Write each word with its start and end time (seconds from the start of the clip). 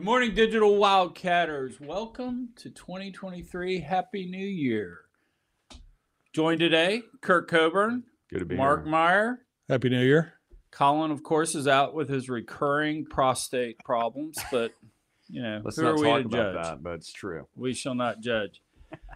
Good 0.00 0.06
morning, 0.06 0.34
digital 0.34 0.78
wildcatters. 0.78 1.78
Welcome 1.78 2.54
to 2.56 2.70
2023. 2.70 3.80
Happy 3.80 4.24
New 4.24 4.38
Year. 4.38 5.00
Joined 6.32 6.60
today, 6.60 7.02
Kurt 7.20 7.48
Coburn, 7.48 8.04
Good 8.30 8.38
to 8.38 8.44
be 8.46 8.56
Mark 8.56 8.84
here. 8.84 8.90
Meyer. 8.90 9.40
Happy 9.68 9.90
New 9.90 10.02
Year. 10.02 10.36
Colin, 10.70 11.10
of 11.10 11.22
course, 11.22 11.54
is 11.54 11.68
out 11.68 11.92
with 11.94 12.08
his 12.08 12.30
recurring 12.30 13.04
prostate 13.04 13.78
problems, 13.80 14.38
but 14.50 14.72
you 15.28 15.42
know, 15.42 15.60
Let's 15.62 15.76
who 15.76 15.82
not 15.82 15.90
are 15.90 15.96
we 15.96 16.08
talk 16.08 16.20
to 16.22 16.26
about 16.28 16.54
judge? 16.54 16.64
that, 16.64 16.82
but 16.82 16.94
it's 16.94 17.12
true. 17.12 17.46
We 17.54 17.74
shall 17.74 17.94
not 17.94 18.20
judge. 18.20 18.62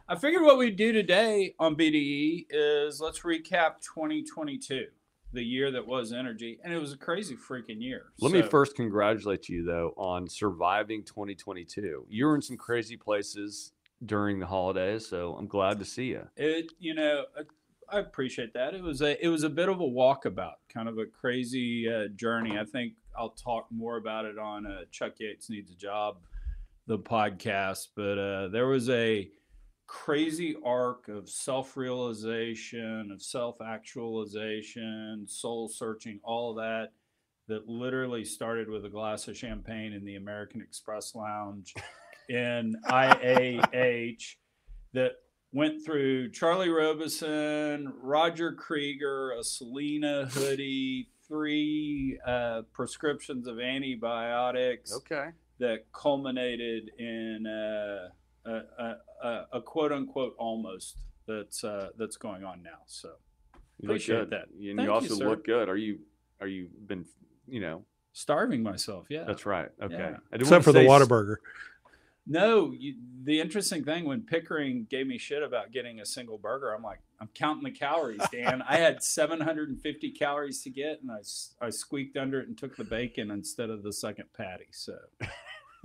I 0.06 0.16
figured 0.16 0.42
what 0.42 0.58
we'd 0.58 0.76
do 0.76 0.92
today 0.92 1.54
on 1.58 1.76
BDE 1.76 2.44
is 2.50 3.00
let's 3.00 3.20
recap 3.20 3.80
2022, 3.80 4.88
the 5.34 5.42
year 5.42 5.70
that 5.72 5.86
was 5.86 6.12
energy, 6.12 6.58
and 6.64 6.72
it 6.72 6.78
was 6.78 6.92
a 6.92 6.96
crazy 6.96 7.36
freaking 7.36 7.80
year. 7.82 8.06
Let 8.20 8.32
me 8.32 8.40
first 8.42 8.76
congratulate 8.76 9.48
you 9.48 9.64
though 9.64 9.92
on 9.96 10.28
surviving 10.28 11.02
2022. 11.04 12.06
You 12.08 12.26
were 12.26 12.34
in 12.36 12.42
some 12.42 12.56
crazy 12.56 12.96
places 12.96 13.72
during 14.06 14.38
the 14.38 14.46
holidays, 14.46 15.06
so 15.06 15.34
I'm 15.38 15.46
glad 15.46 15.78
to 15.80 15.84
see 15.84 16.06
you. 16.06 16.26
It, 16.36 16.72
you 16.78 16.94
know, 16.94 17.24
I- 17.36 17.42
I 17.86 17.98
appreciate 17.98 18.54
that. 18.54 18.72
It 18.74 18.82
was 18.82 19.02
a, 19.02 19.22
it 19.22 19.28
was 19.28 19.42
a 19.42 19.50
bit 19.50 19.68
of 19.68 19.78
a 19.78 19.84
walkabout, 19.84 20.54
kind 20.72 20.88
of 20.88 20.96
a 20.96 21.04
crazy 21.04 21.86
uh, 21.86 22.08
journey. 22.16 22.58
I 22.58 22.64
think 22.64 22.94
I'll 23.16 23.28
talk 23.36 23.66
more 23.70 23.98
about 23.98 24.24
it 24.24 24.38
on 24.38 24.66
uh, 24.66 24.84
Chuck 24.90 25.12
Yates 25.20 25.50
Needs 25.50 25.70
a 25.70 25.74
Job, 25.76 26.16
the 26.86 26.98
podcast. 26.98 27.88
But 27.94 28.18
uh, 28.18 28.48
there 28.48 28.66
was 28.66 28.88
a 28.88 29.30
crazy 29.86 30.56
arc 30.64 31.08
of 31.08 31.28
self-realization, 31.28 33.10
of 33.12 33.22
self-actualization, 33.22 35.26
soul 35.28 35.68
searching, 35.68 36.20
all 36.22 36.50
of 36.50 36.56
that. 36.56 36.90
That 37.46 37.68
literally 37.68 38.24
started 38.24 38.70
with 38.70 38.86
a 38.86 38.88
glass 38.88 39.28
of 39.28 39.36
champagne 39.36 39.92
in 39.92 40.02
the 40.06 40.16
American 40.16 40.62
Express 40.62 41.14
Lounge 41.14 41.74
in 42.30 42.74
IAH 42.88 44.36
that 44.94 45.16
went 45.52 45.84
through 45.84 46.30
Charlie 46.30 46.70
Robeson, 46.70 47.92
Roger 48.00 48.52
Krieger, 48.52 49.32
a 49.32 49.44
Selena 49.44 50.24
hoodie, 50.32 51.10
three 51.28 52.18
uh, 52.26 52.62
prescriptions 52.72 53.46
of 53.46 53.60
antibiotics 53.60 54.94
Okay. 54.94 55.28
that 55.58 55.84
culminated 55.92 56.92
in 56.98 57.46
uh, 57.46 58.08
a, 58.46 58.50
a, 58.78 58.96
a, 59.22 59.46
a 59.54 59.60
quote 59.62 59.92
unquote 59.92 60.34
almost 60.38 60.96
that's 61.26 61.64
uh, 61.64 61.88
that's 61.96 62.16
going 62.16 62.44
on 62.44 62.62
now. 62.62 62.78
So 62.86 63.10
You 63.80 63.88
Appreciate 63.88 64.16
good. 64.16 64.30
that. 64.30 64.48
And 64.48 64.76
Thank 64.76 64.78
you 64.80 64.84
you, 64.84 64.92
also 64.92 65.14
sir. 65.14 65.28
look 65.28 65.44
good. 65.44 65.68
Are 65.68 65.76
you 65.76 65.98
are 66.40 66.46
you 66.46 66.68
been 66.86 67.04
you 67.46 67.60
know, 67.60 67.84
starving 68.12 68.62
myself, 68.62 69.06
yeah. 69.10 69.24
that's 69.24 69.44
right. 69.44 69.68
Okay. 69.82 69.94
Yeah. 69.94 70.16
Except 70.32 70.64
for 70.64 70.72
the 70.72 70.80
say 70.80 70.86
s- 70.86 70.90
Whataburger. 70.90 71.36
No, 72.26 72.72
you, 72.72 72.94
the 73.24 73.38
interesting 73.38 73.84
thing 73.84 74.06
when 74.06 74.22
Pickering 74.22 74.86
gave 74.88 75.06
me 75.06 75.18
shit 75.18 75.42
about 75.42 75.72
getting 75.72 76.00
a 76.00 76.06
single 76.06 76.38
burger, 76.38 76.74
I'm 76.74 76.82
like, 76.82 77.00
I'm 77.20 77.28
counting 77.34 77.64
the 77.64 77.70
calories, 77.70 78.22
Dan. 78.32 78.62
I 78.66 78.76
had 78.76 79.02
750 79.02 80.10
calories 80.12 80.62
to 80.62 80.70
get, 80.70 81.02
and 81.02 81.10
I, 81.10 81.66
I 81.66 81.68
squeaked 81.68 82.16
under 82.16 82.40
it 82.40 82.48
and 82.48 82.56
took 82.56 82.76
the 82.76 82.84
bacon 82.84 83.30
instead 83.30 83.68
of 83.68 83.82
the 83.82 83.92
second 83.92 84.32
patty. 84.34 84.68
So, 84.72 84.96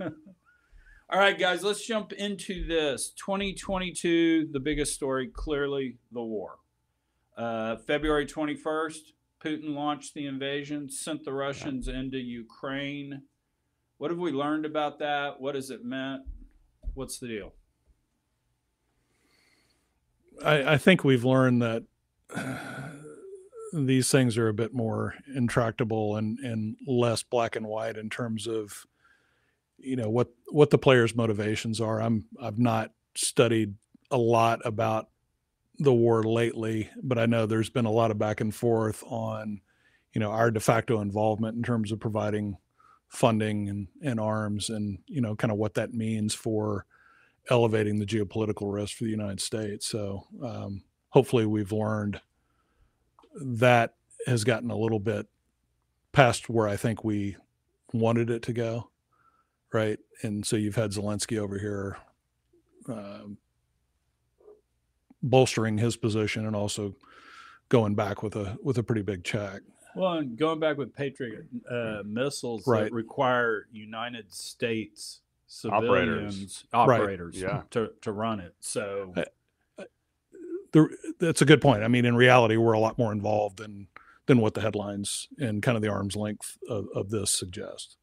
all 1.12 1.18
right, 1.18 1.36
guys, 1.36 1.64
let's 1.64 1.84
jump 1.84 2.12
into 2.12 2.64
this. 2.66 3.10
2022, 3.10 4.48
the 4.52 4.60
biggest 4.60 4.94
story, 4.94 5.26
clearly 5.26 5.96
the 6.12 6.22
war. 6.22 6.58
Uh, 7.36 7.76
February 7.78 8.26
21st, 8.26 8.98
Putin 9.44 9.74
launched 9.74 10.14
the 10.14 10.26
invasion, 10.26 10.88
sent 10.88 11.24
the 11.24 11.32
Russians 11.32 11.88
into 11.88 12.18
Ukraine. 12.18 13.22
What 13.98 14.12
have 14.12 14.20
we 14.20 14.30
learned 14.30 14.64
about 14.64 15.00
that? 15.00 15.40
What 15.40 15.56
has 15.56 15.70
it 15.70 15.84
meant? 15.84 16.22
What's 16.94 17.18
the 17.18 17.26
deal? 17.26 17.54
I, 20.44 20.74
I 20.74 20.78
think 20.78 21.02
we've 21.02 21.24
learned 21.24 21.60
that 21.60 21.82
these 23.72 24.12
things 24.12 24.38
are 24.38 24.48
a 24.48 24.54
bit 24.54 24.72
more 24.72 25.14
intractable 25.34 26.16
and, 26.16 26.38
and 26.38 26.76
less 26.86 27.24
black 27.24 27.56
and 27.56 27.66
white 27.66 27.96
in 27.96 28.10
terms 28.10 28.46
of 28.46 28.86
you 29.80 29.96
know 29.96 30.10
what 30.10 30.28
what 30.48 30.70
the 30.70 30.78
players' 30.78 31.14
motivations 31.14 31.80
are. 31.80 32.00
I'm 32.00 32.26
I've 32.40 32.58
not 32.58 32.92
studied 33.14 33.74
a 34.10 34.18
lot 34.18 34.60
about 34.64 35.08
the 35.78 35.94
war 35.94 36.22
lately, 36.22 36.90
but 37.02 37.18
I 37.18 37.26
know 37.26 37.46
there's 37.46 37.70
been 37.70 37.86
a 37.86 37.90
lot 37.90 38.10
of 38.10 38.18
back 38.18 38.40
and 38.40 38.54
forth 38.54 39.02
on 39.06 39.60
you 40.12 40.20
know 40.20 40.30
our 40.30 40.50
de 40.50 40.60
facto 40.60 41.00
involvement 41.00 41.56
in 41.56 41.62
terms 41.62 41.92
of 41.92 42.00
providing 42.00 42.56
funding 43.08 43.68
and, 43.68 43.88
and 44.02 44.20
arms 44.20 44.70
and 44.70 44.98
you 45.06 45.20
know 45.20 45.34
kind 45.34 45.50
of 45.50 45.58
what 45.58 45.74
that 45.74 45.92
means 45.92 46.34
for 46.34 46.86
elevating 47.48 47.98
the 47.98 48.06
geopolitical 48.06 48.72
risk 48.72 48.96
for 48.96 49.04
the 49.04 49.10
United 49.10 49.40
States. 49.40 49.86
So 49.86 50.26
um, 50.44 50.84
hopefully 51.08 51.46
we've 51.46 51.72
learned 51.72 52.20
that 53.40 53.94
has 54.26 54.44
gotten 54.44 54.70
a 54.70 54.76
little 54.76 55.00
bit 55.00 55.26
past 56.12 56.48
where 56.48 56.68
I 56.68 56.76
think 56.76 57.04
we 57.04 57.36
wanted 57.92 58.30
it 58.30 58.42
to 58.42 58.52
go, 58.52 58.90
right? 59.72 59.98
And 60.22 60.44
so 60.44 60.56
you've 60.56 60.76
had 60.76 60.90
Zelensky 60.90 61.38
over 61.38 61.58
here 61.58 61.96
um, 62.88 63.38
bolstering 65.22 65.78
his 65.78 65.96
position 65.96 66.46
and 66.46 66.56
also 66.56 66.94
going 67.68 67.94
back 67.94 68.22
with 68.22 68.36
a 68.36 68.58
with 68.62 68.78
a 68.78 68.82
pretty 68.82 69.02
big 69.02 69.24
check. 69.24 69.62
Well, 69.94 70.12
and 70.14 70.38
going 70.38 70.60
back 70.60 70.76
with 70.76 70.94
Patriot 70.94 71.46
uh, 71.68 72.02
missiles 72.04 72.64
that 72.64 72.92
require 72.92 73.66
United 73.72 74.32
States 74.32 75.20
civilians 75.46 76.64
Operators. 76.72 77.34
civilians, 77.34 77.42
Right. 77.42 77.52
Yeah. 77.52 77.62
to, 77.70 77.90
to 78.02 78.12
run 78.12 78.38
it. 78.40 78.54
So, 78.60 79.12
Uh, 79.16 79.24
the, 80.72 80.88
that's 81.18 81.42
a 81.42 81.44
good 81.44 81.60
point. 81.60 81.82
I 81.82 81.88
mean, 81.88 82.04
in 82.04 82.14
reality, 82.14 82.56
we're 82.56 82.74
a 82.74 82.78
lot 82.78 82.98
more 82.98 83.10
involved 83.10 83.58
than 83.58 83.88
than 84.26 84.38
what 84.40 84.54
the 84.54 84.60
headlines 84.60 85.26
and 85.38 85.60
kind 85.60 85.74
of 85.74 85.82
the 85.82 85.88
arm's 85.88 86.14
length 86.14 86.56
of, 86.68 86.86
of 86.94 87.10
this 87.10 87.32
suggest. 87.32 87.96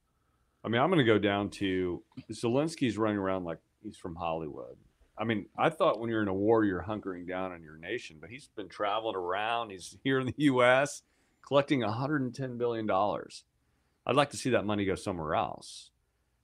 I 0.68 0.70
mean, 0.70 0.82
I'm 0.82 0.90
going 0.90 0.98
to 0.98 1.06
go 1.06 1.18
down 1.18 1.50
to 1.52 2.04
Zelensky's 2.30 2.98
running 2.98 3.18
around 3.18 3.46
like 3.46 3.60
he's 3.82 3.96
from 3.96 4.16
Hollywood. 4.16 4.76
I 5.18 5.24
mean, 5.24 5.46
I 5.58 5.70
thought 5.70 5.98
when 5.98 6.10
you're 6.10 6.22
in 6.22 6.28
a 6.28 6.34
war, 6.34 6.66
you're 6.66 6.84
hunkering 6.84 7.26
down 7.26 7.54
on 7.54 7.64
your 7.64 7.78
nation, 7.78 8.18
but 8.20 8.30
he's 8.30 8.50
been 8.54 8.68
traveling 8.68 9.16
around. 9.16 9.70
He's 9.70 9.98
here 10.04 10.20
in 10.20 10.26
the 10.26 10.34
U.S. 10.40 11.04
collecting 11.42 11.80
110 11.80 12.58
billion 12.58 12.86
dollars. 12.86 13.46
I'd 14.06 14.18
like 14.18 14.32
to 14.32 14.38
see 14.38 14.50
that 14.50 14.66
money 14.66 14.84
go 14.84 14.96
somewhere 14.96 15.36
else, 15.36 15.92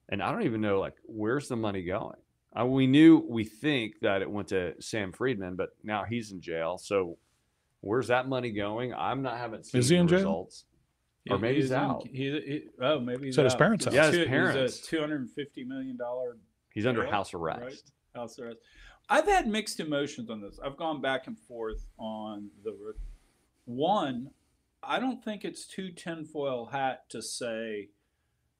and 0.07 0.23
I 0.23 0.31
don't 0.31 0.43
even 0.43 0.61
know 0.61 0.79
like 0.79 0.95
where's 1.03 1.49
the 1.49 1.57
money 1.57 1.83
going. 1.83 2.15
Uh, 2.57 2.65
we 2.65 2.87
knew, 2.87 3.25
we 3.27 3.43
think 3.43 3.99
that 4.03 4.21
it 4.21 4.31
went 4.31 4.47
to 4.49 4.73
Sam 4.79 5.11
Friedman, 5.11 5.57
but 5.57 5.71
now 5.83 6.05
he's 6.05 6.31
in 6.31 6.39
jail. 6.39 6.77
So 6.77 7.17
where's 7.81 8.07
that 8.07 8.29
money 8.29 8.51
going? 8.51 8.93
I'm 8.93 9.21
not 9.21 9.37
haven't 9.37 9.65
seen 9.65 9.79
Is 9.79 9.89
he 9.89 9.97
in 9.97 10.07
the 10.07 10.19
jail? 10.19 10.49
Results. 11.25 11.39
Or 11.39 11.41
maybe 11.41 11.61
he's 11.61 11.71
in- 11.71 11.77
out. 11.77 12.07
he- 12.07 12.41
he- 12.41 12.63
oh, 12.81 12.99
maybe 12.99 13.25
he's 13.27 13.35
Is 13.35 13.39
at 13.39 13.45
his 13.45 13.55
parents' 13.55 13.85
He's 13.85 13.93
house. 13.95 14.13
Yeah, 14.13 14.19
his 14.19 14.27
parents. 14.27 14.77
He's 14.77 14.85
a 14.85 14.89
two 14.89 14.99
hundred 14.99 15.21
and 15.21 15.31
fifty 15.31 15.63
million 15.63 15.97
dollar 15.97 16.37
He's 16.73 16.85
under 16.85 17.03
Yeah, 17.03 17.11
house 17.11 17.33
right. 17.33 17.59
arrest. 17.61 17.91
house 18.15 18.39
arrest. 18.39 18.57
I've 19.09 19.25
had 19.27 19.47
mixed 19.47 19.79
emotions 19.79 20.29
on 20.29 20.41
this. 20.41 20.59
I've 20.63 20.77
gone 20.77 21.01
back 21.01 21.27
and 21.27 21.37
forth 21.37 21.85
on 21.99 22.49
the 22.63 22.95
one. 23.65 24.31
I 24.81 24.99
don't 24.99 25.23
think 25.23 25.45
it's 25.45 25.65
too 25.65 25.91
tinfoil 25.91 26.65
hat 26.67 27.09
to 27.09 27.21
say 27.21 27.89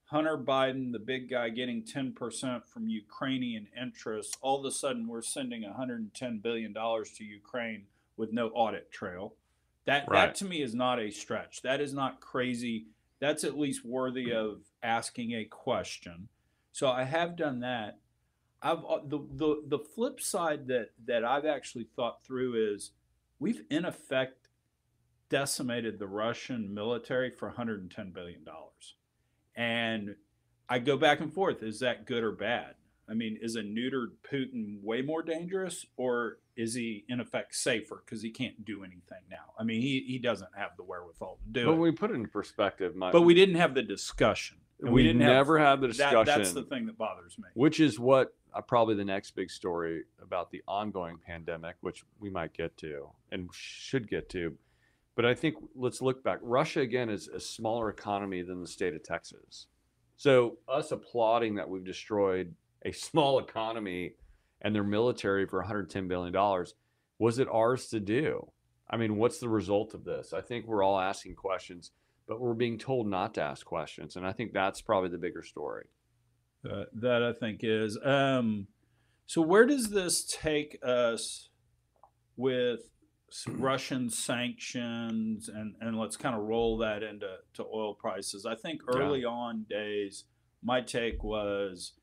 Hunter 0.05 0.37
Biden, 0.37 0.91
the 0.91 0.99
big 0.99 1.29
guy, 1.29 1.49
getting 1.49 1.83
ten 1.83 2.13
percent 2.13 2.67
from 2.67 2.87
Ukrainian 2.87 3.67
interests. 3.79 4.37
All 4.41 4.59
of 4.59 4.65
a 4.65 4.71
sudden, 4.71 5.07
we're 5.07 5.21
sending 5.21 5.63
110 5.63 6.37
billion 6.39 6.71
dollars 6.71 7.11
to 7.13 7.23
Ukraine 7.23 7.87
with 8.15 8.31
no 8.31 8.49
audit 8.49 8.91
trail. 8.91 9.35
That 9.85 10.07
Right. 10.07 10.27
that 10.27 10.35
to 10.35 10.45
me 10.45 10.61
is 10.61 10.73
not 10.73 10.99
a 10.99 11.11
stretch. 11.11 11.61
That 11.61 11.81
is 11.81 11.93
not 11.93 12.19
crazy. 12.21 12.87
That's 13.19 13.43
at 13.43 13.57
least 13.57 13.85
worthy 13.85 14.31
of 14.33 14.63
asking 14.81 15.33
a 15.33 15.45
question. 15.45 16.29
So 16.71 16.89
I 16.89 17.03
have 17.03 17.35
done 17.35 17.59
that. 17.61 17.99
I've 18.61 18.83
uh, 18.85 18.99
the 19.05 19.19
the 19.33 19.63
the 19.67 19.79
flip 19.79 20.21
side 20.21 20.67
that 20.67 20.91
that 21.05 21.25
I've 21.25 21.45
actually 21.45 21.87
thought 21.95 22.23
through 22.23 22.73
is 22.73 22.91
we've 23.39 23.63
in 23.69 23.85
effect 23.85 24.47
decimated 25.29 25.99
the 25.99 26.07
Russian 26.07 26.73
military 26.73 27.29
for 27.29 27.49
110 27.49 28.11
billion 28.11 28.43
dollars, 28.43 28.95
and 29.55 30.15
I 30.69 30.79
go 30.79 30.95
back 30.97 31.19
and 31.19 31.33
forth: 31.33 31.61
is 31.61 31.79
that 31.81 32.05
good 32.05 32.23
or 32.23 32.31
bad? 32.31 32.75
I 33.09 33.13
mean, 33.13 33.37
is 33.41 33.55
a 33.55 33.61
neutered 33.61 34.11
Putin 34.29 34.81
way 34.81 35.01
more 35.01 35.21
dangerous, 35.21 35.85
or 35.97 36.37
is 36.55 36.73
he 36.73 37.03
in 37.09 37.19
effect 37.19 37.53
safer 37.55 38.01
because 38.05 38.21
he 38.21 38.29
can't 38.29 38.63
do 38.63 38.83
anything 38.83 39.19
now? 39.29 39.53
I 39.59 39.63
mean, 39.63 39.81
he 39.81 40.03
he 40.07 40.19
doesn't 40.19 40.51
have 40.55 40.71
the 40.77 40.83
wherewithal 40.83 41.39
to 41.43 41.49
do 41.51 41.65
But 41.65 41.71
it. 41.71 41.73
when 41.73 41.81
we 41.81 41.91
put 41.91 42.11
it 42.11 42.15
in 42.15 42.27
perspective, 42.27 42.95
my, 42.95 43.11
but 43.11 43.21
we 43.23 43.33
didn't 43.33 43.55
have 43.55 43.73
the 43.73 43.81
discussion. 43.83 44.57
And 44.81 44.91
we 44.91 45.03
didn't 45.03 45.21
have- 45.21 45.31
never 45.31 45.59
had 45.59 45.81
the 45.81 45.87
discussion, 45.87 46.25
That, 46.25 46.25
that's 46.25 46.53
the 46.53 46.63
thing 46.63 46.87
that 46.87 46.97
bothers 46.97 47.37
me. 47.37 47.45
which 47.53 47.79
is 47.79 47.99
what 47.99 48.33
uh, 48.53 48.61
probably 48.61 48.95
the 48.95 49.05
next 49.05 49.31
big 49.31 49.49
story 49.49 50.03
about 50.21 50.51
the 50.51 50.61
ongoing 50.67 51.17
pandemic, 51.25 51.75
which 51.81 52.03
we 52.19 52.29
might 52.29 52.53
get 52.53 52.75
to 52.77 53.09
and 53.31 53.49
should 53.53 54.09
get 54.09 54.29
to. 54.29 54.57
But 55.15 55.25
I 55.25 55.35
think 55.35 55.55
let's 55.75 56.01
look 56.01 56.23
back. 56.23 56.39
Russia 56.41 56.81
again 56.81 57.09
is 57.09 57.27
a 57.27 57.39
smaller 57.39 57.89
economy 57.89 58.41
than 58.41 58.61
the 58.61 58.67
state 58.67 58.93
of 58.95 59.03
Texas. 59.03 59.67
So 60.17 60.57
us 60.67 60.91
applauding 60.91 61.55
that 61.55 61.69
we've 61.69 61.83
destroyed 61.83 62.53
a 62.85 62.91
small 62.91 63.39
economy 63.39 64.13
and 64.61 64.73
their 64.73 64.83
military 64.83 65.45
for 65.45 65.59
110 65.59 66.07
billion 66.07 66.33
dollars, 66.33 66.75
was 67.19 67.39
it 67.39 67.47
ours 67.51 67.87
to 67.89 67.99
do? 67.99 68.49
I 68.89 68.97
mean, 68.97 69.15
what's 69.17 69.39
the 69.39 69.49
result 69.49 69.93
of 69.93 70.03
this? 70.03 70.33
I 70.33 70.41
think 70.41 70.67
we're 70.67 70.83
all 70.83 70.99
asking 70.99 71.35
questions, 71.35 71.91
but 72.27 72.39
we're 72.39 72.53
being 72.53 72.77
told 72.77 73.07
not 73.07 73.33
to 73.35 73.41
ask 73.41 73.65
questions, 73.65 74.15
and 74.15 74.25
I 74.25 74.31
think 74.33 74.53
that's 74.53 74.81
probably 74.81 75.09
the 75.09 75.17
bigger 75.17 75.43
story. 75.43 75.87
Uh, 76.69 76.83
that 76.93 77.23
I 77.23 77.33
think 77.33 77.59
is. 77.63 77.97
Um, 78.03 78.67
so 79.25 79.41
where 79.41 79.65
does 79.65 79.89
this 79.89 80.25
take 80.25 80.79
us 80.83 81.49
with 82.37 82.81
Russian 83.47 84.09
sanctions 84.09 85.49
and 85.49 85.75
and 85.81 85.97
let's 85.97 86.15
kind 86.17 86.35
of 86.35 86.43
roll 86.43 86.77
that 86.77 87.03
into 87.03 87.27
to 87.55 87.63
oil 87.65 87.95
prices? 87.95 88.45
I 88.45 88.55
think 88.55 88.81
Yeah. 88.87 88.99
early 89.01 89.25
on 89.25 89.65
days, 89.69 90.25
my 90.63 90.81
take 90.81 91.23
was 91.23 91.93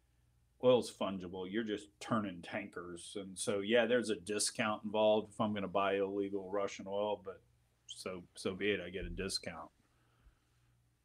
oil's 0.62 0.92
fungible. 0.92 1.50
You're 1.50 1.64
just 1.64 1.88
turning 2.00 2.42
tankers, 2.42 3.16
and 3.18 3.38
so 3.38 3.60
yeah, 3.60 3.86
there's 3.86 4.10
a 4.10 4.16
discount 4.16 4.84
involved 4.84 5.32
if 5.32 5.40
I'm 5.40 5.52
going 5.52 5.62
to 5.62 5.68
buy 5.68 5.96
illegal 5.96 6.50
Russian 6.50 6.86
oil, 6.88 7.20
but 7.24 7.40
so 7.86 8.22
so 8.34 8.54
be 8.54 8.70
it. 8.70 8.80
I 8.84 8.90
get 8.90 9.04
a 9.04 9.10
discount. 9.10 9.70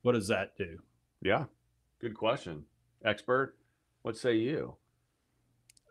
What 0.01 0.13
does 0.13 0.27
that 0.27 0.55
do? 0.57 0.79
Yeah, 1.21 1.45
good 1.99 2.15
question, 2.15 2.65
expert. 3.03 3.55
What 4.01 4.17
say 4.17 4.35
you? 4.35 4.75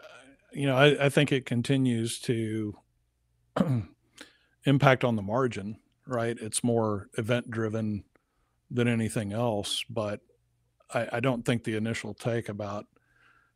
Uh, 0.01 0.31
you 0.53 0.67
know, 0.67 0.77
I, 0.77 1.07
I 1.07 1.09
think 1.09 1.33
it 1.33 1.47
continues 1.47 2.21
to 2.21 2.77
impact 4.65 5.05
on 5.05 5.17
the 5.17 5.23
margin, 5.23 5.79
right? 6.07 6.37
It's 6.41 6.63
more 6.63 7.09
event 7.19 7.51
driven 7.51 8.05
than 8.71 8.89
anything 8.89 9.33
else. 9.33 9.85
But 9.89 10.21
I, 10.93 11.09
I 11.15 11.21
don't 11.21 11.45
think 11.45 11.65
the 11.65 11.77
initial 11.77 12.15
take 12.15 12.49
about 12.49 12.87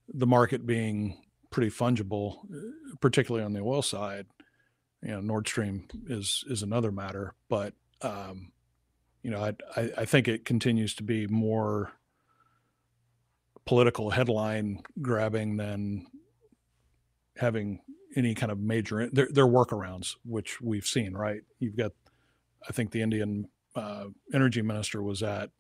the 0.09 0.27
market 0.27 0.67
being 0.67 1.19
pretty 1.51 1.71
fungible, 1.71 2.39
particularly 3.01 3.45
on 3.45 3.53
the 3.53 3.61
oil 3.61 3.83
side, 3.83 4.27
you 5.03 5.11
know, 5.11 5.21
Nord 5.21 5.47
Stream 5.47 5.89
is 6.09 6.45
is 6.49 6.63
another 6.63 6.91
matter. 6.91 7.35
But 7.49 7.75
um, 8.03 8.53
you 9.23 9.31
know, 9.31 9.43
I, 9.43 9.55
I 9.77 9.91
I 9.99 10.05
think 10.05 10.29
it 10.29 10.45
continues 10.45 10.95
to 10.97 11.03
be 11.03 11.27
more 11.27 11.93
political 13.69 14.09
headline 14.11 14.83
grabbing 15.03 15.59
than 15.59 16.07
having 17.37 17.81
any 18.17 18.35
kind 18.35 18.51
of 18.51 18.59
major 18.59 19.09
there 19.13 19.45
are 19.45 19.47
workarounds 19.47 20.17
which 20.25 20.59
we've 20.61 20.87
seen 20.87 21.13
right 21.13 21.43
you've 21.59 21.77
got 21.77 21.93
i 22.67 22.73
think 22.73 22.91
the 22.91 23.03
indian 23.03 23.47
uh, 23.77 24.07
energy 24.33 24.63
minister 24.63 25.03
was 25.03 25.23
at 25.23 25.51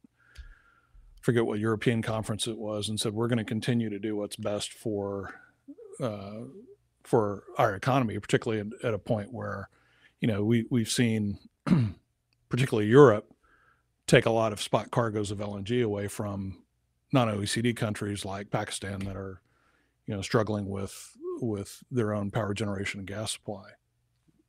forget 1.21 1.47
what 1.47 1.59
european 1.59 2.03
conference 2.03 2.47
it 2.47 2.59
was 2.59 2.89
and 2.89 2.99
said 3.01 3.13
we're 3.13 3.29
going 3.29 3.39
to 3.39 3.45
continue 3.45 3.89
to 3.91 3.99
do 3.99 4.17
what's 4.17 4.37
best 4.37 4.73
for 4.73 5.35
uh, 6.01 6.43
for 7.03 7.45
our 7.57 7.75
economy 7.75 8.19
particularly 8.19 8.61
at, 8.61 8.85
at 8.85 8.95
a 8.95 8.99
point 8.99 9.33
where 9.33 9.69
you 10.21 10.29
know 10.29 10.45
we 10.45 10.67
we've 10.71 10.91
seen 10.91 11.39
particularly 12.49 12.89
europe 12.89 13.33
take 14.07 14.27
a 14.27 14.31
lot 14.31 14.53
of 14.53 14.61
spot 14.61 14.91
cargoes 14.91 15.31
of 15.31 15.39
lng 15.39 15.85
away 15.85 16.09
from 16.09 16.63
non-oecd 17.13 17.77
countries 17.77 18.25
like 18.25 18.51
pakistan 18.51 19.01
that 19.01 19.17
are 19.17 19.41
you 20.07 20.15
know 20.15 20.23
struggling 20.23 20.69
with 20.69 21.17
with 21.41 21.83
their 21.91 22.13
own 22.13 22.31
power 22.31 22.55
generation 22.55 23.01
and 23.01 23.09
gas 23.09 23.33
supply. 23.33 23.71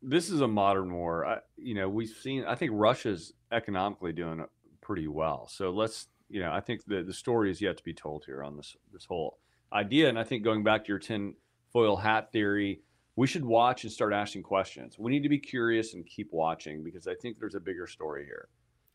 This 0.01 0.29
is 0.29 0.41
a 0.41 0.47
modern 0.47 0.93
war. 0.93 1.25
I, 1.25 1.39
you 1.57 1.75
know, 1.75 1.89
we've 1.89 2.09
seen. 2.09 2.45
I 2.45 2.55
think 2.55 2.71
Russia's 2.73 3.33
economically 3.51 4.13
doing 4.13 4.45
pretty 4.81 5.07
well. 5.07 5.47
So 5.51 5.71
let's, 5.71 6.07
you 6.29 6.39
know, 6.41 6.51
I 6.51 6.59
think 6.59 6.85
the 6.85 7.03
the 7.03 7.13
story 7.13 7.51
is 7.51 7.61
yet 7.61 7.77
to 7.77 7.83
be 7.83 7.93
told 7.93 8.23
here 8.25 8.43
on 8.43 8.55
this 8.55 8.75
this 8.93 9.05
whole 9.05 9.39
idea. 9.73 10.09
And 10.09 10.17
I 10.17 10.23
think 10.23 10.43
going 10.43 10.63
back 10.63 10.85
to 10.85 10.89
your 10.89 10.99
tin 10.99 11.35
foil 11.71 11.95
hat 11.97 12.31
theory, 12.31 12.81
we 13.15 13.27
should 13.27 13.45
watch 13.45 13.83
and 13.83 13.91
start 13.91 14.13
asking 14.13 14.43
questions. 14.43 14.97
We 14.97 15.11
need 15.11 15.23
to 15.23 15.29
be 15.29 15.39
curious 15.39 15.93
and 15.93 16.05
keep 16.05 16.29
watching 16.31 16.83
because 16.83 17.07
I 17.07 17.15
think 17.15 17.37
there's 17.39 17.55
a 17.55 17.59
bigger 17.59 17.87
story 17.87 18.25
here. 18.25 18.47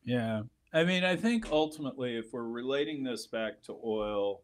Yeah. 0.04 0.42
I 0.72 0.82
mean, 0.82 1.04
I 1.04 1.14
think 1.14 1.50
ultimately, 1.50 2.16
if 2.16 2.32
we're 2.32 2.48
relating 2.48 3.04
this 3.04 3.26
back 3.26 3.62
to 3.64 3.78
oil, 3.84 4.42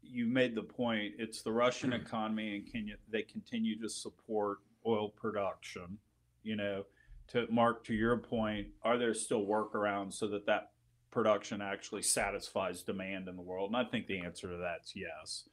you 0.00 0.26
made 0.26 0.54
the 0.54 0.62
point. 0.62 1.14
It's 1.18 1.42
the 1.42 1.50
Russian 1.50 1.90
mm. 1.90 2.00
economy, 2.00 2.56
and 2.56 2.70
can 2.70 2.86
you, 2.86 2.96
they 3.10 3.22
continue 3.22 3.80
to 3.80 3.88
support 3.88 4.58
oil 4.86 5.08
production? 5.08 5.98
You 6.44 6.56
know, 6.56 6.84
to 7.28 7.46
Mark, 7.50 7.84
to 7.86 7.94
your 7.94 8.18
point, 8.18 8.68
are 8.82 8.96
there 8.96 9.14
still 9.14 9.44
workarounds 9.44 10.14
so 10.14 10.28
that 10.28 10.46
that 10.46 10.70
production 11.14 11.62
actually 11.62 12.02
satisfies 12.02 12.82
demand 12.82 13.28
in 13.28 13.36
the 13.36 13.42
world? 13.42 13.70
And 13.70 13.76
I 13.76 13.84
think 13.88 14.06
the 14.06 14.18
answer 14.18 14.50
to 14.50 14.56
that's 14.56 14.94
yes, 14.96 15.44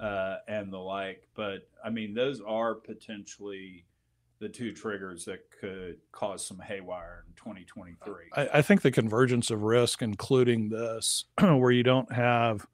uh, 0.00 0.36
and 0.48 0.72
the 0.72 0.78
like. 0.78 1.26
But 1.34 1.68
I 1.84 1.90
mean, 1.90 2.14
those 2.14 2.40
are 2.40 2.74
potentially 2.74 3.84
the 4.38 4.48
two 4.48 4.72
triggers 4.72 5.24
that 5.24 5.40
could 5.60 5.98
cause 6.12 6.46
some 6.46 6.58
haywire 6.58 7.24
in 7.28 7.34
2023. 7.34 8.14
I, 8.34 8.58
I 8.58 8.62
think 8.62 8.82
the 8.82 8.90
convergence 8.90 9.50
of 9.50 9.62
risk, 9.62 10.02
including 10.02 10.68
this, 10.68 11.24
where 11.40 11.70
you 11.70 11.82
don't 11.82 12.12
have, 12.12 12.66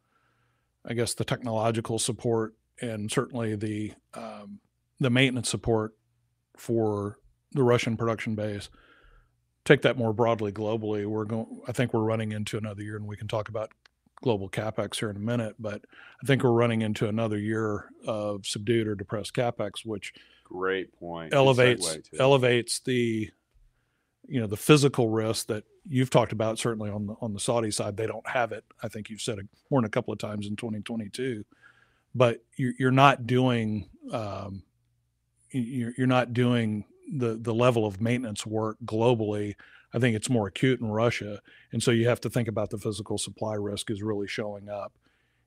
I 0.87 0.95
guess, 0.95 1.15
the 1.15 1.25
technological 1.25 1.99
support 1.99 2.55
and 2.81 3.11
certainly 3.11 3.57
the 3.57 3.93
um, 4.15 4.61
the 5.01 5.11
maintenance 5.11 5.49
support 5.49 5.95
for 6.57 7.19
the 7.53 7.63
Russian 7.63 7.97
production 7.97 8.35
base. 8.35 8.69
Take 9.69 9.83
that 9.83 9.99
more 9.99 10.15
broadly 10.15 10.51
globally. 10.51 11.05
We're 11.05 11.27
going. 11.27 11.61
I 11.69 11.73
think 11.73 11.93
we're 11.93 12.01
running 12.01 12.33
into 12.33 12.57
another 12.57 12.83
year, 12.83 12.97
and 12.97 13.07
we 13.07 13.19
can 13.19 13.29
talk 13.29 13.51
about 13.51 13.71
global 14.23 14.49
capex 14.49 14.99
here 14.99 15.11
in 15.11 15.17
a 15.17 15.21
minute. 15.21 15.57
But 15.59 15.83
I 16.23 16.27
think 16.27 16.43
we're 16.43 16.53
running 16.53 16.81
into 16.81 17.07
another 17.07 17.37
year 17.37 17.91
of 18.07 18.47
subdued 18.47 18.89
or 18.89 18.95
depressed 18.95 19.35
capex, 19.35 19.85
which 19.85 20.15
Great 20.43 20.99
point. 20.99 21.35
Elevates 21.35 21.99
elevates 22.19 22.79
the 22.81 23.31
you 24.27 24.41
know 24.41 24.47
the 24.47 24.57
physical 24.57 25.11
risk 25.11 25.49
that 25.49 25.65
you've 25.87 26.09
talked 26.09 26.33
about 26.33 26.59
certainly 26.59 26.89
on 26.89 27.07
the 27.07 27.15
on 27.21 27.35
the 27.35 27.41
Saudi 27.41 27.71
side 27.71 27.95
they 27.95 28.07
don't 28.07 28.27
have 28.27 28.53
it 28.53 28.65
I 28.83 28.89
think 28.89 29.11
you've 29.11 29.21
said 29.21 29.39
it 29.39 29.47
more 29.71 29.83
than 29.83 29.87
a 29.87 29.91
couple 29.91 30.15
of 30.15 30.19
times 30.19 30.47
in 30.47 30.57
2022 30.57 31.45
but 32.15 32.43
you're, 32.57 32.73
you're 32.79 32.91
not 32.91 33.27
doing 33.27 33.91
um, 34.13 34.63
you're, 35.51 35.93
you're 35.99 36.07
not 36.07 36.33
doing 36.33 36.87
the 37.17 37.39
the 37.41 37.55
level 37.55 37.87
of 37.87 38.01
maintenance 38.01 38.47
work 38.47 38.77
globally 38.85 39.55
I 39.95 39.99
think 39.99 40.15
it's 40.15 40.29
more 40.29 40.47
acute 40.47 40.81
in 40.81 40.89
Russia 40.89 41.41
and 41.73 41.83
so 41.83 41.91
you 41.91 42.09
have 42.09 42.21
to 42.23 42.31
think 42.31 42.49
about 42.49 42.71
the 42.71 42.79
physical 42.79 43.19
supply 43.19 43.55
risk 43.55 43.91
is 43.91 44.03
really 44.03 44.29
showing 44.29 44.69
up 44.69 44.93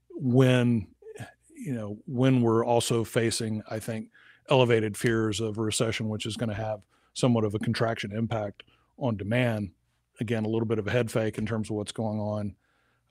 when 0.10 0.88
you 1.56 1.74
know 1.74 2.00
when 2.06 2.42
we're 2.42 2.66
also 2.66 3.04
facing 3.04 3.62
I 3.70 3.80
think 3.80 4.08
elevated 4.50 4.98
fears 4.98 5.40
of 5.40 5.58
a 5.58 5.62
recession, 5.62 6.10
which 6.10 6.26
is 6.26 6.38
going 6.38 6.50
to 6.50 6.56
have 6.56 6.82
somewhat 7.14 7.44
of 7.44 7.56
a 7.56 7.60
contraction 7.60 8.12
impact 8.12 8.64
on 8.98 9.18
demand. 9.18 9.72
Again, 10.20 10.46
a 10.46 10.48
little 10.48 10.68
bit 10.68 10.78
of 10.78 10.88
a 10.88 10.92
head 10.92 11.10
fake 11.10 11.38
in 11.38 11.46
terms 11.46 11.70
of 11.70 11.78
what's 11.78 11.92
going 11.92 12.20
on 12.20 12.56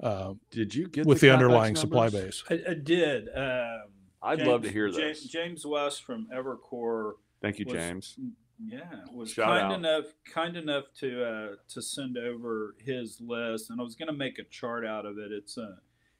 uh, 0.01 0.35
Did 0.51 0.75
you 0.75 0.87
get 0.89 1.07
with 1.07 1.21
the, 1.21 1.29
CapEx 1.29 1.33
underlying 1.33 1.77
supply 1.77 2.09
base. 2.09 2.45
I, 2.49 2.61
I 2.69 2.75
did. 2.75 3.29
Um, 3.35 3.83
I'd 4.23 4.43
love 4.43 4.63
to 4.63 4.71
hear 4.71 4.87
Ja- 4.87 4.99
this. 4.99 5.25
James 5.25 5.67
West 5.67 6.05
from 6.05 6.29
Evercore 6.33 7.15
Thank 7.43 7.59
you, 7.59 7.65
was- 7.67 7.75
James. 7.75 8.19
yeah, 8.67 8.83
was 9.13 9.31
Shout 9.33 9.49
kind 9.49 9.73
out. 9.73 9.79
enough 9.79 10.05
kind 10.33 10.57
enough 10.57 10.85
to 11.01 11.25
uh, 11.25 11.49
to 11.69 11.81
send 11.83 12.19
over 12.19 12.75
his 12.79 13.21
list, 13.21 13.71
and 13.71 13.81
I 13.81 13.85
was 13.85 13.95
going 13.95 14.09
to 14.09 14.15
make 14.17 14.39
a 14.39 14.45
chart 14.45 14.85
out 14.87 15.07
of 15.07 15.19
it. 15.19 15.33
It's 15.33 15.57
a 15.57 15.79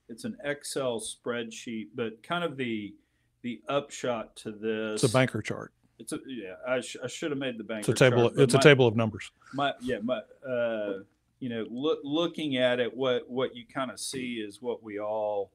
it's 0.09 0.25
an 0.25 0.37
Excel 0.45 1.01
spreadsheet, 1.01 1.89
but 1.95 2.23
kind 2.23 2.43
of 2.45 2.57
the 2.57 2.95
the 3.43 3.61
upshot 3.69 4.37
to 4.37 4.53
this. 4.53 5.03
It's 5.03 5.13
a 5.13 5.17
banker 5.17 5.43
chart. 5.43 5.73
It's 5.99 6.13
a 6.13 6.19
yeah. 6.27 6.55
I, 6.67 6.81
sh- 6.81 6.97
I 7.05 7.07
should 7.09 7.31
have 7.31 7.39
made 7.39 7.59
the 7.59 7.65
bank. 7.65 7.81
It's 7.81 8.01
a 8.01 8.11
table. 8.11 8.31
It's 8.39 8.55
a 8.55 8.59
table 8.59 8.87
of 8.87 8.97
numbers. 8.97 9.31
my 9.53 9.75
yeah 9.83 9.99
my 10.03 10.21
uh 10.49 11.01
you 11.41 11.49
know 11.51 11.67
look 11.71 12.01
looking 12.05 12.57
at 12.57 12.81
it 12.81 12.95
what 12.97 13.29
what 13.29 13.55
you 13.55 13.65
kind 13.67 13.91
of 13.91 13.99
see 14.01 14.35
is 14.35 14.61
what 14.63 14.83
we 14.83 14.99
all 14.99 15.53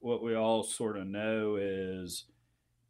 what 0.00 0.22
we 0.22 0.34
all 0.34 0.62
sort 0.62 0.96
of 0.98 1.06
know 1.06 1.56
is 1.60 2.24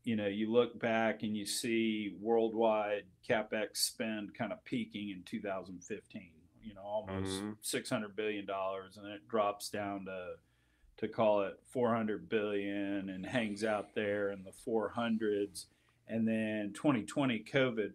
you 0.04 0.16
know 0.16 0.26
you 0.26 0.50
look 0.50 0.78
back 0.80 1.22
and 1.22 1.36
you 1.36 1.46
see 1.46 2.16
worldwide 2.20 3.04
capex 3.28 3.76
spend 3.78 4.34
kind 4.34 4.52
of 4.52 4.62
peaking 4.64 5.10
in 5.10 5.22
2015 5.24 6.30
you 6.62 6.74
know 6.74 6.82
almost 6.82 7.40
Mhm. 7.42 7.56
600 7.60 8.14
billion 8.16 8.44
dollars 8.46 8.96
and 8.96 9.06
it 9.06 9.26
drops 9.28 9.68
down 9.70 10.04
to 10.06 10.34
to 10.98 11.08
call 11.08 11.42
it 11.42 11.58
400 11.66 12.28
billion 12.28 13.08
and 13.10 13.24
hangs 13.26 13.64
out 13.64 13.94
there 13.94 14.30
in 14.30 14.44
the 14.44 14.52
400s 14.52 15.66
and 16.08 16.26
then 16.28 16.72
2020 16.74 17.40
covid 17.44 17.92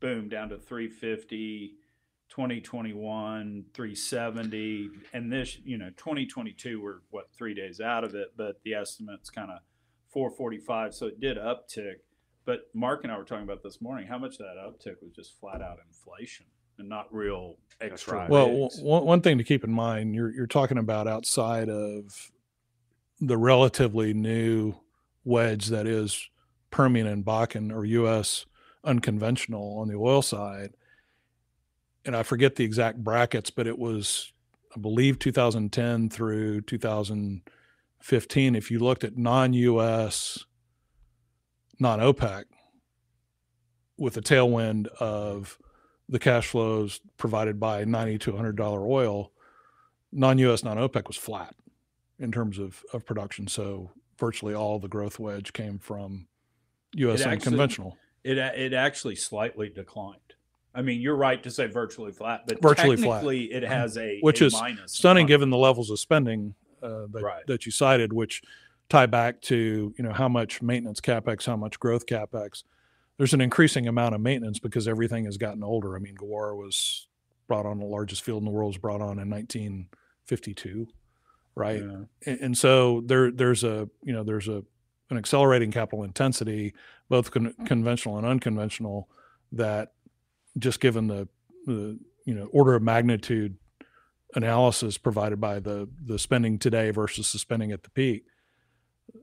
boom 0.00 0.28
down 0.28 0.48
to 0.50 0.58
350 0.58 1.76
2021 2.28 3.64
370 3.72 4.90
and 5.12 5.32
this 5.32 5.58
you 5.64 5.78
know 5.78 5.90
2022 5.96 6.80
we're 6.82 6.98
what 7.10 7.28
three 7.36 7.54
days 7.54 7.80
out 7.80 8.04
of 8.04 8.14
it 8.14 8.32
but 8.36 8.60
the 8.64 8.74
estimate's 8.74 9.30
kind 9.30 9.50
of 9.50 9.58
445 10.14 10.94
so 10.94 11.06
it 11.06 11.20
did 11.20 11.36
uptick 11.36 11.96
but 12.46 12.68
mark 12.72 13.04
and 13.04 13.12
i 13.12 13.18
were 13.18 13.24
talking 13.24 13.44
about 13.44 13.62
this 13.62 13.82
morning 13.82 14.06
how 14.06 14.18
much 14.18 14.34
of 14.34 14.46
that 14.46 14.56
uptick 14.56 15.02
was 15.02 15.12
just 15.12 15.38
flat 15.38 15.60
out 15.60 15.78
inflation 15.86 16.46
and 16.78 16.88
not 16.88 17.12
real 17.12 17.56
extra. 17.80 18.18
right. 18.18 18.30
Well, 18.30 18.46
w- 18.46 18.68
one 18.82 19.04
one 19.04 19.20
thing 19.20 19.38
to 19.38 19.44
keep 19.44 19.64
in 19.64 19.72
mind, 19.72 20.14
you're 20.14 20.32
you're 20.32 20.46
talking 20.46 20.78
about 20.78 21.06
outside 21.06 21.68
of 21.68 22.30
the 23.20 23.36
relatively 23.36 24.12
new 24.12 24.74
wedge 25.24 25.68
that 25.68 25.86
is 25.86 26.28
Permian 26.70 27.06
and 27.06 27.24
Bakken 27.24 27.72
or 27.72 27.84
U.S. 27.84 28.46
unconventional 28.82 29.78
on 29.78 29.88
the 29.88 29.94
oil 29.94 30.22
side, 30.22 30.74
and 32.04 32.16
I 32.16 32.22
forget 32.22 32.56
the 32.56 32.64
exact 32.64 33.02
brackets, 33.02 33.50
but 33.50 33.66
it 33.66 33.78
was, 33.78 34.32
I 34.76 34.80
believe, 34.80 35.18
2010 35.18 36.10
through 36.10 36.62
2015. 38.04 38.54
If 38.54 38.70
you 38.70 38.78
looked 38.78 39.04
at 39.04 39.16
non-U.S., 39.16 40.44
non-OPEC, 41.80 42.44
with 43.96 44.16
a 44.16 44.20
tailwind 44.20 44.88
of 44.98 45.58
the 46.08 46.18
cash 46.18 46.48
flows 46.48 47.00
provided 47.16 47.58
by 47.58 47.84
90 47.84 48.18
to 48.18 48.30
100 48.32 48.56
dollar 48.56 48.84
oil 48.86 49.30
non-us 50.12 50.62
non-opec 50.64 51.06
was 51.06 51.16
flat 51.16 51.54
in 52.18 52.30
terms 52.32 52.58
of, 52.58 52.82
of 52.92 53.06
production 53.06 53.46
so 53.46 53.90
virtually 54.18 54.52
all 54.52 54.78
the 54.80 54.88
growth 54.88 55.18
wedge 55.20 55.52
came 55.52 55.78
from 55.78 56.26
us 56.96 57.00
It 57.00 57.08
actually- 57.08 57.30
unconventional 57.32 57.96
it 58.24 58.36
it 58.36 58.72
actually 58.72 59.16
slightly 59.16 59.68
declined. 59.68 60.18
I 60.74 60.82
mean, 60.82 61.00
you're 61.00 61.14
right 61.14 61.40
to 61.42 61.50
say 61.50 61.66
virtually 61.66 62.10
flat, 62.10 62.44
but 62.48 62.60
Virtually 62.60 62.96
flat. 62.96 63.24
it 63.26 63.62
has 63.62 63.96
a 63.96 64.18
Which 64.22 64.40
a 64.40 64.46
is 64.46 64.54
minus 64.54 64.92
stunning 64.92 65.26
given 65.26 65.50
the 65.50 65.56
levels 65.58 65.88
of 65.90 66.00
spending 66.00 66.54
uh, 66.84 67.06
that, 67.10 67.22
Right. 67.22 67.46
that 67.46 67.64
you 67.66 67.72
cited 67.72 68.12
which 68.12 68.42
tie 68.90 69.06
back 69.06 69.40
to 69.42 69.94
you 69.96 70.04
know 70.04 70.12
how 70.12 70.28
much 70.28 70.60
maintenance 70.62 71.00
capex 71.00 71.46
how 71.46 71.56
much 71.56 71.80
growth 71.80 72.04
capex 72.06 72.62
there's 73.16 73.32
an 73.32 73.40
increasing 73.40 73.88
amount 73.88 74.14
of 74.14 74.20
maintenance 74.20 74.58
because 74.58 74.86
everything 74.86 75.24
has 75.24 75.36
gotten 75.38 75.64
older 75.64 75.96
i 75.96 75.98
mean 75.98 76.16
Ghawar 76.16 76.54
was 76.56 77.06
brought 77.48 77.64
on 77.66 77.78
the 77.78 77.86
largest 77.86 78.22
field 78.22 78.40
in 78.42 78.44
the 78.44 78.50
world 78.50 78.68
was 78.68 78.78
brought 78.78 79.00
on 79.00 79.18
in 79.18 79.28
1952 79.30 80.86
right 81.54 81.80
Yeah. 81.82 82.04
and, 82.26 82.40
and 82.40 82.58
so 82.58 83.02
there 83.06 83.30
there's 83.30 83.64
a 83.64 83.88
you 84.02 84.12
know 84.12 84.22
there's 84.24 84.48
a 84.48 84.62
an 85.10 85.16
accelerating 85.18 85.70
capital 85.70 86.04
intensity 86.04 86.74
both 87.08 87.30
con- 87.30 87.54
conventional 87.66 88.16
and 88.18 88.26
unconventional 88.26 89.08
that 89.52 89.92
just 90.58 90.80
given 90.80 91.06
the 91.06 91.28
the 91.66 91.98
you 92.24 92.34
know 92.34 92.46
order 92.52 92.74
of 92.74 92.82
magnitude 92.82 93.56
analysis 94.34 94.98
provided 94.98 95.40
by 95.40 95.60
the 95.60 95.88
the 96.04 96.18
spending 96.18 96.58
today 96.58 96.90
versus 96.90 97.32
the 97.32 97.38
spending 97.38 97.72
at 97.72 97.82
the 97.82 97.90
peak 97.90 98.24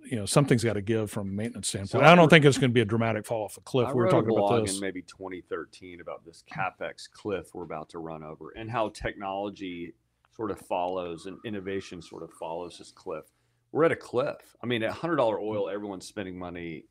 you 0.03 0.15
know 0.15 0.25
something's 0.25 0.63
got 0.63 0.74
to 0.74 0.82
give 0.82 1.10
from 1.10 1.30
a 1.30 1.32
maintenance 1.32 1.68
standpoint 1.68 2.03
I 2.03 2.12
i 2.12 2.15
don't 2.15 2.30
think 2.30 2.46
it's 2.46 2.58
going 2.58 2.70
to 2.70 2.74
be 2.74 2.82
a 2.82 2.86
dramatic 2.86 3.25
fall 3.25 3.44
off 3.44 3.58
a 3.58 3.62
cliff 3.62 3.88
I 3.88 3.94
we 3.94 4.03
were 4.03 4.10
talking 4.10 4.32
about 4.32 4.62
this 4.63 4.75
in 4.75 4.82
maybe 4.82 5.01
2013 5.01 6.01
about 6.01 6.24
this 6.24 6.44
capex 6.51 7.10
cliff 7.12 7.48
we're 7.53 7.63
about 7.63 7.89
to 7.89 8.00
run 8.00 8.24
over, 8.24 8.51
and 8.56 8.70
how 8.70 8.89
technology 8.89 9.94
sort 10.36 10.51
of 10.51 10.60
follows 10.60 11.25
and 11.25 11.38
innovation 11.46 12.01
sort 12.01 12.24
of 12.24 12.32
follows 12.32 12.77
this 12.77 12.91
cliff. 12.91 13.25
We're 13.72 13.86
at 13.86 13.91
a 13.91 13.96
cliff. 13.98 14.56
I 14.63 14.65
mean, 14.65 14.84
at 14.84 14.91
hundred 14.91 15.18
dollar 15.18 15.39
oil, 15.39 15.70
everyone's 15.70 16.08
spending 16.08 16.38
money, 16.38 16.86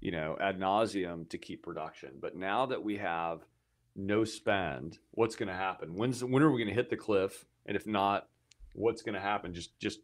you 0.00 0.10
know, 0.10 0.36
ad 0.40 0.58
nauseum 0.58 1.28
to 1.30 1.38
keep 1.38 1.62
production. 1.62 2.12
But 2.20 2.36
now 2.36 2.66
that 2.66 2.82
we 2.82 2.96
have 2.98 3.40
no 3.96 4.24
spend, 4.24 4.98
what's 5.12 5.36
going 5.36 5.48
to 5.48 5.54
happen? 5.54 5.94
When's 5.94 6.22
when 6.22 6.42
are 6.42 6.50
we 6.50 6.58
going 6.58 6.68
to 6.68 6.74
hit 6.74 6.90
the 6.90 6.96
cliff? 6.96 7.44
And 7.66 7.76
if 7.76 7.86
not, 7.86 8.28
what's 8.74 9.02
going 9.02 9.14
to 9.14 9.20
happen? 9.20 9.54
Just 9.54 9.78
just 9.78 10.00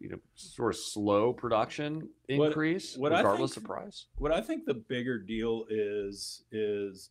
you 0.00 0.08
know, 0.08 0.18
sort 0.36 0.72
of 0.72 0.78
slow 0.80 1.32
production 1.32 2.08
increase 2.28 2.96
what 2.96 3.12
I 3.12 3.18
regardless 3.18 3.54
think- 3.54 3.64
of 3.64 3.70
price. 3.70 4.06
what 4.16 4.30
I 4.32 4.40
think 4.40 4.64
the 4.64 4.74
bigger 4.74 5.18
deal 5.18 5.64
is 5.68 6.44
is 6.52 7.10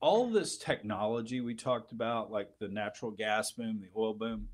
all 0.00 0.28
this 0.28 0.58
technology 0.58 1.40
we 1.40 1.54
talked 1.54 1.92
about, 1.92 2.30
like 2.30 2.50
the 2.58 2.68
natural 2.68 3.10
gas 3.10 3.52
boom, 3.52 3.80
the 3.80 3.88
oil 3.98 4.12
boom. 4.12 4.48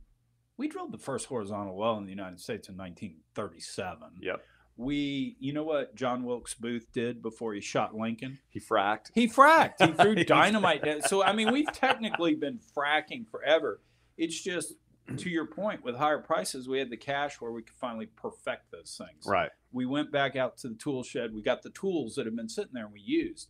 We 0.56 0.68
drilled 0.68 0.92
the 0.92 0.98
first 0.98 1.26
horizontal 1.26 1.74
well 1.76 1.96
in 1.96 2.04
the 2.04 2.10
United 2.10 2.38
States 2.38 2.68
in 2.68 2.76
1937. 2.76 3.98
Yep. 4.20 4.40
We, 4.76 5.36
you 5.40 5.52
know 5.52 5.64
what 5.64 5.94
John 5.96 6.22
Wilkes 6.22 6.54
Booth 6.54 6.86
did 6.92 7.22
before 7.22 7.54
he 7.54 7.60
shot 7.60 7.94
Lincoln? 7.94 8.38
He 8.50 8.60
fracked. 8.60 9.10
He 9.14 9.26
fracked. 9.28 9.80
He 9.84 9.92
threw 9.92 10.14
dynamite. 10.24 10.84
down. 10.84 11.02
So 11.02 11.24
I 11.24 11.32
mean, 11.32 11.52
we've 11.52 11.70
technically 11.72 12.34
been 12.36 12.60
fracking 12.76 13.28
forever. 13.28 13.80
It's 14.16 14.40
just 14.40 14.74
to 15.16 15.28
your 15.28 15.46
point, 15.46 15.82
with 15.84 15.96
higher 15.96 16.20
prices, 16.20 16.68
we 16.68 16.78
had 16.78 16.90
the 16.90 16.96
cash 16.96 17.40
where 17.40 17.50
we 17.52 17.62
could 17.62 17.76
finally 17.76 18.06
perfect 18.06 18.70
those 18.70 18.98
things. 18.98 19.26
Right. 19.26 19.50
we 19.72 19.84
went 19.84 20.12
back 20.12 20.36
out 20.36 20.58
to 20.58 20.68
the 20.68 20.76
tool 20.76 21.02
shed. 21.02 21.34
We 21.34 21.42
got 21.42 21.62
the 21.62 21.70
tools 21.70 22.14
that 22.14 22.26
have 22.26 22.36
been 22.36 22.48
sitting 22.48 22.72
there 22.72 22.84
and 22.84 22.92
we 22.92 23.00
used. 23.00 23.48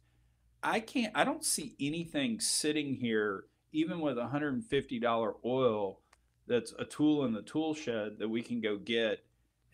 I 0.62 0.81
can't 0.81 1.12
i 1.16 1.25
don't 1.25 1.45
see 1.45 1.75
anything 1.81 2.40
sitting 2.40 2.95
here 2.95 3.45
even 3.73 4.00
with 4.00 4.16
$150 4.16 5.35
oil 5.45 6.00
that's 6.47 6.73
a 6.78 6.85
tool 6.85 7.25
in 7.25 7.33
the 7.33 7.42
tool 7.42 7.75
shed 7.75 8.19
that 8.19 8.28
we 8.28 8.42
can 8.42 8.61
go 8.61 8.76
get 8.76 9.25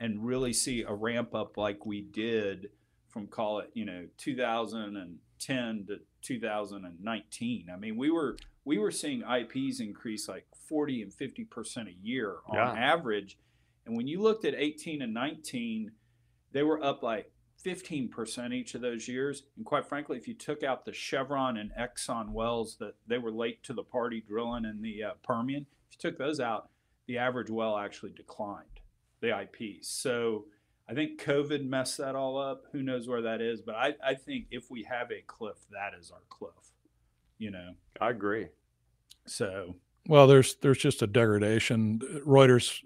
and 0.01 0.25
really 0.25 0.53
see 0.53 0.83
a 0.83 0.93
ramp 0.93 1.35
up 1.35 1.57
like 1.57 1.85
we 1.85 2.01
did 2.01 2.71
from 3.09 3.27
call 3.27 3.59
it 3.59 3.71
you 3.75 3.85
know 3.85 4.07
2010 4.17 5.87
to 5.87 6.01
2019 6.23 7.67
i 7.73 7.77
mean 7.77 7.97
we 7.97 8.11
were 8.11 8.37
we 8.65 8.79
were 8.79 8.91
seeing 8.91 9.23
ips 9.23 9.81
increase 9.81 10.29
like 10.29 10.47
40 10.69 11.03
and 11.03 11.13
50 11.15 11.45
percent 11.45 11.89
a 11.89 11.95
year 12.03 12.37
on 12.47 12.57
Yeah. 12.57 12.73
average 12.73 13.39
and 13.87 13.97
when 13.97 14.07
you 14.07 14.21
looked 14.21 14.45
at 14.45 14.55
18 14.55 15.03
and 15.03 15.15
19 15.15 15.93
they 16.53 16.63
were 16.63 16.83
up 16.83 17.03
like 17.03 17.31
15% 17.65 18.55
each 18.55 18.75
of 18.77 18.81
those 18.81 19.09
years. 19.09 19.43
And 19.57 19.67
quite 19.67 19.85
frankly, 19.85 20.17
if 20.17 20.29
you 20.29 20.35
took 20.35 20.63
out 20.63 20.85
the 20.85 20.93
Chevron 20.93 21.57
and 21.57 21.73
Exxon 21.79 22.31
wells 22.31 22.77
that 22.79 22.95
they 23.09 23.19
were 23.19 23.33
late 23.33 23.65
to 23.65 23.73
the 23.73 23.83
party 23.83 24.21
drilling 24.27 24.65
in 24.65 24.81
the 24.81 25.03
uh, 25.03 25.11
Permian, 25.25 25.67
if 25.91 25.97
you 25.97 25.99
took 26.11 26.19
those 26.19 26.39
out, 26.39 26.71
the 27.07 27.19
average 27.19 27.51
well 27.51 27.77
actually 27.77 28.13
declined, 28.13 28.81
the 29.21 29.37
IPs. 29.41 29.89
So 29.89 30.45
I 30.89 30.95
think 30.95 31.23
COVID 31.23 31.69
messed 31.69 31.99
that 31.99 32.15
all 32.15 32.39
up. 32.39 32.65
Who 32.73 32.83
knows 32.83 33.07
where 33.07 33.23
that 33.23 33.41
is? 33.41 33.61
But 33.61 33.75
I, 33.75 33.95
I 34.05 34.15
think 34.15 34.47
if 34.51 34.71
we 34.71 34.85
have 34.85 35.11
a 35.11 35.23
cliff, 35.27 35.57
that 35.71 35.93
is 35.99 36.11
our 36.11 36.23
cliff, 36.31 36.73
you 37.39 37.51
know? 37.51 37.75
I 38.01 38.11
agree. 38.11 38.49
So, 39.27 39.77
Well, 40.07 40.27
there's 40.27 40.55
there's 40.57 40.79
just 40.79 41.03
a 41.03 41.07
degradation. 41.07 42.01
Reuters 42.27 42.81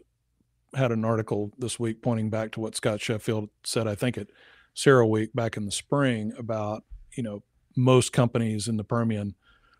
had 0.74 0.90
an 0.90 1.04
article 1.04 1.52
this 1.58 1.78
week 1.78 2.02
pointing 2.02 2.30
back 2.30 2.50
to 2.52 2.60
what 2.60 2.74
Scott 2.74 3.00
Sheffield 3.00 3.50
said, 3.62 3.86
I 3.86 3.94
think 3.94 4.18
at 4.18 4.28
CERAWeek 4.74 5.34
back 5.34 5.56
in 5.56 5.66
the 5.66 5.70
spring 5.70 6.32
about, 6.36 6.82
you 7.14 7.22
know, 7.22 7.42
most 7.76 8.12
companies 8.12 8.68
in 8.68 8.76
the 8.76 8.84
Permian 8.84 9.34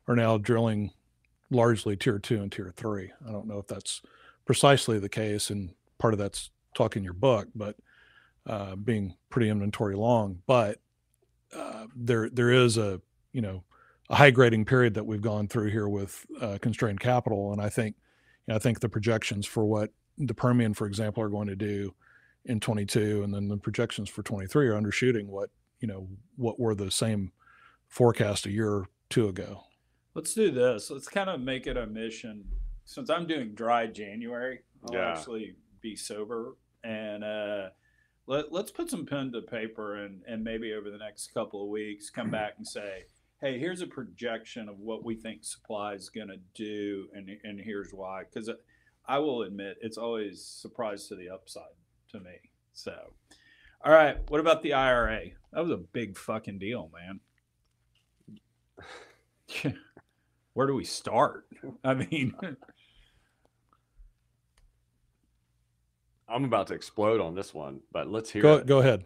are 0.06 0.14
now 0.14 0.38
drilling 0.38 0.92
largely 1.50 1.96
tier 1.96 2.18
two 2.18 2.40
and 2.40 2.52
tier 2.52 2.72
three. 2.76 3.10
I 3.26 3.32
don't 3.32 3.48
know 3.48 3.58
if 3.58 3.66
that's 3.66 4.02
precisely 4.44 4.98
the 4.98 5.08
case, 5.08 5.50
and 5.50 5.74
part 5.98 6.14
of 6.14 6.18
that's 6.18 6.50
talking 6.74 7.02
your 7.02 7.12
book, 7.12 7.48
but 7.54 7.76
uh, 8.46 8.76
being 8.76 9.14
pretty 9.30 9.48
inventory 9.48 9.94
long. 9.96 10.42
But 10.46 10.80
uh, 11.54 11.86
there 11.94 12.28
there 12.30 12.50
is 12.50 12.78
a 12.78 13.00
you 13.32 13.40
know 13.42 13.64
a 14.10 14.16
high 14.16 14.30
grading 14.30 14.64
period 14.64 14.94
that 14.94 15.04
we've 15.06 15.22
gone 15.22 15.48
through 15.48 15.70
here 15.70 15.88
with 15.88 16.24
uh, 16.40 16.58
constrained 16.60 17.00
capital, 17.00 17.52
and 17.52 17.60
I 17.60 17.68
think 17.68 17.96
you 18.46 18.52
know, 18.52 18.56
I 18.56 18.58
think 18.58 18.80
the 18.80 18.88
projections 18.88 19.46
for 19.46 19.64
what 19.64 19.90
the 20.18 20.34
Permian, 20.34 20.74
for 20.74 20.86
example, 20.86 21.22
are 21.22 21.28
going 21.28 21.48
to 21.48 21.56
do 21.56 21.94
in 22.44 22.58
22, 22.60 23.22
and 23.22 23.32
then 23.32 23.48
the 23.48 23.56
projections 23.56 24.08
for 24.10 24.22
23 24.22 24.68
are 24.68 24.74
undershooting 24.74 25.26
what 25.26 25.50
you 25.80 25.88
know 25.88 26.08
what 26.36 26.58
were 26.58 26.74
the 26.74 26.90
same 26.90 27.32
forecast 27.88 28.46
a 28.46 28.50
year 28.50 28.70
or 28.70 28.86
two 29.10 29.28
ago. 29.28 29.64
Let's 30.14 30.34
do 30.34 30.50
this. 30.50 30.90
Let's 30.90 31.08
kind 31.08 31.30
of 31.30 31.40
make 31.40 31.66
it 31.66 31.76
a 31.76 31.86
mission. 31.86 32.44
Since 32.84 33.08
I'm 33.10 33.26
doing 33.26 33.54
dry 33.54 33.86
January, 33.86 34.60
I'll 34.84 34.94
Yeah. 34.94 35.12
actually 35.12 35.56
be 35.80 35.96
sober 35.96 36.56
and 36.84 37.22
uh, 37.24 37.68
let, 38.26 38.52
let's 38.52 38.70
put 38.70 38.90
some 38.90 39.06
pen 39.06 39.32
to 39.32 39.42
paper 39.42 40.04
and, 40.04 40.22
and 40.26 40.42
maybe 40.42 40.72
over 40.72 40.90
the 40.90 40.98
next 40.98 41.32
couple 41.34 41.62
of 41.62 41.68
weeks 41.68 42.10
come 42.10 42.26
mm-hmm. 42.26 42.32
back 42.32 42.54
and 42.58 42.66
say, 42.66 43.04
hey, 43.40 43.58
here's 43.58 43.82
a 43.82 43.86
projection 43.86 44.68
of 44.68 44.78
what 44.78 45.04
we 45.04 45.14
think 45.14 45.44
supply 45.44 45.94
is 45.94 46.08
going 46.08 46.28
to 46.28 46.38
do, 46.54 47.08
and, 47.12 47.28
and 47.42 47.60
here's 47.60 47.92
why. 47.92 48.22
Because 48.22 48.48
I 49.06 49.18
will 49.18 49.42
admit, 49.42 49.78
it's 49.80 49.98
always 49.98 50.44
surprise 50.44 51.08
to 51.08 51.16
the 51.16 51.28
upside 51.28 51.64
to 52.12 52.20
me. 52.20 52.36
So, 52.72 52.94
all 53.84 53.92
right, 53.92 54.18
what 54.28 54.40
about 54.40 54.62
the 54.62 54.74
IRA? 54.74 55.30
That 55.52 55.62
was 55.62 55.72
a 55.72 55.76
big 55.76 56.16
fucking 56.16 56.58
deal, 56.60 56.90
man. 56.94 57.20
Where 60.54 60.66
do 60.66 60.74
we 60.74 60.84
start? 60.84 61.46
I 61.82 61.94
mean, 61.94 62.34
I'm 66.32 66.44
about 66.44 66.68
to 66.68 66.74
explode 66.74 67.20
on 67.20 67.34
this 67.34 67.52
one, 67.54 67.80
but 67.92 68.08
let's 68.08 68.30
hear 68.30 68.42
Go 68.42 68.56
it. 68.56 68.66
go 68.66 68.78
ahead. 68.78 69.04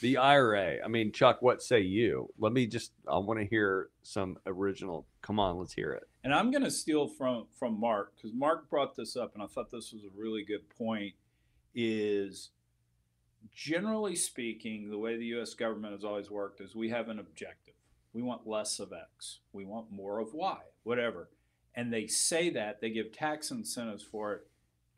The 0.00 0.18
IRA. 0.18 0.84
I 0.84 0.88
mean, 0.88 1.12
Chuck, 1.12 1.40
what 1.40 1.62
say 1.62 1.80
you? 1.80 2.28
Let 2.38 2.52
me 2.52 2.66
just. 2.66 2.92
I 3.08 3.16
want 3.18 3.40
to 3.40 3.46
hear 3.46 3.88
some 4.02 4.36
original. 4.46 5.06
Come 5.22 5.40
on, 5.40 5.58
let's 5.58 5.72
hear 5.72 5.92
it. 5.92 6.04
and 6.22 6.34
I'm 6.34 6.50
going 6.50 6.64
to 6.64 6.70
steal 6.70 7.08
from 7.08 7.46
from 7.58 7.80
Mark 7.80 8.12
because 8.16 8.32
Mark 8.34 8.68
brought 8.68 8.94
this 8.96 9.16
up, 9.16 9.34
and 9.34 9.42
I 9.42 9.46
thought 9.46 9.70
this 9.70 9.92
was 9.92 10.02
a 10.04 10.10
really 10.20 10.44
good 10.44 10.68
point. 10.76 11.14
Is 11.74 12.50
generally 13.54 14.16
speaking, 14.16 14.90
the 14.90 14.98
way 14.98 15.16
the 15.16 15.26
U.S. 15.26 15.54
government 15.54 15.94
has 15.94 16.04
always 16.04 16.30
worked 16.30 16.60
is 16.60 16.74
we 16.74 16.90
have 16.90 17.08
an 17.08 17.18
objective. 17.18 17.74
We 18.12 18.22
want 18.22 18.46
less 18.46 18.78
of 18.78 18.92
X. 18.92 19.40
We 19.52 19.64
want 19.64 19.90
more 19.90 20.18
of 20.20 20.34
Y. 20.34 20.58
whatever. 20.84 21.30
And 21.74 21.92
they 21.92 22.06
say 22.06 22.50
that 22.50 22.80
they 22.80 22.90
give 22.90 23.10
tax 23.10 23.50
incentives 23.50 24.04
for 24.04 24.32
it 24.34 24.46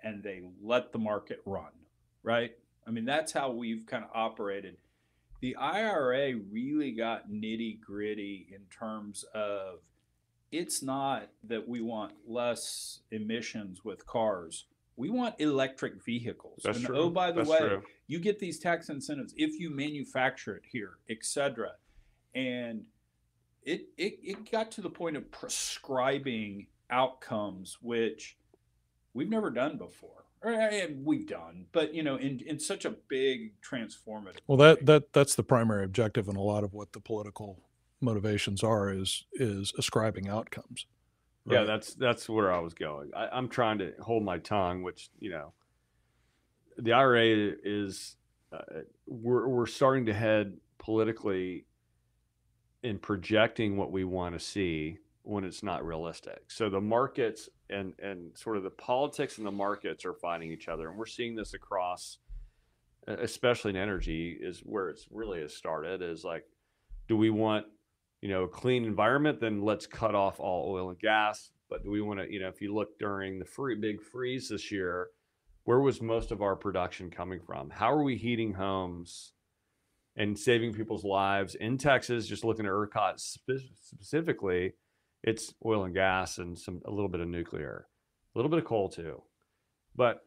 and 0.07 0.23
they 0.23 0.41
let 0.63 0.93
the 0.93 0.99
market 0.99 1.43
run, 1.45 1.73
right? 2.23 2.53
I 2.87 2.91
mean, 2.93 3.05
that's 3.05 3.33
how 3.33 3.51
we've 3.51 3.85
kind 3.87 4.05
of 4.05 4.11
operated. 4.15 4.77
The 5.41 5.57
IRA 5.57 6.35
really 6.51 6.93
got 6.93 7.29
nitty 7.29 7.81
gritty 7.81 8.47
in 8.55 8.63
terms 8.71 9.25
of 9.35 9.81
it's 10.53 10.81
not 10.83 11.29
that 11.43 11.69
we 11.69 11.81
want 11.81 12.13
less 12.27 13.01
emissions 13.11 13.85
with 13.85 14.07
cars. 14.07 14.67
We 14.97 15.11
want 15.11 15.35
electric 15.41 16.05
vehicles. 16.05 16.61
That's 16.63 16.79
and 16.79 16.87
true. 16.87 16.97
oh, 16.97 17.11
by 17.11 17.33
the 17.33 17.39
That's 17.39 17.51
way, 17.51 17.59
true. 17.59 17.83
you 18.07 18.21
get 18.21 18.39
these 18.39 18.61
tax 18.61 18.89
incentives 18.89 19.35
if 19.37 19.59
you 19.59 19.71
manufacture 19.71 20.57
it 20.57 20.63
here, 20.71 20.99
etc. 21.11 21.73
And 22.35 22.85
it, 23.65 23.89
it 23.99 24.19
it 24.23 24.51
got 24.51 24.71
to 24.73 24.81
the 24.81 24.89
point 24.89 25.17
of 25.17 25.31
prescribing 25.33 26.69
outcomes 26.89 27.79
which 27.83 28.39
we've 29.17 29.31
never 29.31 29.51
done 29.51 29.79
before. 29.79 30.11
Or 30.43 30.53
eh, 30.53 30.89
we've 31.03 31.27
done, 31.27 31.67
but 31.73 31.95
you 31.95 32.03
know, 32.03 32.17
in 32.17 32.41
in 32.41 32.61
such 32.61 32.85
a 32.85 32.91
big 32.91 33.61
transformative. 33.63 34.37
Well, 34.47 34.59
that 34.59 34.85
that 34.87 35.13
that's 35.13 35.35
the 35.35 35.43
primary 35.43 35.85
objective 35.85 36.29
and 36.29 36.37
a 36.37 36.43
lot 36.43 36.63
of 36.63 36.75
what 36.75 36.93
the 36.93 37.01
political 37.01 37.59
motivations 38.01 38.63
are 38.63 38.93
is 38.93 39.25
is 39.33 39.73
ascribing 39.79 40.29
outcomes. 40.29 40.87
Yeah, 41.47 41.65
that's 41.65 41.95
that's 41.95 42.29
where 42.29 42.53
I 42.53 42.59
was 42.59 42.75
going. 42.75 43.11
I, 43.17 43.29
I'm 43.33 43.49
trying 43.49 43.79
to 43.79 43.95
hold 44.01 44.23
my 44.23 44.39
tongue, 44.39 44.83
which 44.83 45.09
you 45.19 45.31
know, 45.31 45.53
the 46.77 46.93
IRA 46.93 47.55
is 47.65 48.17
uh, 48.53 48.81
we're 49.07 49.49
we're 49.49 49.67
starting 49.67 50.07
to 50.07 50.15
head 50.15 50.59
politically 50.79 51.65
in 52.83 52.99
projecting 52.99 53.77
what 53.77 53.91
we 53.91 54.05
want 54.05 54.35
to 54.35 54.41
see 54.41 54.99
when 55.23 55.45
it's 55.45 55.63
not 55.63 55.85
realistic. 55.85 56.43
So 56.49 56.69
the 56.69 56.81
markets 56.81 57.49
and 57.71 57.95
and 57.99 58.37
sort 58.37 58.57
of 58.57 58.63
the 58.63 58.71
politics 58.71 59.39
and 59.39 59.47
the 59.47 59.53
markets 59.53 60.05
are 60.05 60.15
fighting 60.15 60.51
each 60.53 60.69
other, 60.69 60.89
and 60.89 60.99
we're 60.99 61.07
seeing 61.07 61.35
this 61.35 61.55
across, 61.55 62.19
especially 63.07 63.71
in 63.71 63.77
energy, 63.77 64.37
is 64.41 64.61
where 64.61 64.89
it's 64.89 65.07
really 65.11 65.41
has 65.41 65.55
started. 65.55 66.03
Is 66.03 66.25
like, 66.25 66.45
do 67.09 67.17
we 67.17 67.31
want 67.31 67.67
you 68.27 68.29
know, 68.29 68.45
a 68.45 68.49
clean 68.49 68.85
environment, 68.85 69.41
then 69.41 69.63
let's 69.63 69.87
cut 69.87 70.15
off 70.15 70.41
all 70.41 70.73
oil 70.73 70.91
and 70.91 70.99
gas. 70.99 71.51
But 71.69 71.85
do 71.85 71.91
we 71.91 72.01
want 72.01 72.21
to, 72.21 72.33
you 72.33 72.41
know, 72.41 72.49
if 72.49 72.61
you 72.61 72.75
look 72.75 72.99
during 72.99 73.39
the 73.39 73.45
free 73.45 73.75
big 73.75 74.03
freeze 74.03 74.49
this 74.49 74.71
year, 74.71 75.09
where 75.65 75.81
was 75.81 76.01
most 76.01 76.31
of 76.31 76.43
our 76.43 76.57
production 76.57 77.11
coming 77.11 77.41
from? 77.41 77.71
How 77.71 77.93
are 77.93 78.03
we 78.03 78.17
heating 78.17 78.53
homes 78.53 79.33
and 80.17 80.39
saving 80.39 80.73
people's 80.73 81.05
lives 81.05 81.57
in 81.57 81.77
Texas? 81.77 82.27
Just 82.27 82.45
looking 82.45 82.67
at 82.67 82.73
ERCOT 82.73 83.19
spe- 83.19 83.75
specifically, 83.81 84.73
it's 85.23 85.55
oil 85.65 85.85
and 85.85 85.95
gas 85.95 86.39
and 86.39 86.59
some 86.59 86.81
a 86.85 86.91
little 86.91 87.09
bit 87.09 87.21
of 87.21 87.29
nuclear, 87.29 87.87
a 88.35 88.39
little 88.39 88.51
bit 88.51 88.59
of 88.59 88.65
coal 88.65 88.89
too. 88.89 89.23
But 89.95 90.21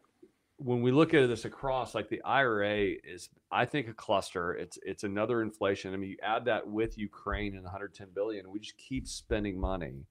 when 0.56 0.82
we 0.82 0.92
look 0.92 1.14
at 1.14 1.26
this 1.26 1.46
across, 1.46 1.94
like 1.94 2.08
the 2.10 2.22
IRA 2.22 2.92
is, 3.02 3.30
I 3.50 3.64
think, 3.64 3.88
a 3.88 3.94
cluster. 3.94 4.54
It's 4.54 4.78
it's 4.82 5.04
another 5.04 5.42
inflation. 5.42 5.94
I 5.94 5.96
mean, 5.96 6.10
you 6.10 6.16
add 6.22 6.44
that 6.44 6.68
with 6.68 6.98
Ukraine 6.98 7.54
and 7.54 7.64
110 7.64 8.08
billion, 8.14 8.50
we 8.50 8.60
just 8.60 8.76
keep 8.76 9.08
spending 9.08 9.58
money. 9.58 10.06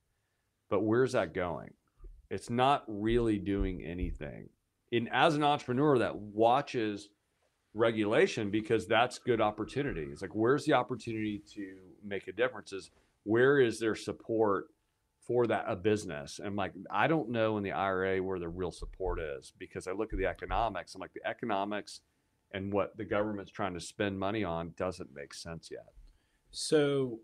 But 0.69 0.81
where's 0.81 1.11
that 1.11 1.33
going? 1.33 1.73
It's 2.29 2.49
not 2.49 2.83
really 2.87 3.37
doing 3.37 3.83
anything. 3.83 4.49
And 4.91 5.09
as 5.11 5.35
an 5.35 5.43
entrepreneur 5.43 5.99
that 5.99 6.15
watches 6.15 7.09
regulation 7.73 8.49
because 8.49 8.87
that's 8.87 9.19
good 9.19 9.41
opportunity. 9.41 10.07
It's 10.11 10.21
like 10.21 10.35
where's 10.35 10.65
the 10.65 10.73
opportunity 10.73 11.41
to 11.53 11.75
make 12.03 12.27
a 12.27 12.31
difference? 12.31 12.73
Is 12.73 12.91
where 13.23 13.59
is 13.59 13.79
there 13.79 13.95
support 13.95 14.65
for 15.29 15.45
that 15.45 15.63
a 15.67 15.75
business. 15.75 16.39
And 16.43 16.55
like 16.55 16.73
I 16.89 17.05
don't 17.07 17.29
know 17.29 17.57
in 17.57 17.63
the 17.63 17.71
IRA 17.71 18.17
where 18.21 18.39
the 18.39 18.49
real 18.49 18.71
support 18.71 19.19
is 19.19 19.53
because 19.59 19.87
I 19.87 19.91
look 19.91 20.11
at 20.11 20.17
the 20.17 20.25
economics. 20.25 20.95
I'm 20.95 21.01
like 21.01 21.13
the 21.13 21.25
economics 21.25 22.01
and 22.51 22.73
what 22.73 22.97
the 22.97 23.05
government's 23.05 23.51
trying 23.51 23.75
to 23.75 23.79
spend 23.79 24.17
money 24.19 24.43
on 24.43 24.73
doesn't 24.75 25.13
make 25.13 25.35
sense 25.35 25.69
yet. 25.71 25.85
So, 26.49 27.19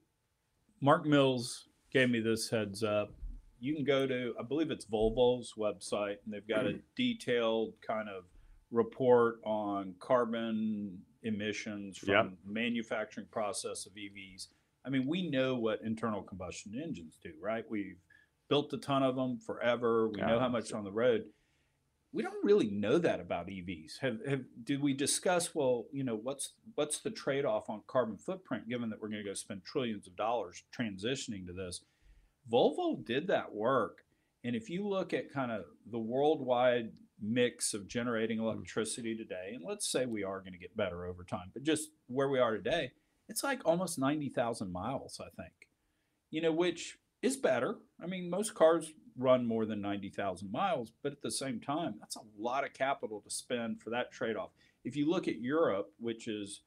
Mark 0.82 1.08
Mills 1.08 1.68
gave 1.92 2.12
me 2.12 2.20
this 2.20 2.48
heads 2.48 2.84
up. 2.84 3.12
You 3.60 3.74
can 3.74 3.84
go 3.84 4.06
to, 4.06 4.36
I 4.40 4.44
believe 4.44 4.70
it's 4.70 4.86
Volvo's 4.86 5.54
website, 5.58 6.18
and 6.24 6.32
they've 6.32 6.48
got 6.48 6.68
a 6.68 6.74
detailed 6.96 7.74
kind 7.82 8.08
of 8.08 8.26
report 8.70 9.40
on 9.44 9.96
carbon 10.00 11.00
emissions 11.24 11.98
from 11.98 12.10
Yep. 12.10 12.32
manufacturing 12.46 13.26
process 13.32 13.88
of 13.88 13.94
EVs. 13.94 14.50
I 14.86 14.90
mean, 14.90 15.08
we 15.08 15.30
know 15.30 15.56
what 15.56 15.80
internal 15.84 16.22
combustion 16.22 16.74
engines 16.82 17.18
do, 17.24 17.32
right? 17.42 17.66
We've 17.70 17.98
built 18.50 18.74
a 18.74 18.78
ton 18.78 19.04
of 19.04 19.16
them 19.16 19.40
forever. 19.40 20.10
We 20.10 20.22
know 20.22 20.40
how 20.40 20.50
much 20.50 20.72
on 20.74 20.84
the 20.84 20.92
road. 20.92 21.26
We 22.14 22.24
don't 22.24 22.46
really 22.46 22.70
know 22.70 22.98
that 23.00 23.20
about 23.20 23.48
EVs. 23.48 24.00
Have, 24.00 24.20
have 24.28 24.42
did 24.64 24.82
we 24.82 24.94
discuss? 24.94 25.54
Well, 25.54 25.86
you 25.92 26.04
know, 26.04 26.16
what's 26.16 26.54
what's 26.76 27.00
the 27.00 27.12
trade 27.12 27.44
off 27.44 27.70
on 27.70 27.82
carbon 27.88 28.18
footprint, 28.18 28.70
given 28.70 28.90
that 28.90 29.02
we're 29.02 29.10
going 29.10 29.24
to 29.24 29.30
go 29.30 29.34
spend 29.34 29.66
trillions 29.66 30.08
of 30.08 30.16
dollars 30.16 30.64
transitioning 30.78 31.46
to 31.48 31.54
this? 31.54 31.82
Volvo 32.52 33.04
did 33.04 33.28
that 33.28 33.54
work, 33.54 34.06
and 34.46 34.56
if 34.56 34.70
you 34.70 34.88
look 34.88 35.14
at 35.14 35.34
kind 35.34 35.52
of 35.52 35.66
the 35.92 36.00
worldwide 36.00 36.92
mix 37.22 37.74
of 37.74 37.88
generating 37.88 38.38
hmm. 38.38 38.46
electricity 38.46 39.16
today, 39.16 39.52
and 39.54 39.64
let's 39.68 39.92
say 39.92 40.06
we 40.06 40.24
are 40.24 40.40
going 40.40 40.54
to 40.54 40.60
get 40.60 40.78
better 40.78 41.06
over 41.06 41.24
time, 41.24 41.52
but 41.54 41.64
just 41.64 41.90
where 42.08 42.30
we 42.30 42.40
are 42.40 42.56
today, 42.56 42.92
it's 43.28 43.44
like 43.44 43.62
almost 43.66 44.00
90,000 44.00 44.72
miles, 44.72 45.20
I 45.20 45.30
think. 45.42 45.54
You 46.32 46.42
know, 46.42 46.52
which 46.52 46.98
is 47.22 47.38
better. 47.38 47.78
I 48.02 48.08
mean, 48.08 48.30
most 48.30 48.54
cars 48.54 48.94
run 49.18 49.46
more 49.46 49.66
than 49.66 49.82
90,000 49.82 50.52
miles, 50.52 50.92
but 51.02 51.12
at 51.12 51.22
the 51.22 51.32
same 51.32 51.60
time, 51.60 51.96
that's 52.00 52.18
a 52.18 52.22
lot 52.38 52.66
of 52.66 52.74
capital 52.74 53.22
to 53.22 53.30
spend 53.30 53.82
for 53.82 53.90
that 53.92 54.12
trade 54.12 54.36
off. 54.36 54.50
If 54.84 54.96
you 54.96 55.10
look 55.10 55.28
at 55.28 55.42
Europe, 55.42 55.92
which 56.00 56.28
is 56.28 56.62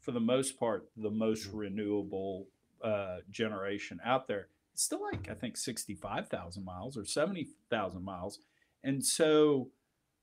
for 0.00 0.12
the 0.12 0.20
most 0.20 0.58
part 0.58 0.88
the 0.96 1.10
most 1.10 1.46
renewable 1.46 2.46
uh, 2.82 3.18
generation 3.30 4.00
out 4.04 4.28
there, 4.28 4.48
it's 4.72 4.84
still 4.84 5.02
like, 5.02 5.28
I 5.28 5.34
think, 5.34 5.56
65,000 5.56 6.64
miles 6.64 6.96
or 6.96 7.04
70,000 7.04 8.04
miles. 8.04 8.38
And 8.84 9.04
so, 9.04 9.70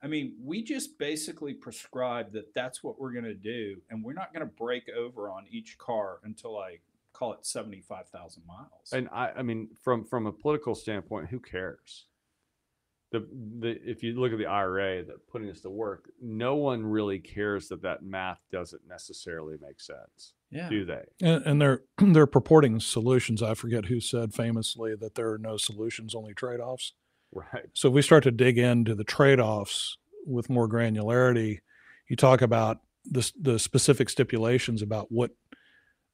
I 0.03 0.07
mean, 0.07 0.35
we 0.43 0.63
just 0.63 0.99
basically 0.99 1.53
prescribe 1.53 2.31
that 2.33 2.53
that's 2.53 2.83
what 2.83 2.99
we're 2.99 3.11
going 3.11 3.25
to 3.25 3.33
do, 3.33 3.81
and 3.89 4.03
we're 4.03 4.13
not 4.13 4.33
going 4.33 4.45
to 4.45 4.53
break 4.53 4.83
over 4.95 5.29
on 5.29 5.45
each 5.49 5.77
car 5.77 6.19
until 6.23 6.57
I 6.57 6.79
call 7.13 7.33
it 7.33 7.45
seventy-five 7.45 8.09
thousand 8.09 8.43
miles. 8.45 8.91
And 8.91 9.09
I, 9.11 9.31
I 9.37 9.41
mean, 9.41 9.69
from 9.81 10.03
from 10.05 10.27
a 10.27 10.31
political 10.31 10.75
standpoint, 10.75 11.29
who 11.29 11.39
cares? 11.39 12.07
The 13.11 13.25
the 13.59 13.79
if 13.83 14.03
you 14.03 14.19
look 14.19 14.31
at 14.31 14.37
the 14.37 14.47
IRA 14.47 15.03
that 15.05 15.27
putting 15.27 15.47
this 15.47 15.61
to 15.61 15.69
work, 15.69 16.09
no 16.21 16.55
one 16.55 16.85
really 16.85 17.19
cares 17.19 17.69
that 17.69 17.81
that 17.83 18.03
math 18.03 18.41
doesn't 18.51 18.81
necessarily 18.87 19.55
make 19.61 19.79
sense, 19.79 20.33
yeah, 20.51 20.69
do 20.69 20.85
they? 20.85 21.05
And, 21.21 21.43
and 21.45 21.61
they're 21.61 21.83
they're 21.97 22.27
purporting 22.27 22.79
solutions. 22.79 23.41
I 23.41 23.53
forget 23.53 23.85
who 23.85 23.99
said 23.99 24.33
famously 24.33 24.95
that 24.95 25.15
there 25.15 25.31
are 25.31 25.37
no 25.37 25.57
solutions, 25.57 26.13
only 26.13 26.33
trade-offs. 26.33 26.93
Right. 27.35 27.65
So 27.73 27.89
if 27.89 27.93
we 27.93 28.01
start 28.01 28.23
to 28.23 28.31
dig 28.31 28.57
into 28.57 28.95
the 28.95 29.03
trade-offs 29.03 29.97
with 30.25 30.49
more 30.49 30.69
granularity, 30.69 31.59
you 32.07 32.15
talk 32.15 32.41
about 32.41 32.79
the 33.05 33.29
the 33.39 33.59
specific 33.59 34.09
stipulations 34.09 34.81
about 34.81 35.11
what 35.11 35.31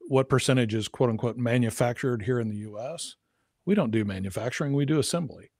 what 0.08 0.30
percentage 0.30 0.74
is 0.74 0.88
quote 0.88 1.10
unquote 1.10 1.38
manufactured 1.38 2.24
here 2.24 2.40
in 2.40 2.50
the 2.50 2.58
U.S. 2.58 3.16
We 3.66 3.76
don't 3.76 3.92
do 3.92 4.04
manufacturing; 4.04 4.74
we 4.74 4.86
do 4.86 5.00
assembly. 5.00 5.52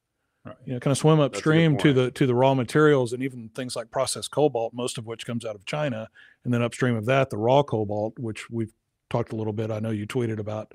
Right. 0.44 0.56
You 0.66 0.74
know, 0.74 0.80
kind 0.80 0.92
of 0.92 0.98
swim 0.98 1.20
upstream 1.20 1.78
to 1.78 1.94
the 1.94 2.10
to 2.12 2.26
the 2.26 2.34
raw 2.34 2.56
materials 2.56 3.14
and 3.14 3.22
even 3.22 3.50
things 3.50 3.76
like 3.76 3.92
processed 3.92 4.32
cobalt, 4.32 4.74
most 4.74 4.98
of 4.98 5.06
which 5.06 5.26
comes 5.26 5.46
out 5.46 5.56
of 5.56 5.66
China, 5.66 6.10
and 6.44 6.54
then 6.54 6.64
upstream 6.64 6.96
of 6.96 7.06
that, 7.06 7.30
the 7.30 7.38
raw 7.38 7.62
cobalt, 7.62 8.18
which 8.18 8.50
we've 8.50 8.74
talked 9.12 9.32
a 9.32 9.36
little 9.36 9.54
bit. 9.54 9.70
I 9.70 9.80
know 9.80 9.92
you 9.92 10.08
tweeted 10.08 10.40
about 10.40 10.74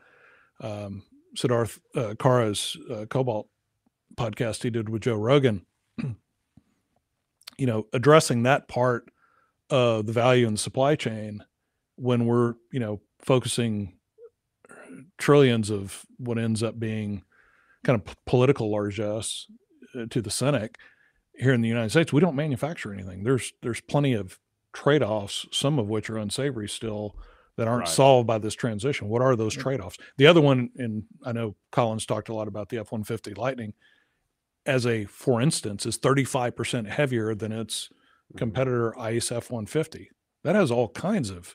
um, 0.60 1.02
Siddharth 1.36 1.80
uh, 1.96 2.14
Kara's 2.14 2.76
uh, 2.88 3.06
cobalt 3.06 3.48
podcast 4.14 4.62
he 4.62 4.70
did 4.70 4.88
with 4.88 5.02
Joe 5.02 5.16
Rogan. 5.16 5.66
you 7.58 7.66
know, 7.66 7.86
addressing 7.92 8.42
that 8.44 8.68
part 8.68 9.10
of 9.70 10.06
the 10.06 10.12
value 10.12 10.46
in 10.46 10.54
the 10.54 10.58
supply 10.58 10.94
chain 10.94 11.42
when 11.96 12.26
we're 12.26 12.54
you 12.72 12.78
know 12.80 13.00
focusing 13.20 13.94
trillions 15.18 15.70
of 15.70 16.04
what 16.18 16.38
ends 16.38 16.62
up 16.62 16.78
being 16.78 17.22
kind 17.84 18.00
of 18.00 18.16
political 18.26 18.70
largesse 18.70 19.46
uh, 19.98 20.04
to 20.10 20.20
the 20.20 20.30
Senate 20.30 20.76
here 21.38 21.52
in 21.52 21.60
the 21.60 21.68
United 21.68 21.90
States, 21.90 22.12
we 22.12 22.20
don't 22.20 22.36
manufacture 22.36 22.92
anything. 22.92 23.24
There's 23.24 23.52
there's 23.62 23.80
plenty 23.80 24.12
of 24.14 24.38
trade-offs, 24.72 25.46
some 25.52 25.78
of 25.78 25.88
which 25.88 26.10
are 26.10 26.18
unsavory 26.18 26.68
still 26.68 27.16
that 27.56 27.66
aren't 27.66 27.80
Right. 27.86 27.88
solved 27.88 28.26
by 28.26 28.36
this 28.38 28.54
transition. 28.54 29.08
What 29.08 29.22
are 29.22 29.34
those 29.34 29.54
trade-offs? 29.54 29.96
The 30.18 30.26
other 30.26 30.42
one, 30.42 30.68
and 30.76 31.04
I 31.24 31.32
know 31.32 31.56
Colin's 31.72 32.04
talked 32.04 32.28
a 32.28 32.34
lot 32.34 32.48
about 32.48 32.68
the 32.68 32.76
F-150 32.78 33.38
Lightning, 33.38 33.72
as 34.66 34.86
a 34.86 35.04
for 35.06 35.40
instance, 35.40 35.86
is 35.86 35.98
35% 35.98 36.86
heavier 36.88 37.34
than 37.34 37.52
its 37.52 37.90
Mm-hmm. 38.26 38.38
competitor 38.38 38.98
ICE 38.98 39.30
F-150. 39.30 40.08
That 40.42 40.56
has 40.56 40.72
all 40.72 40.88
kinds 40.88 41.30
of 41.30 41.54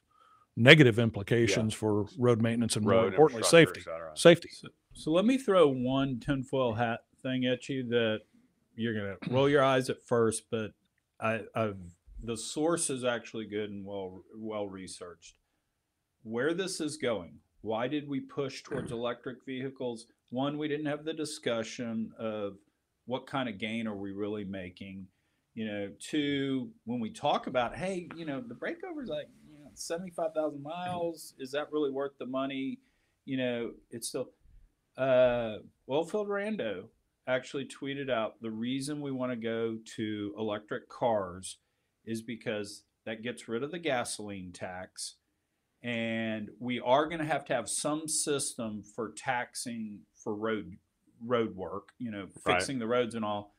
negative 0.56 1.00
implications 1.00 1.74
for 1.74 2.06
road 2.18 2.42
maintenance 2.42 2.78
and 2.78 2.86
more 2.86 2.94
Road 2.94 3.08
importantly 3.14 3.44
safety. 3.44 3.82
Safety. 4.16 4.48
So, 4.54 4.70
So 4.94 5.12
let 5.12 5.26
me 5.26 5.38
throw 5.38 5.68
one 5.68 6.22
tinfoil 6.22 6.74
hat 6.74 7.02
thing 7.22 7.46
at 7.46 7.68
you 7.68 7.84
that 7.90 8.22
you're 8.78 8.94
gonna 8.94 9.18
roll 9.30 9.50
your 9.50 9.66
eyes 9.66 9.90
at 9.90 10.02
first, 10.08 10.44
but 10.50 10.72
I, 11.20 11.42
I've 11.56 11.76
the 12.24 12.38
source 12.38 12.90
is 12.90 13.04
actually 13.04 13.48
good 13.48 13.70
and 13.70 13.86
well 13.86 14.24
well 14.34 14.68
researched. 14.70 15.36
Where 16.24 16.54
this 16.54 16.80
is 16.80 16.96
going, 16.96 17.40
why 17.64 17.90
did 17.90 18.08
we 18.08 18.22
push 18.22 18.64
towards 18.64 18.94
electric 18.94 19.44
vehicles? 19.46 20.06
One, 20.30 20.58
we 20.58 20.70
didn't 20.70 20.86
have 20.86 21.04
the 21.04 21.14
discussion 21.14 22.14
of 22.18 22.54
what 23.12 23.28
kind 23.28 23.50
of 23.50 23.58
gain 23.58 23.88
are 23.88 23.96
we 23.96 24.14
really 24.14 24.46
making. 24.46 25.06
You 25.54 25.68
know, 25.68 25.90
two, 26.00 26.70
when 26.86 27.02
we 27.02 27.12
talk 27.12 27.48
about, 27.48 27.76
hey, 27.76 28.08
you 28.16 28.26
know, 28.26 28.40
the 28.40 28.56
breakover's 28.56 29.10
like 29.10 29.28
you 29.46 29.60
know, 29.60 29.70
seventy-five 29.74 30.34
thousand 30.34 30.64
miles. 30.64 31.34
Is 31.38 31.52
that 31.52 31.74
really 31.74 31.92
worth 31.92 32.14
the 32.20 32.26
money? 32.26 32.80
You 33.26 33.38
know, 33.38 33.72
it's 33.90 34.08
still. 34.08 34.30
Uh, 34.98 35.58
Wellfield 35.90 36.28
Rando 36.28 36.84
actually 37.28 37.66
tweeted 37.66 38.10
out 38.10 38.42
the 38.42 38.50
reason 38.50 39.02
we 39.02 39.12
want 39.12 39.34
to 39.34 39.36
go 39.36 39.78
to 39.98 40.34
electric 40.38 40.88
cars 40.88 41.58
is 42.06 42.22
because 42.22 42.84
that 43.06 43.24
gets 43.24 43.50
rid 43.50 43.62
of 43.62 43.72
the 43.72 43.80
gasoline 43.80 44.54
tax 44.54 45.16
and 45.84 46.50
we 46.60 46.80
are 46.80 47.08
going 47.08 47.20
to 47.20 47.26
have 47.26 47.46
to 47.46 47.54
have 47.54 47.70
some 47.70 48.08
system 48.08 48.84
for 48.96 49.14
taxing 49.16 50.00
for 50.16 50.36
road 50.36 50.78
road 51.26 51.56
work 51.56 51.90
you 52.00 52.12
know 52.12 52.28
Right. 52.46 52.58
fixing 52.58 52.80
the 52.80 52.88
roads 52.88 53.16
and 53.16 53.24
all 53.26 53.54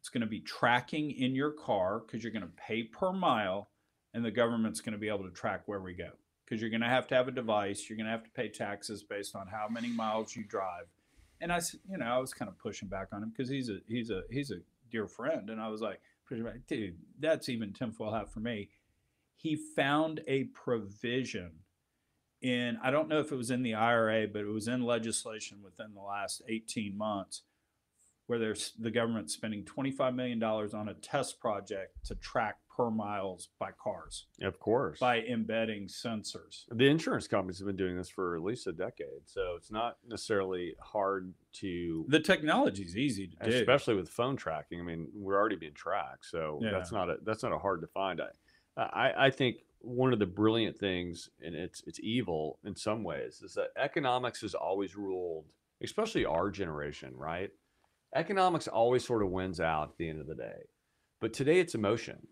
it's 0.00 0.08
going 0.08 0.20
to 0.20 0.26
be 0.26 0.40
tracking 0.40 1.10
in 1.10 1.34
your 1.34 1.50
car 1.50 1.98
because 2.00 2.22
you're 2.22 2.32
going 2.32 2.42
to 2.42 2.52
pay 2.56 2.84
per 2.84 3.12
mile 3.12 3.70
and 4.14 4.24
the 4.24 4.30
government's 4.30 4.80
going 4.80 4.92
to 4.92 4.98
be 4.98 5.08
able 5.08 5.24
to 5.24 5.30
track 5.30 5.62
where 5.66 5.80
we 5.80 5.94
go. 5.94 6.10
Because 6.44 6.60
you're 6.60 6.70
going 6.70 6.80
to 6.82 6.88
have 6.88 7.08
to 7.08 7.14
have 7.16 7.26
a 7.26 7.32
device 7.32 7.88
you're 7.88 7.96
going 7.96 8.06
to 8.06 8.12
have 8.12 8.22
to 8.22 8.30
pay 8.30 8.48
taxes 8.48 9.02
based 9.02 9.34
on 9.34 9.48
how 9.48 9.66
many 9.68 9.88
miles 9.88 10.36
you 10.36 10.44
drive. 10.44 10.86
And 11.40 11.52
i 11.52 11.60
you 11.90 11.98
know 11.98 12.06
i 12.06 12.18
was 12.18 12.32
kind 12.32 12.48
of 12.48 12.56
pushing 12.58 12.88
back 12.88 13.08
on 13.12 13.22
him 13.22 13.30
because 13.30 13.48
he's 13.50 13.68
a 13.68 13.78
he's 13.88 14.10
a 14.10 14.22
he's 14.30 14.50
a 14.50 14.60
dear 14.90 15.06
friend 15.08 15.50
and 15.50 15.60
i 15.60 15.68
was 15.68 15.80
like 15.80 16.00
dude 16.68 16.96
that's 17.18 17.48
even 17.48 17.72
tinfoil 17.72 18.12
hat 18.12 18.32
for 18.32 18.40
me. 18.40 18.68
He 19.36 19.54
found 19.56 20.20
a 20.26 20.44
provision 20.44 21.50
in 22.42 22.78
I 22.82 22.90
don't 22.90 23.08
know 23.08 23.20
if 23.20 23.32
it 23.32 23.36
was 23.36 23.50
in 23.50 23.62
the 23.62 23.74
IRA, 23.74 24.26
but 24.28 24.42
it 24.42 24.48
was 24.52 24.68
in 24.68 24.82
legislation 24.82 25.58
within 25.62 25.94
the 25.94 26.02
last 26.02 26.42
18 26.48 26.96
months 26.96 27.42
where 28.26 28.38
there's 28.40 28.72
the 28.78 28.90
government 28.90 29.30
spending 29.30 29.64
25 29.64 30.14
million 30.14 30.38
dollars 30.38 30.74
on 30.74 30.88
a 30.88 30.94
test 30.94 31.38
project 31.40 31.92
to 32.04 32.14
track 32.16 32.56
per 32.76 32.90
miles 32.90 33.48
by 33.58 33.70
cars 33.82 34.26
Of 34.42 34.58
course. 34.58 34.98
by 34.98 35.20
embedding 35.20 35.86
sensors. 35.86 36.64
the 36.72 36.88
insurance 36.88 37.26
companies 37.28 37.58
have 37.58 37.66
been 37.68 37.76
doing 37.76 37.96
this 37.96 38.08
for 38.10 38.34
at 38.36 38.42
least 38.42 38.66
a 38.66 38.72
decade, 38.72 39.22
so 39.26 39.54
it's 39.56 39.70
not 39.70 39.96
necessarily 40.06 40.74
hard 40.80 41.32
to, 41.54 42.04
The 42.08 42.20
technology's 42.20 42.96
easy 42.98 43.28
to 43.28 43.48
do. 43.50 43.56
especially 43.56 43.94
with 43.94 44.10
phone 44.10 44.36
tracking. 44.36 44.80
I 44.80 44.82
mean, 44.82 45.08
we're 45.14 45.38
already 45.38 45.56
being 45.56 45.72
tracked, 45.72 46.26
so 46.26 46.58
that's 46.60 46.92
not 46.92 47.08
a 47.08 47.16
that's 47.22 47.42
not 47.44 47.52
a 47.52 47.58
hard 47.58 47.80
to 47.80 47.86
find. 47.86 48.20
I, 48.20 48.82
I 48.82 49.26
I 49.26 49.30
think 49.30 49.58
one 49.86 50.12
of 50.12 50.18
the 50.18 50.26
brilliant 50.26 50.76
things, 50.78 51.30
and 51.40 51.54
it's 51.54 51.82
it's 51.86 52.00
evil 52.00 52.58
in 52.64 52.74
some 52.74 53.04
ways, 53.04 53.40
is 53.42 53.54
that 53.54 53.68
economics 53.76 54.40
has 54.40 54.54
always 54.54 54.96
ruled, 54.96 55.46
especially 55.82 56.24
our 56.24 56.50
generation, 56.50 57.12
right? 57.16 57.50
Economics 58.14 58.68
always 58.68 59.06
sort 59.06 59.22
of 59.22 59.30
wins 59.30 59.60
out 59.60 59.90
at 59.90 59.96
the 59.96 60.08
end 60.08 60.20
of 60.20 60.26
the 60.26 60.34
day, 60.34 60.64
but 61.20 61.32
today 61.32 61.60
it's 61.60 61.74
emotion, 61.74 62.26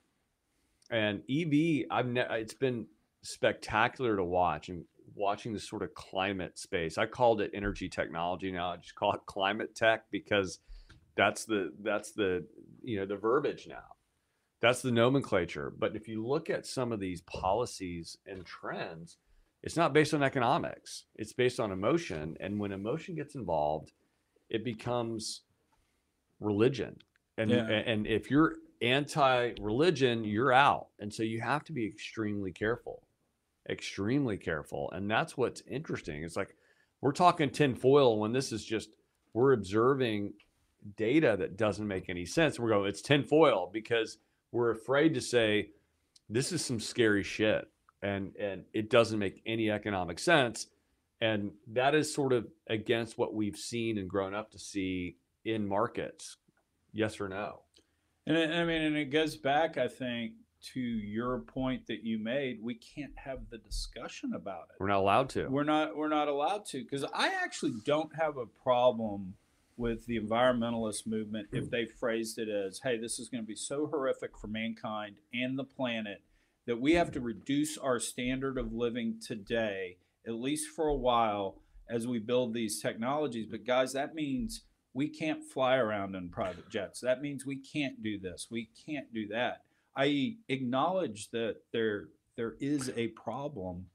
and 0.90 1.22
EV. 1.30 1.86
I've 1.90 2.08
ne- 2.08 2.40
it's 2.40 2.54
been 2.54 2.86
spectacular 3.22 4.16
to 4.16 4.24
watch 4.24 4.68
and 4.68 4.84
watching 5.14 5.52
this 5.52 5.68
sort 5.68 5.82
of 5.82 5.94
climate 5.94 6.58
space. 6.58 6.98
I 6.98 7.06
called 7.06 7.40
it 7.40 7.52
energy 7.54 7.88
technology 7.88 8.50
now. 8.50 8.72
I 8.72 8.76
just 8.76 8.94
call 8.94 9.12
it 9.12 9.20
climate 9.26 9.74
tech 9.74 10.04
because 10.10 10.58
that's 11.16 11.44
the 11.44 11.72
that's 11.82 12.12
the 12.12 12.46
you 12.82 12.98
know 12.98 13.06
the 13.06 13.16
verbiage 13.16 13.66
now. 13.68 13.94
That's 14.64 14.80
the 14.80 14.90
nomenclature. 14.90 15.70
But 15.78 15.94
if 15.94 16.08
you 16.08 16.26
look 16.26 16.48
at 16.48 16.64
some 16.64 16.90
of 16.90 16.98
these 16.98 17.20
policies 17.20 18.16
and 18.26 18.46
trends, 18.46 19.18
it's 19.62 19.76
not 19.76 19.92
based 19.92 20.14
on 20.14 20.22
economics. 20.22 21.04
It's 21.16 21.34
based 21.34 21.60
on 21.60 21.70
emotion. 21.70 22.38
And 22.40 22.58
when 22.58 22.72
emotion 22.72 23.14
gets 23.14 23.34
involved, 23.34 23.92
it 24.48 24.64
becomes 24.64 25.42
religion. 26.40 26.96
And 27.36 27.50
Yeah. 27.50 27.66
and 27.66 28.06
if 28.06 28.30
you're 28.30 28.56
anti-religion, 28.80 30.24
you're 30.24 30.52
out. 30.52 30.88
And 30.98 31.12
so 31.12 31.22
you 31.22 31.42
have 31.42 31.64
to 31.64 31.72
be 31.72 31.86
extremely 31.86 32.50
careful. 32.50 33.06
Extremely 33.68 34.38
careful. 34.38 34.90
And 34.92 35.10
that's 35.10 35.36
what's 35.36 35.62
interesting. 35.68 36.24
It's 36.24 36.36
like 36.36 36.56
we're 37.02 37.12
talking 37.12 37.50
tinfoil 37.50 38.18
when 38.18 38.32
this 38.32 38.50
is 38.50 38.64
just 38.64 38.96
we're 39.34 39.52
observing 39.52 40.32
data 40.96 41.36
that 41.38 41.58
doesn't 41.58 41.86
make 41.86 42.08
any 42.08 42.24
sense. 42.24 42.58
We're 42.58 42.70
going, 42.70 42.88
it's 42.88 43.02
tinfoil 43.02 43.68
because 43.70 44.16
we're 44.54 44.70
afraid 44.70 45.14
to 45.14 45.20
say 45.20 45.70
this 46.30 46.52
is 46.52 46.64
some 46.64 46.80
scary 46.80 47.24
shit 47.24 47.68
and 48.02 48.34
and 48.36 48.64
it 48.72 48.88
doesn't 48.88 49.18
make 49.18 49.42
any 49.44 49.68
economic 49.70 50.18
sense. 50.18 50.68
And 51.20 51.52
that 51.72 51.94
is 51.94 52.14
sort 52.14 52.32
of 52.32 52.46
against 52.68 53.18
what 53.18 53.34
we've 53.34 53.56
seen 53.56 53.98
and 53.98 54.08
grown 54.08 54.34
up 54.34 54.52
to 54.52 54.58
see 54.58 55.16
in 55.44 55.66
markets. 55.66 56.36
Yes 56.92 57.20
or 57.20 57.28
no? 57.28 57.60
And 58.26 58.36
it, 58.36 58.50
I 58.50 58.64
mean, 58.64 58.82
and 58.82 58.96
it 58.96 59.06
goes 59.06 59.36
back, 59.36 59.76
I 59.76 59.88
think, 59.88 60.34
to 60.72 60.80
your 60.80 61.40
point 61.40 61.86
that 61.88 62.04
you 62.04 62.18
made. 62.18 62.62
We 62.62 62.74
can't 62.74 63.16
have 63.16 63.40
the 63.50 63.58
discussion 63.58 64.34
about 64.34 64.68
it. 64.70 64.76
We're 64.78 64.88
not 64.88 65.00
allowed 65.00 65.30
to. 65.30 65.48
We're 65.48 65.64
not. 65.64 65.96
We're 65.96 66.08
not 66.08 66.28
allowed 66.28 66.66
to 66.66 66.82
because 66.82 67.04
I 67.04 67.32
actually 67.42 67.74
don't 67.84 68.14
have 68.14 68.36
a 68.36 68.46
problem 68.46 69.34
with 69.76 70.06
the 70.06 70.18
environmentalist 70.18 71.06
movement 71.06 71.48
if 71.52 71.70
they 71.70 71.84
phrased 71.84 72.38
it 72.38 72.48
as, 72.48 72.80
"Hey, 72.80 72.96
this 72.96 73.18
is 73.18 73.28
going 73.28 73.42
to 73.42 73.48
be 73.48 73.56
so 73.56 73.86
horrific 73.86 74.38
for 74.38 74.46
mankind 74.46 75.16
and 75.32 75.58
the 75.58 75.64
planet 75.64 76.22
that 76.66 76.80
we 76.80 76.92
have 76.94 77.10
to 77.12 77.20
reduce 77.20 77.76
our 77.76 77.98
standard 77.98 78.56
of 78.56 78.72
living 78.72 79.20
today, 79.20 79.98
at 80.26 80.34
least 80.34 80.68
for 80.68 80.88
a 80.88 80.96
while, 80.96 81.60
as 81.88 82.06
we 82.06 82.18
build 82.18 82.54
these 82.54 82.80
technologies." 82.80 83.46
But 83.50 83.64
guys, 83.64 83.92
that 83.92 84.14
means 84.14 84.64
we 84.92 85.08
can't 85.08 85.42
fly 85.42 85.76
around 85.76 86.14
in 86.14 86.30
private 86.30 86.70
jets. 86.70 87.00
That 87.00 87.20
means 87.20 87.44
we 87.44 87.56
can't 87.56 88.02
do 88.02 88.18
this. 88.18 88.48
We 88.50 88.70
can't 88.86 89.12
do 89.12 89.26
that. 89.28 89.64
I 89.96 90.38
acknowledge 90.48 91.30
that 91.30 91.56
there 91.72 92.08
there 92.36 92.56
is 92.60 92.90
a 92.96 93.08
problem 93.08 93.90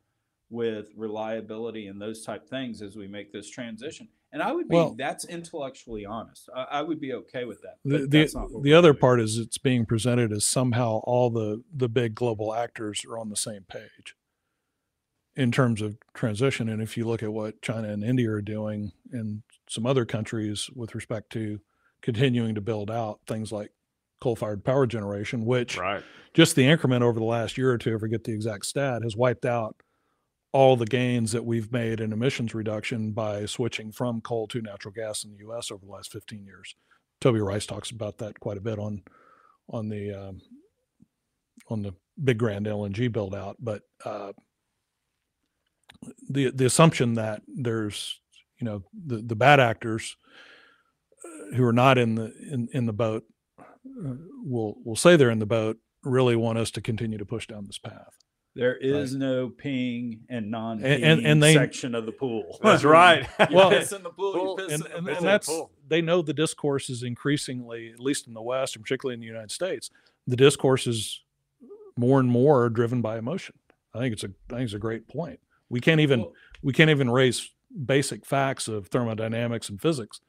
with 0.49 0.91
reliability 0.95 1.87
and 1.87 2.01
those 2.01 2.23
type 2.23 2.47
things 2.47 2.81
as 2.81 2.95
we 2.95 3.07
make 3.07 3.31
this 3.31 3.49
transition. 3.49 4.07
And 4.31 4.43
I 4.43 4.51
would 4.51 4.67
be 4.69 4.75
Well- 4.75 4.93
that's 4.95 5.25
intellectually 5.25 6.05
honest. 6.05 6.49
I, 6.55 6.63
I 6.63 6.81
would 6.83 6.99
be 6.99 7.13
okay 7.13 7.45
with 7.45 7.61
that. 7.63 7.77
the 7.83 7.99
but 7.99 8.11
the, 8.11 8.19
that's 8.19 8.35
not 8.35 8.51
what 8.51 8.63
the 8.63 8.73
other 8.73 8.91
doing. 8.91 8.99
part 9.01 9.19
is 9.21 9.37
it's 9.37 9.57
being 9.57 9.85
presented 9.85 10.31
as 10.31 10.45
somehow 10.45 11.01
all 11.03 11.29
the 11.29 11.63
the 11.75 11.89
big 11.89 12.13
global 12.15 12.53
actors 12.53 13.03
are 13.05 13.17
on 13.17 13.29
the 13.29 13.35
same 13.35 13.63
page 13.67 14.15
in 15.35 15.51
terms 15.51 15.81
of 15.81 15.97
transition 16.13 16.69
and 16.69 16.81
if 16.81 16.97
you 16.97 17.05
look 17.07 17.23
at 17.23 17.31
what 17.31 17.61
China 17.61 17.87
and 17.89 18.03
India 18.03 18.29
are 18.29 18.41
doing 18.41 18.91
and 19.11 19.41
some 19.67 19.85
other 19.85 20.05
countries 20.05 20.69
with 20.75 20.93
respect 20.95 21.31
to 21.31 21.59
continuing 22.01 22.55
to 22.55 22.61
build 22.61 22.89
out 22.91 23.19
things 23.27 23.51
like 23.51 23.71
coal-fired 24.21 24.63
power 24.65 24.85
generation 24.85 25.45
which 25.45 25.77
Right. 25.77 26.03
just 26.33 26.55
the 26.55 26.65
increment 26.65 27.03
over 27.03 27.19
the 27.19 27.25
last 27.25 27.57
year 27.57 27.71
or 27.71 27.77
two, 27.77 27.95
I 27.95 27.99
forget 27.99 28.23
the 28.25 28.33
exact 28.33 28.65
stat, 28.65 29.01
has 29.03 29.15
wiped 29.15 29.45
out 29.45 29.75
all 30.51 30.75
the 30.75 30.85
gains 30.85 31.31
that 31.31 31.45
we've 31.45 31.71
made 31.71 31.99
in 31.99 32.11
emissions 32.11 32.53
reduction 32.53 33.11
by 33.11 33.45
switching 33.45 33.91
from 33.91 34.21
coal 34.21 34.47
to 34.47 34.61
natural 34.61 34.93
gas 34.93 35.23
in 35.23 35.31
the 35.31 35.37
U.S. 35.39 35.71
over 35.71 35.85
the 35.85 35.91
last 35.91 36.11
15 36.11 36.43
years. 36.43 36.75
Toby 37.21 37.39
Rice 37.39 37.65
talks 37.65 37.91
about 37.91 38.17
that 38.19 38.39
quite 38.39 38.57
a 38.57 38.61
bit 38.61 38.79
on 38.79 39.03
on 39.69 39.89
the 39.89 40.13
um, 40.13 40.41
on 41.69 41.81
the 41.83 41.93
big 42.21 42.37
grand 42.37 42.65
LNG 42.65 43.11
build 43.11 43.35
out, 43.35 43.57
but 43.59 43.83
uh, 44.05 44.31
the 46.29 46.51
the 46.51 46.65
assumption 46.65 47.15
that 47.15 47.41
there's 47.47 48.19
you 48.59 48.65
know 48.65 48.83
the 49.05 49.17
the 49.17 49.35
bad 49.35 49.59
actors 49.59 50.15
uh, 51.23 51.55
who 51.55 51.63
are 51.65 51.73
not 51.73 51.97
in 51.97 52.15
the 52.15 52.33
in 52.51 52.69
in 52.73 52.85
the 52.85 52.93
boat 52.93 53.23
uh, 53.59 54.15
will 54.43 54.75
will 54.83 54.95
say 54.95 55.15
they're 55.15 55.29
in 55.29 55.39
the 55.39 55.45
boat 55.45 55.77
really 56.03 56.35
want 56.35 56.57
us 56.57 56.71
to 56.71 56.81
continue 56.81 57.17
to 57.17 57.25
push 57.25 57.47
down 57.47 57.65
this 57.65 57.77
path. 57.77 58.17
There 58.59 58.75
is 58.75 59.15
no 59.15 59.49
ping 59.49 60.25
and 60.29 60.51
non 60.51 60.83
And- 60.83 61.03
and- 61.03 61.25
and 61.25 61.41
they- 61.43 61.53
section 61.53 61.95
of 61.95 62.05
the 62.05 62.11
pool. 62.11 62.59
That's 62.63 62.83
right. 62.83 63.27
you 63.49 63.55
Well- 63.55 63.69
piss 63.69 63.91
in 63.93 64.03
the 64.03 64.09
pool, 64.09 64.33
Well, 64.33 64.45
you 64.49 64.55
piss 64.67 64.73
And, 64.73 64.85
in 64.85 64.91
the 64.91 64.97
and, 64.97 65.05
pool. 65.07 65.15
and 65.17 65.25
that's 65.25 65.47
Cool. 65.47 65.71
they 65.87 66.01
know 66.01 66.21
the 66.21 66.33
discourse 66.33 66.89
is 66.89 67.03
increasingly, 67.03 67.89
at 67.91 67.99
least 67.99 68.27
in 68.27 68.33
the 68.33 68.41
West, 68.41 68.75
and 68.75 68.83
particularly 68.83 69.13
in 69.13 69.19
the 69.21 69.25
United 69.27 69.51
States, 69.51 69.89
the 70.27 70.35
discourse 70.35 70.85
is 70.87 71.23
more 71.97 72.19
and 72.19 72.29
more 72.29 72.69
driven 72.69 73.01
by 73.01 73.17
emotion. 73.17 73.55
I 73.93 73.99
think 73.99 74.13
it's 74.13 74.23
a 74.23 74.27
I 74.51 74.55
think 74.55 74.65
it's 74.65 74.73
a 74.73 74.79
great 74.79 75.07
point. 75.07 75.39
We 75.69 75.79
can't 75.79 75.99
even 76.01 76.21
Well, 76.21 76.33
we 76.61 76.73
can't 76.73 76.89
even 76.89 77.09
raise 77.09 77.49
basic 77.85 78.25
facts 78.25 78.67
of 78.67 78.87
thermodynamics 78.87 79.69
and 79.69 79.79
physics 79.81 80.19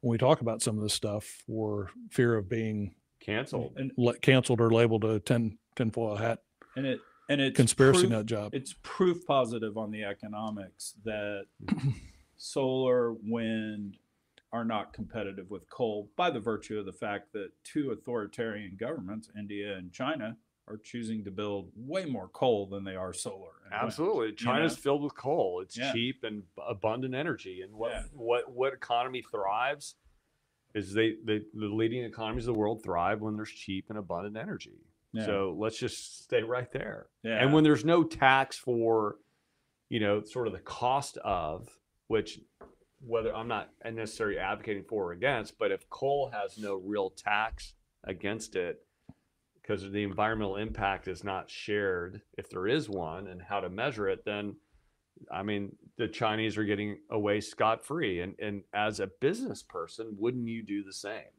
when 0.00 0.10
we 0.12 0.18
talk 0.18 0.40
about 0.40 0.62
some 0.62 0.76
of 0.76 0.82
this 0.82 0.94
stuff 0.94 1.24
for 1.46 1.90
fear 2.10 2.36
of 2.36 2.48
being 2.48 2.94
Canceled. 3.20 3.74
and, 3.76 3.92
le- 3.96 4.18
canceled 4.18 4.60
or 4.60 4.70
labeled 4.70 5.04
a 5.04 5.18
tin 5.20 5.58
tinfoil 5.76 6.16
hat 6.16 6.40
and 6.76 6.86
it 6.86 7.00
and 7.32 7.40
it's 7.40 7.56
conspiracy 7.56 8.00
proof, 8.02 8.10
nut 8.10 8.26
job. 8.26 8.54
it's 8.54 8.74
proof 8.82 9.26
positive 9.26 9.76
on 9.78 9.90
the 9.90 10.04
economics 10.04 10.94
that 11.04 11.46
solar, 12.36 13.14
wind 13.24 13.96
are 14.52 14.64
not 14.64 14.92
competitive 14.92 15.50
with 15.50 15.68
coal 15.70 16.10
by 16.16 16.30
the 16.30 16.40
virtue 16.40 16.78
of 16.78 16.84
the 16.86 16.92
fact 16.92 17.32
that 17.32 17.48
two 17.64 17.90
authoritarian 17.90 18.76
governments, 18.78 19.30
India 19.38 19.76
and 19.76 19.92
China, 19.92 20.36
are 20.68 20.76
choosing 20.76 21.24
to 21.24 21.30
build 21.30 21.70
way 21.74 22.04
more 22.04 22.28
coal 22.28 22.66
than 22.66 22.84
they 22.84 22.94
are 22.94 23.12
solar. 23.12 23.50
and 23.64 23.72
wind, 23.72 23.84
Absolutely, 23.86 24.26
you 24.28 24.32
China's 24.34 24.76
know? 24.76 24.80
filled 24.82 25.02
with 25.02 25.14
coal. 25.14 25.60
It's 25.62 25.76
Yeah. 25.76 25.92
cheap 25.92 26.22
and 26.24 26.42
abundant 26.68 27.14
energy. 27.14 27.62
And 27.62 27.72
what 27.74 27.92
Yeah. 27.92 28.02
what 28.12 28.50
what 28.52 28.72
economy 28.74 29.22
thrives 29.22 29.96
is 30.74 30.92
they, 30.94 31.16
they 31.24 31.38
the 31.54 31.66
leading 31.66 32.04
economies 32.04 32.46
of 32.46 32.54
the 32.54 32.58
world 32.60 32.82
thrive 32.82 33.20
when 33.22 33.36
there's 33.36 33.50
cheap 33.50 33.86
and 33.88 33.98
abundant 33.98 34.36
energy. 34.36 34.78
Yeah. 35.12 35.26
So 35.26 35.56
let's 35.58 35.78
just 35.78 36.24
stay 36.24 36.42
right 36.42 36.70
there. 36.72 37.06
yeah. 37.22 37.42
And 37.42 37.52
when 37.52 37.64
there's 37.64 37.84
no 37.84 38.02
tax 38.02 38.56
for, 38.56 39.16
you 39.88 40.00
know, 40.00 40.22
sort 40.22 40.46
of 40.46 40.52
the 40.52 40.60
cost 40.60 41.18
of 41.18 41.68
which 42.08 42.40
whether 43.04 43.34
I'm 43.34 43.48
not 43.48 43.70
necessarily 43.90 44.38
advocating 44.38 44.84
for 44.84 45.08
or 45.08 45.12
against, 45.12 45.58
but 45.58 45.72
if 45.72 45.88
coal 45.90 46.30
has 46.32 46.56
no 46.56 46.74
real 46.76 47.10
tax 47.10 47.74
against 48.04 48.54
it 48.54 48.84
because 49.60 49.82
the 49.90 50.02
environmental 50.02 50.56
impact 50.56 51.08
is 51.08 51.24
not 51.24 51.50
shared, 51.50 52.22
if 52.38 52.48
there 52.48 52.66
is 52.66 52.88
one, 52.88 53.28
and 53.28 53.40
how 53.42 53.60
to 53.60 53.68
measure 53.70 54.08
it, 54.08 54.24
then 54.24 54.56
I 55.30 55.42
mean 55.42 55.76
the 55.98 56.08
Chinese 56.08 56.56
are 56.56 56.64
getting 56.64 56.98
away 57.10 57.40
scot 57.40 57.84
free. 57.84 58.20
And 58.20 58.34
and 58.38 58.62
as 58.72 59.00
a 59.00 59.10
business 59.20 59.62
person, 59.62 60.16
wouldn't 60.18 60.48
you 60.48 60.62
do 60.62 60.82
the 60.82 60.92
same? 60.92 61.32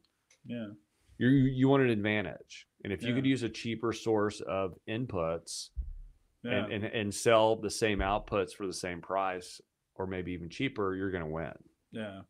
yeah. 0.46 0.66
you 1.18 1.28
you 1.28 1.68
want 1.68 1.82
an 1.82 1.90
advantage 1.90 2.66
and 2.84 2.92
if 2.92 3.02
you 3.02 3.14
could 3.14 3.26
use 3.26 3.42
a 3.42 3.48
cheaper 3.48 3.92
source 3.92 4.40
of 4.42 4.74
inputs 4.88 5.70
Yeah. 6.44 6.64
and, 6.64 6.72
and 6.72 6.84
and 6.84 7.14
sell 7.14 7.56
the 7.56 7.70
same 7.70 7.98
outputs 8.00 8.52
for 8.52 8.66
the 8.66 8.72
same 8.74 9.00
price 9.00 9.60
or 9.96 10.06
maybe 10.06 10.32
even 10.32 10.50
cheaper 10.50 10.94
you're 10.94 11.10
going 11.10 11.24
to 11.24 11.30
win 11.30 11.52
Yeah. 11.92 12.20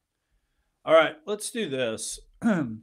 All 0.86 0.94
right, 0.94 1.16
let's 1.26 1.50
do 1.50 1.68
this. 1.68 2.20
kind 2.42 2.80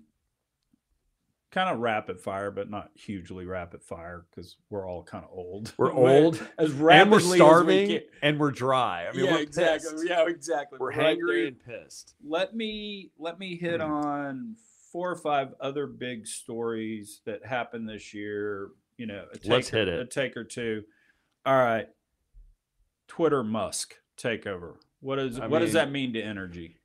of 1.70 1.80
rapid 1.80 2.20
fire, 2.20 2.50
but 2.50 2.70
not 2.70 2.90
hugely 2.96 3.46
rapid 3.46 3.84
fire 3.84 4.26
because 4.30 4.56
we're 4.70 4.90
all 4.90 5.04
kind 5.04 5.24
of 5.26 5.30
old. 5.32 5.74
we're 5.78 5.92
old 6.08 6.42
as 6.58 6.72
rapidly 6.72 7.02
and 7.02 7.12
we're 7.12 7.30
we 7.32 7.38
starving 7.38 7.88
can- 7.90 8.02
and 8.22 8.40
we're 8.40 8.52
dry 8.52 9.06
i 9.08 9.12
mean 9.16 9.26
yeah, 9.26 9.32
we're 9.34 9.42
exactly. 9.42 9.92
pissed. 9.92 10.08
Yeah, 10.08 10.26
exactly. 10.28 10.78
we're 10.80 10.92
right 10.94 11.18
hangry 11.18 11.40
there. 11.40 11.48
and 11.48 11.60
pissed 11.84 12.16
Let 12.26 12.56
me 12.56 13.12
let 13.20 13.38
me 13.38 13.58
hit 13.58 13.82
Mm. 13.82 13.90
on 14.06 14.56
four 14.92 15.10
or 15.10 15.16
five 15.16 15.54
other 15.60 15.88
big 15.88 16.28
stories 16.28 17.22
that 17.26 17.46
happened 17.46 17.88
this 17.88 18.14
year. 18.14 18.70
You 18.98 19.08
know, 19.08 19.26
a 19.34 19.38
take, 19.38 19.52
Let's 19.52 19.70
hit 19.70 19.88
it. 19.88 20.00
A 20.00 20.06
take 20.06 20.38
or 20.38 20.44
two. 20.44 20.84
All 21.46 21.58
right. 21.58 21.88
Twitter 23.08 23.44
Musk 23.44 23.96
takeover. 24.18 24.76
What 25.00 25.20
is 25.20 25.40
I 25.40 25.48
what 25.48 25.60
does 25.60 25.74
that 25.74 25.92
mean 25.92 26.14
to 26.14 26.22
energy? 26.22 26.82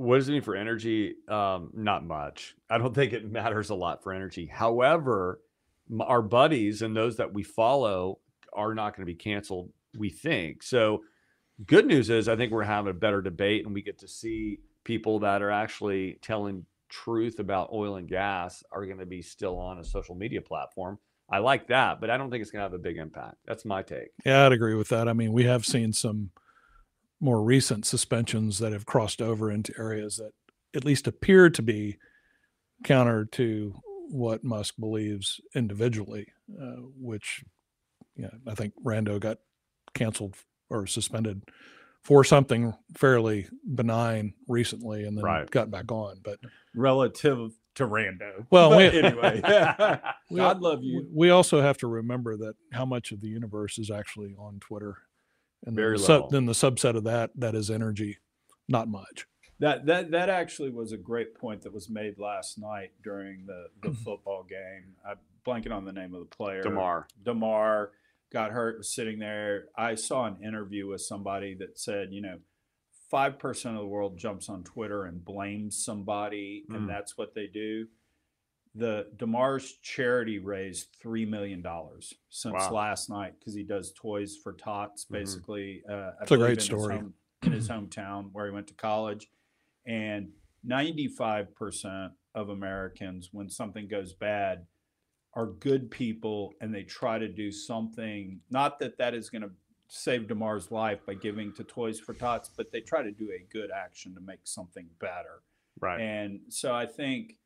what 0.00 0.16
does 0.16 0.28
it 0.28 0.32
mean 0.32 0.42
for 0.42 0.56
energy 0.56 1.14
um 1.28 1.70
not 1.74 2.04
much 2.04 2.54
i 2.70 2.78
don't 2.78 2.94
think 2.94 3.12
it 3.12 3.30
matters 3.30 3.70
a 3.70 3.74
lot 3.74 4.02
for 4.02 4.12
energy 4.12 4.46
however 4.46 5.40
our 6.00 6.22
buddies 6.22 6.82
and 6.82 6.96
those 6.96 7.16
that 7.16 7.32
we 7.32 7.42
follow 7.42 8.18
are 8.52 8.74
not 8.74 8.96
going 8.96 9.06
to 9.06 9.12
be 9.12 9.16
canceled 9.16 9.70
we 9.98 10.08
think 10.08 10.62
so 10.62 11.02
good 11.66 11.86
news 11.86 12.08
is 12.08 12.28
i 12.28 12.36
think 12.36 12.52
we're 12.52 12.62
having 12.62 12.90
a 12.90 12.94
better 12.94 13.20
debate 13.20 13.64
and 13.66 13.74
we 13.74 13.82
get 13.82 13.98
to 13.98 14.08
see 14.08 14.58
people 14.84 15.18
that 15.18 15.42
are 15.42 15.50
actually 15.50 16.18
telling 16.22 16.64
truth 16.90 17.38
about 17.38 17.70
oil 17.72 17.96
and 17.96 18.08
gas 18.08 18.62
are 18.72 18.84
going 18.84 18.98
to 18.98 19.06
be 19.06 19.22
still 19.22 19.58
on 19.58 19.78
a 19.78 19.84
social 19.84 20.14
media 20.14 20.42
platform 20.42 20.98
i 21.30 21.38
like 21.38 21.68
that 21.68 22.00
but 22.00 22.10
i 22.10 22.16
don't 22.16 22.30
think 22.30 22.42
it's 22.42 22.50
going 22.50 22.60
to 22.60 22.64
have 22.64 22.74
a 22.74 22.78
big 22.78 22.98
impact 22.98 23.36
that's 23.46 23.64
my 23.64 23.82
take 23.82 24.08
Yeah, 24.24 24.46
I'd 24.46 24.52
agree 24.52 24.74
with 24.74 24.88
that. 24.88 25.08
I 25.08 25.12
mean, 25.12 25.32
we 25.32 25.44
have 25.44 25.64
seen 25.64 25.92
some 25.92 26.30
more 27.20 27.42
recent 27.42 27.86
suspensions 27.86 28.58
that 28.58 28.72
have 28.72 28.86
crossed 28.86 29.20
over 29.20 29.50
into 29.50 29.72
areas 29.78 30.16
that 30.16 30.32
at 30.74 30.84
least 30.84 31.06
appear 31.06 31.50
to 31.50 31.62
be 31.62 31.98
counter 32.84 33.24
to 33.26 33.74
what 34.08 34.42
Musk 34.42 34.74
believes 34.78 35.40
individually, 35.54 36.26
uh, 36.60 36.80
which, 36.98 37.44
yeah, 38.16 38.30
I 38.46 38.54
think 38.54 38.74
Rando 38.84 39.20
got 39.20 39.38
canceled 39.94 40.36
or 40.68 40.86
suspended 40.86 41.42
for 42.02 42.24
something 42.24 42.74
fairly 42.96 43.46
benign 43.74 44.34
recently 44.48 45.04
and 45.04 45.16
then 45.16 45.24
Right. 45.24 45.50
got 45.50 45.70
back 45.70 45.92
on. 45.92 46.20
But 46.22 46.38
Relative 46.74 47.52
to 47.76 47.86
Rando. 47.86 48.46
Well, 48.50 48.76
we- 48.76 48.84
anyway, 49.02 49.36
We 50.30 50.36
God 50.38 50.56
al- 50.56 50.60
love 50.62 50.82
you. 50.82 51.06
We 51.12 51.30
also 51.30 51.60
have 51.60 51.76
to 51.78 51.86
remember 51.86 52.36
that 52.38 52.54
how 52.72 52.84
much 52.84 53.12
of 53.12 53.20
the 53.20 53.28
universe 53.28 53.78
is 53.78 53.90
actually 53.90 54.34
on 54.38 54.60
Twitter, 54.60 54.96
and 55.66 55.76
then 55.76 55.82
Very 55.84 55.98
the, 55.98 56.02
sub, 56.04 56.14
little. 56.16 56.28
then 56.30 56.46
the 56.46 56.52
subset 56.52 56.96
of 56.96 57.04
that 57.04 57.30
that 57.36 57.54
is 57.54 57.70
energy, 57.70 58.18
not 58.68 58.88
much. 58.88 59.26
That 59.60 59.84
that 59.86 60.10
that 60.12 60.30
actually 60.30 60.70
was 60.70 60.92
a 60.92 60.96
great 60.96 61.34
point 61.34 61.62
that 61.62 61.72
was 61.74 61.90
made 61.90 62.18
last 62.18 62.58
night 62.58 62.92
during 63.04 63.44
the 63.46 63.66
the 63.82 63.90
Mm-hmm. 63.90 64.02
football 64.04 64.42
game. 64.42 64.94
I'm 65.06 65.18
blanking 65.46 65.70
on 65.72 65.84
the 65.84 65.92
name 65.92 66.14
of 66.14 66.20
the 66.20 66.34
player. 66.36 66.62
damar 66.62 67.06
Damar 67.24 67.92
got 68.32 68.52
hurt, 68.52 68.78
was 68.78 68.94
sitting 68.94 69.18
there. 69.18 69.68
I 69.76 69.94
saw 69.94 70.26
an 70.26 70.42
interview 70.42 70.86
with 70.88 71.00
somebody 71.02 71.54
that 71.58 71.78
said, 71.78 72.08
you 72.12 72.22
know, 72.22 72.38
five 73.10 73.38
percent 73.38 73.74
of 73.76 73.80
the 73.82 73.88
world 73.88 74.16
jumps 74.18 74.48
on 74.48 74.62
Twitter 74.62 75.04
and 75.06 75.24
blames 75.24 75.84
somebody, 75.84 76.64
Mm. 76.70 76.76
and 76.76 76.88
that's 76.88 77.18
what 77.18 77.34
they 77.34 77.46
do. 77.48 77.88
The 78.76 79.10
Damar's 79.16 79.72
charity 79.82 80.38
raised 80.38 80.94
three 81.00 81.26
million 81.26 81.60
dollars 81.60 82.14
since 82.28 82.54
Wow. 82.54 82.72
last 82.72 83.10
night 83.10 83.34
because 83.38 83.52
he 83.54 83.64
does 83.64 83.92
toys 83.92 84.36
for 84.36 84.52
tots, 84.52 85.04
Mhm. 85.06 85.10
basically. 85.12 85.82
Uh, 85.88 86.12
It's 86.22 86.30
a 86.30 86.36
great 86.36 86.50
in 86.50 86.56
his 86.56 86.64
story. 86.66 86.94
home- 86.96 87.14
in 87.42 87.52
his 87.52 87.68
hometown 87.68 88.30
where 88.32 88.46
he 88.46 88.52
went 88.52 88.68
to 88.68 88.74
college, 88.74 89.28
and 89.86 90.32
ninety-five 90.62 91.52
percent 91.56 92.12
of 92.34 92.48
Americans, 92.48 93.30
when 93.32 93.48
something 93.50 93.88
goes 93.88 94.12
bad, 94.12 94.66
are 95.34 95.46
good 95.46 95.90
people 95.90 96.52
and 96.60 96.74
they 96.74 96.82
try 96.82 97.18
to 97.18 97.28
do 97.28 97.52
something. 97.52 98.40
Not 98.50 98.78
that 98.80 98.98
that 98.98 99.14
is 99.14 99.30
going 99.30 99.42
to 99.42 99.50
save 99.88 100.28
Damar's 100.28 100.70
life 100.70 101.00
by 101.06 101.14
giving 101.14 101.52
to 101.54 101.64
Toys 101.64 101.98
for 102.00 102.14
Tots, 102.14 102.48
but 102.56 102.70
they 102.72 102.80
try 102.80 103.02
to 103.02 103.10
do 103.12 103.30
a 103.30 103.44
good 103.52 103.70
action 103.70 104.14
to 104.14 104.20
make 104.20 104.40
something 104.44 104.86
better. 105.00 105.42
right 105.80 106.00
And 106.00 106.40
so 106.48 106.74
I 106.74 106.86
think, 106.86 107.36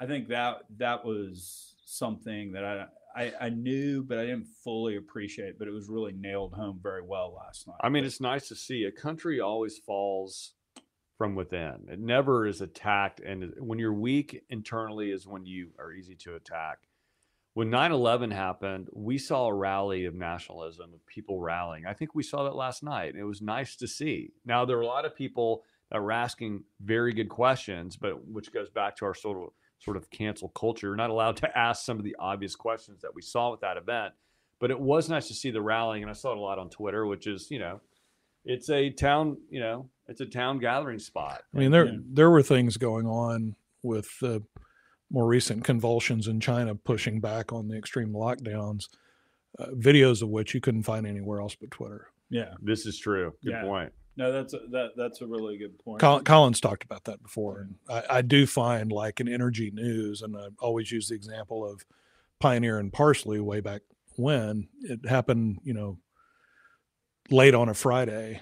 I 0.00 0.06
think 0.06 0.28
that 0.28 0.62
that 0.78 1.04
was 1.04 1.74
something 1.84 2.52
that 2.52 2.64
I, 2.64 2.86
I 3.16 3.32
I 3.40 3.48
knew, 3.50 4.02
but 4.02 4.18
I 4.18 4.22
didn't 4.22 4.46
fully 4.62 4.96
appreciate. 4.96 5.58
But 5.58 5.66
it 5.68 5.72
was 5.72 5.88
really 5.88 6.12
nailed 6.12 6.52
home 6.54 6.78
very 6.82 7.02
well 7.02 7.34
last 7.36 7.66
night. 7.66 7.76
I 7.82 7.88
mean, 7.88 8.02
But- 8.04 8.06
it's 8.08 8.20
nice 8.20 8.48
to 8.48 8.54
see 8.54 8.84
a 8.84 8.92
country 8.92 9.40
always 9.40 9.78
falls 9.78 10.52
from 11.18 11.34
within. 11.34 11.86
It 11.90 11.98
never 11.98 12.46
is 12.46 12.60
attacked. 12.62 13.20
And 13.20 13.52
when 13.58 13.78
you're 13.78 13.92
weak 13.92 14.42
internally 14.48 15.10
is 15.10 15.26
when 15.26 15.44
you 15.44 15.70
are 15.78 15.92
easy 15.92 16.14
to 16.16 16.34
attack. 16.36 16.78
When 17.54 17.68
9 17.70 17.90
11 17.92 18.30
happened, 18.30 18.88
we 18.92 19.18
saw 19.18 19.46
a 19.48 19.54
rally 19.54 20.04
of 20.04 20.14
nationalism, 20.14 20.94
of 20.94 21.04
people 21.06 21.40
rallying. 21.40 21.84
I 21.86 21.94
think 21.94 22.14
we 22.14 22.22
saw 22.22 22.44
that 22.44 22.54
last 22.54 22.82
night. 22.82 23.10
and 23.10 23.18
It 23.18 23.24
was 23.24 23.42
nice 23.42 23.74
to 23.76 23.88
see. 23.88 24.32
Now, 24.44 24.64
there 24.64 24.76
were 24.76 24.82
a 24.82 24.86
lot 24.86 25.04
of 25.04 25.16
people 25.16 25.64
that 25.90 26.00
were 26.00 26.12
asking 26.12 26.62
very 26.80 27.12
good 27.12 27.28
questions, 27.28 27.96
but 27.96 28.24
which 28.28 28.52
goes 28.52 28.70
back 28.70 28.96
to 28.96 29.04
our 29.04 29.14
sort 29.14 29.38
of 29.42 29.50
sort 29.80 29.96
of 29.96 30.10
cancel 30.10 30.50
culture. 30.50 30.88
You're 30.88 30.96
not 30.96 31.10
allowed 31.10 31.38
to 31.38 31.58
ask 31.58 31.84
some 31.84 31.98
of 31.98 32.04
the 32.04 32.14
obvious 32.18 32.54
questions 32.54 33.00
that 33.02 33.14
we 33.14 33.22
saw 33.22 33.50
with 33.50 33.60
that 33.60 33.76
event. 33.76 34.14
But 34.60 34.70
it 34.70 34.78
was 34.78 35.08
nice 35.08 35.26
to 35.28 35.34
see 35.34 35.50
the 35.50 35.62
rallying, 35.62 36.02
and 36.02 36.10
I 36.10 36.12
saw 36.14 36.32
it 36.32 36.36
a 36.36 36.40
lot 36.40 36.58
on 36.58 36.68
Twitter, 36.68 37.06
which 37.06 37.26
is, 37.26 37.50
you 37.50 37.58
know, 37.58 37.80
it's 38.44 38.68
a 38.70 38.90
town, 38.90 39.38
you 39.50 39.58
know, 39.58 39.88
it's 40.06 40.20
a 40.20 40.26
town 40.26 40.58
gathering 40.58 40.98
spot. 40.98 41.42
I 41.54 41.58
mean, 41.58 41.70
there 41.70 41.86
Yeah. 41.86 41.98
there 42.04 42.30
were 42.30 42.42
things 42.42 42.76
going 42.76 43.06
on 43.06 43.56
with 43.82 44.18
the 44.20 44.42
more 45.10 45.26
recent 45.26 45.64
convulsions 45.64 46.28
in 46.28 46.40
China 46.40 46.74
pushing 46.74 47.20
back 47.20 47.52
on 47.52 47.68
the 47.68 47.76
extreme 47.76 48.12
lockdowns, 48.12 48.88
uh, 49.58 49.66
videos 49.74 50.22
of 50.22 50.28
which 50.28 50.54
you 50.54 50.60
couldn't 50.60 50.84
find 50.84 51.06
anywhere 51.06 51.40
else 51.40 51.54
but 51.54 51.70
Twitter. 51.70 52.08
yeah, 52.30 52.54
This 52.62 52.86
is 52.86 52.98
true. 52.98 53.34
Good 53.44 53.50
Yeah. 53.52 53.62
point. 53.62 53.92
no, 54.16 54.30
that's 54.32 54.52
a, 54.54 54.60
that 54.70 54.90
that's 54.96 55.20
a 55.22 55.26
really 55.26 55.56
good 55.58 55.78
point. 55.78 56.00
Col- 56.00 56.22
Colin's 56.22 56.60
talked 56.60 56.84
about 56.84 57.04
that 57.04 57.22
before, 57.22 57.60
and 57.60 57.74
I, 57.88 58.18
I 58.18 58.22
do 58.22 58.46
find 58.46 58.92
like 58.92 59.18
in 59.20 59.28
energy 59.28 59.70
news, 59.72 60.22
and 60.22 60.36
I 60.36 60.48
always 60.60 60.92
use 60.92 61.08
the 61.08 61.14
example 61.14 61.68
of 61.68 61.84
Pioneer 62.38 62.78
and 62.78 62.92
Parsley 62.92 63.40
way 63.40 63.60
back 63.60 63.82
when 64.16 64.68
it 64.82 65.08
happened, 65.08 65.58
you 65.64 65.72
know, 65.74 65.98
late 67.30 67.54
on 67.54 67.68
a 67.68 67.74
Friday, 67.74 68.40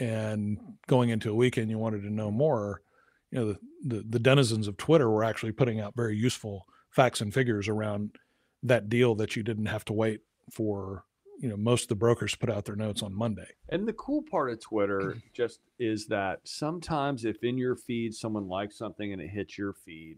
and 0.00 0.58
going 0.86 1.08
into 1.10 1.30
a 1.30 1.34
weekend, 1.34 1.70
you 1.70 1.78
wanted 1.78 2.02
to 2.02 2.10
know 2.12 2.30
more. 2.30 2.82
You 3.30 3.38
know, 3.38 3.46
the, 3.52 3.58
the 3.84 4.04
the 4.08 4.18
denizens 4.18 4.68
of 4.68 4.76
Twitter 4.76 5.10
were 5.10 5.24
actually 5.24 5.52
putting 5.52 5.80
out 5.80 5.94
very 5.96 6.16
useful 6.16 6.66
facts 6.90 7.20
and 7.20 7.32
figures 7.32 7.68
around 7.68 8.16
that 8.62 8.88
deal 8.88 9.14
that 9.16 9.36
you 9.36 9.42
didn't 9.42 9.66
have 9.66 9.84
to 9.86 9.92
wait 9.92 10.20
for. 10.52 11.04
You 11.38 11.50
know, 11.50 11.56
most 11.56 11.82
of 11.82 11.88
the 11.88 11.96
brokers 11.96 12.34
put 12.34 12.48
out 12.48 12.64
their 12.64 12.76
notes 12.76 13.02
on 13.02 13.14
Monday. 13.14 13.48
And 13.68 13.86
the 13.86 13.92
cool 13.92 14.22
part 14.22 14.50
of 14.50 14.58
Twitter 14.58 15.00
mm-hmm. 15.00 15.18
just 15.34 15.60
is 15.78 16.06
that 16.06 16.40
sometimes 16.44 17.26
if 17.26 17.44
in 17.44 17.58
your 17.58 17.76
feed 17.76 18.14
someone 18.14 18.48
likes 18.48 18.78
something 18.78 19.12
and 19.12 19.20
it 19.20 19.28
hits 19.28 19.58
your 19.58 19.74
feed, 19.74 20.16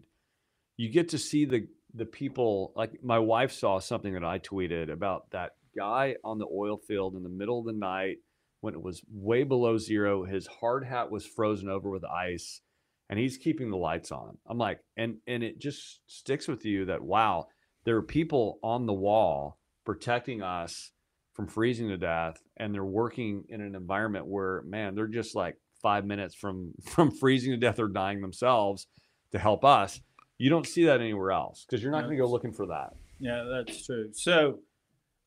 you 0.77 0.89
get 0.89 1.09
to 1.09 1.17
see 1.17 1.43
the 1.45 1.67
the 1.93 2.05
people 2.05 2.71
like 2.75 3.03
my 3.03 3.19
wife 3.19 3.51
saw 3.51 3.79
something 3.79 4.13
that 4.13 4.23
I 4.23 4.39
tweeted 4.39 4.91
about 4.91 5.29
that 5.31 5.55
guy 5.75 6.15
on 6.23 6.37
the 6.37 6.47
oil 6.47 6.77
field 6.77 7.15
in 7.15 7.23
the 7.23 7.29
middle 7.29 7.59
of 7.59 7.65
the 7.65 7.73
night 7.73 8.17
when 8.61 8.73
it 8.73 8.81
was 8.81 9.01
way 9.11 9.43
below 9.43 9.77
zero. 9.77 10.23
His 10.25 10.47
hard 10.47 10.85
hat 10.85 11.11
was 11.11 11.25
frozen 11.25 11.69
over 11.69 11.89
with 11.89 12.03
ice, 12.05 12.61
and 13.09 13.17
he's 13.17 13.37
keeping 13.37 13.71
the 13.71 13.77
lights 13.77 14.11
on. 14.11 14.37
I'm 14.47 14.57
like, 14.57 14.79
and 14.95 15.17
and 15.27 15.43
it 15.43 15.59
just 15.59 16.01
sticks 16.07 16.47
with 16.47 16.65
you 16.65 16.85
that 16.85 17.01
wow, 17.01 17.47
there 17.85 17.97
are 17.97 18.03
people 18.03 18.59
on 18.63 18.85
the 18.85 18.93
wall 18.93 19.57
protecting 19.85 20.41
us 20.41 20.91
from 21.33 21.47
freezing 21.47 21.87
to 21.89 21.97
death, 21.97 22.41
and 22.57 22.73
they're 22.73 22.85
working 22.85 23.45
in 23.49 23.61
an 23.61 23.75
environment 23.75 24.27
where 24.27 24.61
man, 24.63 24.95
they're 24.95 25.07
just 25.07 25.35
like 25.35 25.55
five 25.81 26.05
minutes 26.05 26.35
from 26.35 26.73
from 26.85 27.11
freezing 27.11 27.51
to 27.51 27.57
death 27.57 27.79
or 27.79 27.87
dying 27.87 28.21
themselves 28.21 28.87
to 29.31 29.39
help 29.39 29.65
us. 29.65 29.99
You 30.37 30.49
don't 30.49 30.67
see 30.67 30.85
that 30.85 31.01
anywhere 31.01 31.31
else 31.31 31.65
because 31.65 31.83
you're 31.83 31.91
not 31.91 32.03
going 32.03 32.17
to 32.17 32.23
go 32.23 32.29
looking 32.29 32.53
for 32.53 32.67
that. 32.67 32.93
Yeah, 33.19 33.43
that's 33.43 33.85
true. 33.85 34.09
So, 34.13 34.59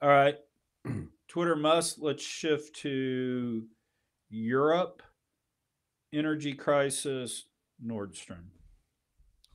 all 0.00 0.08
right, 0.08 0.36
Twitter 1.28 1.56
must. 1.56 2.00
Let's 2.00 2.22
shift 2.22 2.76
to 2.76 3.64
Europe. 4.30 5.02
Energy 6.14 6.52
crisis, 6.52 7.46
Nord 7.80 8.16
Stream. 8.16 8.50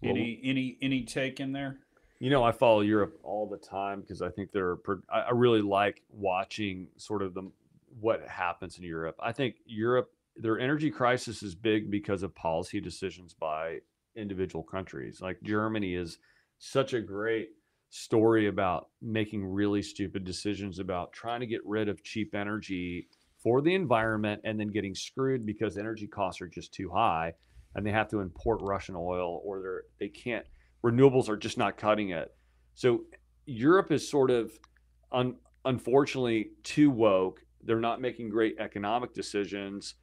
Well, 0.01 0.11
Any 0.11 0.39
any 0.43 0.77
any 0.81 1.03
take 1.03 1.39
in 1.39 1.51
there? 1.51 1.79
You 2.19 2.29
know, 2.29 2.43
I 2.43 2.51
follow 2.51 2.81
Europe 2.81 3.19
all 3.23 3.47
the 3.47 3.57
time 3.57 4.01
because 4.01 4.21
I 4.21 4.29
think 4.29 4.51
they're. 4.51 4.77
I 5.11 5.31
really 5.31 5.61
like 5.61 6.01
watching 6.09 6.87
sort 6.97 7.21
of 7.21 7.33
the 7.33 7.51
what 7.99 8.27
happens 8.27 8.77
in 8.77 8.83
Europe. 8.83 9.15
I 9.19 9.31
think 9.31 9.55
Europe, 9.65 10.09
their 10.35 10.59
energy 10.59 10.91
crisis 10.91 11.41
is 11.41 11.55
big 11.55 11.89
because 11.89 12.23
of 12.23 12.35
policy 12.35 12.79
decisions 12.79 13.33
by 13.33 13.79
individual 14.15 14.63
countries. 14.63 15.19
Like 15.21 15.41
Germany 15.43 15.95
is 15.95 16.17
such 16.59 16.93
a 16.93 17.01
great 17.01 17.49
story 17.89 18.47
about 18.47 18.89
making 19.01 19.45
really 19.45 19.81
stupid 19.81 20.25
decisions 20.25 20.79
about 20.79 21.13
trying 21.13 21.39
to 21.39 21.47
get 21.47 21.61
rid 21.65 21.87
of 21.87 22.03
cheap 22.03 22.35
energy 22.35 23.07
for 23.41 23.61
the 23.61 23.73
environment 23.73 24.41
and 24.43 24.59
then 24.59 24.67
getting 24.67 24.93
screwed 24.93 25.45
because 25.45 25.77
energy 25.77 26.07
costs 26.07 26.41
are 26.41 26.47
just 26.47 26.73
too 26.73 26.89
high 26.93 27.33
and 27.77 27.85
they 27.85 27.91
have 27.91 28.09
to 28.09 28.19
import 28.19 28.59
Russian 28.61 28.95
oil 28.97 29.41
or 29.45 29.61
they're 29.61 29.83
they 29.99 30.09
can't 30.09 30.45
renewables 30.83 31.29
are 31.29 31.37
just 31.37 31.57
not 31.57 31.77
cutting 31.77 32.09
it. 32.09 32.35
So 32.73 33.03
Europe 33.45 33.91
is 33.91 34.07
sort 34.07 34.31
of 34.31 34.51
un, 35.11 35.35
unfortunately 35.63 36.51
too 36.63 36.89
woke. 36.89 37.41
They're 37.63 37.79
not 37.79 38.01
making 38.01 38.29
great 38.29 38.57
economic 38.59 39.13
decisions. 39.13 39.95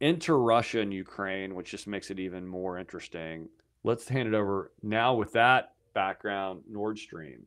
Enter 0.00 0.38
Russia 0.38 0.80
and 0.80 0.92
Ukraine, 0.92 1.54
which 1.54 1.70
just 1.70 1.86
makes 1.86 2.10
it 2.10 2.18
even 2.18 2.46
more 2.46 2.78
interesting. 2.78 3.48
Let's 3.84 4.08
hand 4.08 4.28
it 4.28 4.34
over 4.34 4.72
now 4.82 5.14
with 5.14 5.32
that 5.32 5.74
background, 5.94 6.62
Nord 6.68 6.98
Stream. 6.98 7.46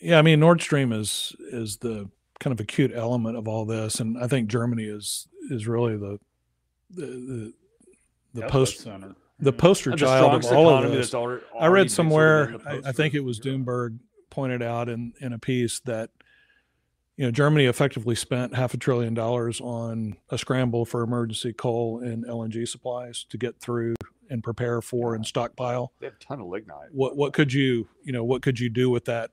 Yeah, 0.00 0.18
I 0.18 0.22
mean 0.22 0.40
Nord 0.40 0.60
Stream 0.60 0.92
is 0.92 1.34
is 1.52 1.78
the 1.78 2.10
kind 2.40 2.52
of 2.52 2.60
acute 2.60 2.92
element 2.94 3.36
of 3.36 3.48
all 3.48 3.64
this, 3.64 4.00
and 4.00 4.18
I 4.18 4.26
think 4.26 4.48
Germany 4.48 4.84
is 4.84 5.28
is 5.50 5.66
really 5.66 5.96
the 5.96 6.18
the 6.90 7.06
the, 7.06 8.40
the 8.42 8.46
post 8.48 8.84
Epicenter. 8.86 9.14
the 9.38 9.52
Yeah. 9.52 9.58
poster 9.58 9.90
The 9.90 9.96
child 9.96 10.44
of 10.44 10.52
all 10.52 10.68
of 10.68 10.74
economy 10.80 10.96
this. 10.96 11.14
already- 11.14 11.44
I 11.58 11.66
read 11.66 11.82
been 11.84 11.88
sort 11.88 11.88
of 11.88 11.90
somewhere, 11.90 12.56
I, 12.66 12.88
I 12.88 12.92
think 12.92 13.14
it 13.14 13.20
was 13.20 13.38
yeah. 13.44 13.52
Doomberg 13.52 13.98
pointed 14.30 14.62
out 14.62 14.88
in 14.88 15.12
in 15.20 15.32
a 15.32 15.38
piece 15.38 15.80
that 15.80 16.10
you 17.16 17.24
know 17.24 17.30
Germany 17.30 17.64
effectively 17.64 18.14
spent 18.14 18.54
half 18.54 18.74
a 18.74 18.76
trillion 18.76 19.14
dollars 19.14 19.60
on 19.60 20.16
a 20.30 20.36
scramble 20.38 20.84
for 20.84 21.02
emergency 21.02 21.52
coal 21.52 22.00
and 22.00 22.24
LNG 22.26 22.66
supplies 22.68 23.24
to 23.30 23.38
get 23.38 23.58
through 23.60 23.94
and 24.28 24.42
prepare 24.42 24.82
for 24.82 25.14
and 25.14 25.24
stockpile. 25.24 25.92
They 26.00 26.06
have 26.06 26.14
a 26.20 26.24
ton 26.24 26.40
of 26.40 26.48
lignite. 26.48 26.88
What 26.92 27.16
what 27.16 27.32
could 27.32 27.52
you 27.52 27.88
you 28.04 28.12
know 28.12 28.24
what 28.24 28.42
could 28.42 28.60
you 28.60 28.68
do 28.68 28.90
with 28.90 29.06
that 29.06 29.30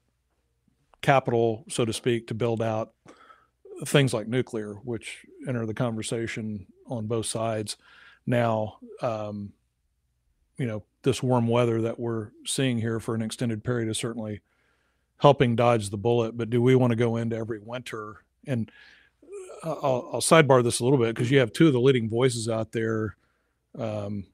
capital, 1.01 1.65
so 1.69 1.83
to 1.85 1.91
speak, 1.91 2.27
to 2.27 2.33
build 2.33 2.61
out 2.61 2.93
things 3.86 4.13
like 4.13 4.28
nuclear, 4.28 4.76
which 4.84 5.26
enter 5.48 5.65
the 5.65 5.74
conversation 5.74 6.65
on 6.88 7.08
both 7.08 7.26
sides 7.26 7.78
now. 8.26 8.78
Um, 9.02 9.54
you 10.58 10.65
know, 10.65 10.84
this 11.04 11.24
warm 11.24 11.48
weather 11.48 11.82
that 11.82 12.00
we're 12.00 12.30
seeing 12.46 12.78
here 12.80 13.00
for 13.00 13.15
an 13.15 13.22
extended 13.22 13.63
period 13.63 13.89
is 13.89 13.98
certainly 13.98 14.41
helping 15.17 15.56
dodge 15.56 15.89
the 15.89 15.98
bullet. 15.98 16.38
But 16.38 16.50
do 16.50 16.62
we 16.62 16.76
want 16.76 16.91
to 16.91 16.98
go 16.98 17.17
into 17.17 17.36
every 17.36 17.60
winter? 17.60 18.24
And 18.46 18.72
uh, 19.63 19.72
I'll, 19.72 20.10
I'll 20.13 20.22
sidebar 20.22 20.63
this 20.63 20.80
a 20.80 20.84
little 20.84 21.00
bit 21.00 21.15
because 21.15 21.32
you 21.32 21.39
have 21.39 21.54
two 21.54 21.67
of 21.67 21.74
the 21.74 21.80
leading 21.80 22.10
voices 22.10 22.50
out 22.50 22.72
there, 22.72 23.15
um, 23.78 24.26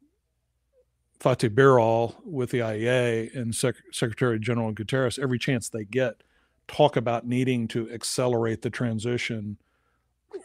Fatih 1.20 1.50
Birol 1.50 2.16
with 2.24 2.50
the 2.52 2.60
IEA 2.60 3.36
and 3.36 3.54
Sec- 3.54 3.76
Secretary 3.92 4.40
General 4.40 4.74
Guterres. 4.74 5.20
Every 5.20 5.38
chance 5.38 5.70
they 5.70 5.84
get, 5.84 6.24
talk 6.70 6.96
about 6.96 7.28
needing 7.28 7.68
to 7.70 7.92
accelerate 7.92 8.62
the 8.62 8.70
transition 8.70 9.58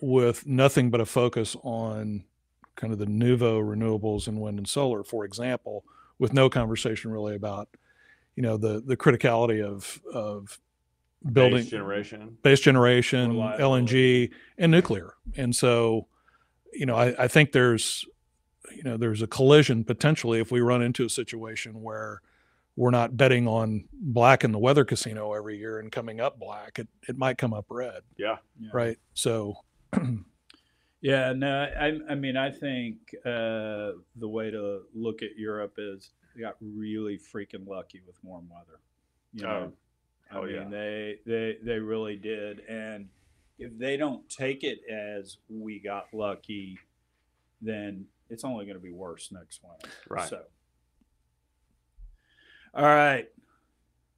with 0.00 0.46
nothing 0.46 0.90
but 0.90 1.00
a 1.00 1.06
focus 1.06 1.56
on 1.62 2.24
kind 2.76 2.92
of 2.92 2.98
the 2.98 3.06
nouveau 3.06 3.60
renewables 3.60 4.26
and 4.26 4.40
wind 4.40 4.58
and 4.58 4.66
solar, 4.66 5.04
for 5.04 5.24
example, 5.24 5.84
with 6.18 6.32
no 6.32 6.48
conversation 6.48 7.10
really 7.10 7.36
about, 7.36 7.68
you 8.34 8.42
know, 8.42 8.56
the 8.56 8.80
the 8.80 8.96
criticality 8.96 9.62
of 9.64 10.00
of 10.12 10.58
building 11.32 11.60
Base 11.60 11.70
generation. 11.70 12.38
base 12.42 12.60
generation, 12.60 13.36
LNG, 13.36 14.30
and 14.58 14.72
nuclear. 14.72 15.14
And 15.36 15.54
so, 15.54 16.06
you 16.72 16.86
know, 16.86 16.96
I, 16.96 17.24
I 17.24 17.28
think 17.28 17.52
there's, 17.52 18.04
you 18.74 18.82
know, 18.82 18.96
there's 18.96 19.22
a 19.22 19.26
collision 19.26 19.84
potentially 19.84 20.40
if 20.40 20.50
we 20.50 20.60
run 20.60 20.82
into 20.82 21.04
a 21.04 21.08
situation 21.08 21.82
where 21.82 22.20
we're 22.76 22.90
not 22.90 23.16
betting 23.16 23.46
on 23.46 23.84
black 23.92 24.42
in 24.44 24.50
the 24.52 24.58
weather 24.58 24.84
casino 24.84 25.32
every 25.32 25.56
year 25.58 25.78
and 25.78 25.92
coming 25.92 26.20
up 26.20 26.38
black. 26.38 26.78
It 26.78 26.88
it 27.08 27.16
might 27.16 27.38
come 27.38 27.52
up 27.54 27.66
red, 27.68 28.02
Yeah. 28.16 28.36
Yeah. 28.58 28.70
right? 28.72 28.98
So, 29.14 29.56
Yeah, 31.00 31.34
no, 31.34 31.64
I, 31.78 31.98
I 32.10 32.14
mean, 32.14 32.34
I 32.38 32.50
think 32.50 32.96
uh, 33.26 33.92
the 34.16 34.26
way 34.28 34.50
to 34.50 34.84
look 34.94 35.22
at 35.22 35.36
Europe 35.36 35.74
is 35.76 36.10
they 36.34 36.40
got 36.40 36.56
really 36.62 37.18
freaking 37.18 37.66
lucky 37.68 38.00
with 38.06 38.16
warm 38.24 38.48
weather. 38.48 38.80
You 39.34 39.42
know, 39.42 39.72
I 40.32 40.36
Oh, 40.38 40.42
mean, 40.44 40.54
yeah. 40.54 40.68
they 40.70 41.18
they 41.26 41.58
they 41.62 41.78
really 41.78 42.16
did, 42.16 42.60
and 42.60 43.08
if 43.58 43.76
they 43.78 43.98
don't 43.98 44.26
take 44.30 44.64
it 44.64 44.80
as 44.90 45.36
we 45.50 45.78
got 45.78 46.06
lucky, 46.14 46.78
then 47.60 48.06
it's 48.30 48.42
only 48.42 48.64
going 48.64 48.78
to 48.78 48.82
be 48.82 48.90
worse 48.90 49.30
next 49.30 49.60
winter. 49.62 49.94
Right. 50.08 50.28
So, 50.28 50.42
all 52.74 52.84
right. 52.84 53.26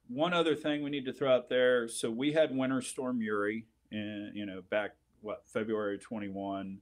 One 0.09 0.33
other 0.33 0.55
thing 0.55 0.83
we 0.83 0.89
need 0.89 1.05
to 1.05 1.13
throw 1.13 1.33
out 1.33 1.49
there. 1.49 1.87
So 1.87 2.09
we 2.09 2.31
had 2.31 2.55
Winter 2.55 2.81
Storm 2.81 3.21
Uri, 3.21 3.65
and 3.91 4.35
you 4.35 4.45
know, 4.45 4.61
back 4.69 4.91
what 5.21 5.43
February 5.47 5.97
twenty 5.97 6.29
one, 6.29 6.79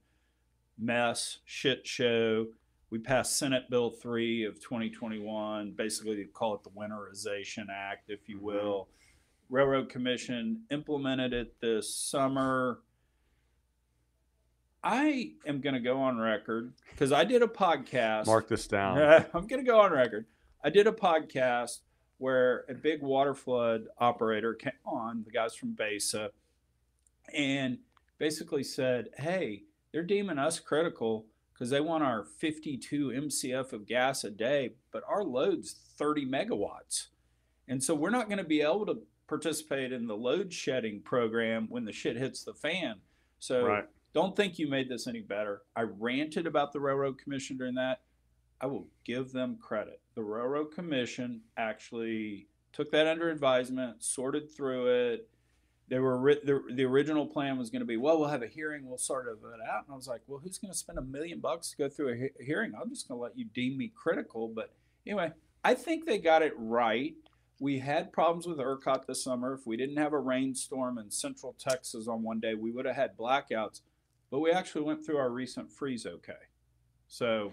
mess 0.78 1.38
shit 1.44 1.86
show. 1.86 2.46
We 2.90 2.98
passed 3.00 3.36
Senate 3.36 3.68
Bill 3.68 3.90
three 3.90 4.44
of 4.44 4.60
twenty 4.62 4.90
twenty 4.90 5.18
one. 5.18 5.72
Basically, 5.72 6.16
they 6.16 6.24
call 6.24 6.54
it 6.54 6.62
the 6.62 6.70
Winterization 6.70 7.66
Act, 7.70 8.10
if 8.10 8.28
you 8.28 8.36
mm-hmm. 8.36 8.46
will. 8.46 8.88
Railroad 9.48 9.88
Commission 9.88 10.62
implemented 10.70 11.32
it 11.32 11.60
this 11.60 11.94
summer. 11.94 12.80
I 14.82 15.32
am 15.46 15.60
going 15.60 15.74
to 15.74 15.80
go 15.80 16.00
on 16.00 16.18
record 16.18 16.72
because 16.90 17.12
I 17.12 17.24
did 17.24 17.42
a 17.42 17.48
podcast. 17.48 18.26
Mark 18.26 18.48
this 18.48 18.68
down. 18.68 18.98
I'm 19.34 19.46
going 19.46 19.64
to 19.64 19.68
go 19.68 19.80
on 19.80 19.92
record. 19.92 20.26
I 20.66 20.68
did 20.68 20.88
a 20.88 20.92
podcast 20.92 21.82
where 22.18 22.64
a 22.68 22.74
big 22.74 23.00
water 23.00 23.34
flood 23.34 23.84
operator 23.98 24.52
came 24.52 24.72
on, 24.84 25.22
the 25.24 25.30
guys 25.30 25.54
from 25.54 25.74
Besa, 25.74 26.30
and 27.32 27.78
basically 28.18 28.64
said, 28.64 29.10
Hey, 29.16 29.62
they're 29.92 30.02
deeming 30.02 30.40
us 30.40 30.58
critical 30.58 31.26
because 31.52 31.70
they 31.70 31.80
want 31.80 32.02
our 32.02 32.24
52 32.24 33.10
MCF 33.10 33.72
of 33.74 33.86
gas 33.86 34.24
a 34.24 34.30
day, 34.30 34.72
but 34.90 35.04
our 35.08 35.22
load's 35.22 35.76
30 35.98 36.26
megawatts. 36.26 37.10
And 37.68 37.80
so 37.80 37.94
we're 37.94 38.10
not 38.10 38.28
going 38.28 38.38
to 38.38 38.44
be 38.44 38.60
able 38.60 38.86
to 38.86 39.02
participate 39.28 39.92
in 39.92 40.08
the 40.08 40.16
load 40.16 40.52
shedding 40.52 41.00
program 41.00 41.68
when 41.68 41.84
the 41.84 41.92
shit 41.92 42.16
hits 42.16 42.42
the 42.42 42.54
fan. 42.54 42.96
So 43.38 43.64
Right. 43.64 43.84
don't 44.14 44.34
think 44.34 44.58
you 44.58 44.66
made 44.66 44.88
this 44.88 45.06
any 45.06 45.20
better. 45.20 45.62
I 45.76 45.82
ranted 45.82 46.48
about 46.48 46.72
the 46.72 46.80
Railroad 46.80 47.18
Commission 47.18 47.56
during 47.56 47.76
that. 47.76 48.00
I 48.60 48.66
will 48.66 48.86
give 49.04 49.32
them 49.32 49.58
credit. 49.60 50.00
The 50.14 50.22
Railroad 50.22 50.74
Commission 50.74 51.42
actually 51.56 52.48
took 52.72 52.90
that 52.92 53.06
under 53.06 53.30
advisement, 53.30 54.02
sorted 54.02 54.50
through 54.50 54.86
it. 54.86 55.28
They 55.88 55.98
were 55.98 56.34
the, 56.44 56.62
the 56.72 56.84
original 56.84 57.26
plan 57.26 57.58
was 57.58 57.70
going 57.70 57.80
to 57.80 57.86
be, 57.86 57.96
well, 57.96 58.18
we'll 58.18 58.28
have 58.28 58.42
a 58.42 58.48
hearing, 58.48 58.88
we'll 58.88 58.98
sort 58.98 59.28
of 59.28 59.38
it 59.38 59.60
out. 59.68 59.84
And 59.86 59.92
I 59.92 59.96
was 59.96 60.08
like, 60.08 60.22
well, 60.26 60.40
who's 60.42 60.58
going 60.58 60.72
to 60.72 60.76
spend 60.76 60.98
a 60.98 61.02
million 61.02 61.38
bucks 61.38 61.70
to 61.70 61.76
go 61.76 61.88
through 61.88 62.12
a 62.12 62.16
he- 62.16 62.44
hearing? 62.44 62.72
I'm 62.80 62.90
just 62.90 63.06
going 63.06 63.18
to 63.18 63.22
let 63.22 63.38
you 63.38 63.44
deem 63.44 63.78
me 63.78 63.92
critical. 63.94 64.48
But 64.48 64.72
anyway, 65.06 65.32
I 65.64 65.74
think 65.74 66.04
they 66.04 66.18
got 66.18 66.42
it 66.42 66.54
right. 66.56 67.14
We 67.60 67.78
had 67.78 68.12
problems 68.12 68.46
with 68.46 68.58
ERCOT 68.58 69.06
this 69.06 69.22
summer. 69.22 69.54
If 69.54 69.66
we 69.66 69.76
didn't 69.76 69.96
have 69.96 70.12
a 70.12 70.18
rainstorm 70.18 70.98
in 70.98 71.10
central 71.10 71.54
Texas 71.58 72.08
on 72.08 72.22
one 72.22 72.40
day, 72.40 72.54
we 72.54 72.72
would 72.72 72.84
have 72.84 72.96
had 72.96 73.16
blackouts. 73.16 73.80
But 74.30 74.40
we 74.40 74.50
actually 74.50 74.82
went 74.82 75.06
through 75.06 75.18
our 75.18 75.30
recent 75.30 75.70
freeze 75.70 76.04
okay. 76.04 76.32
So 77.08 77.52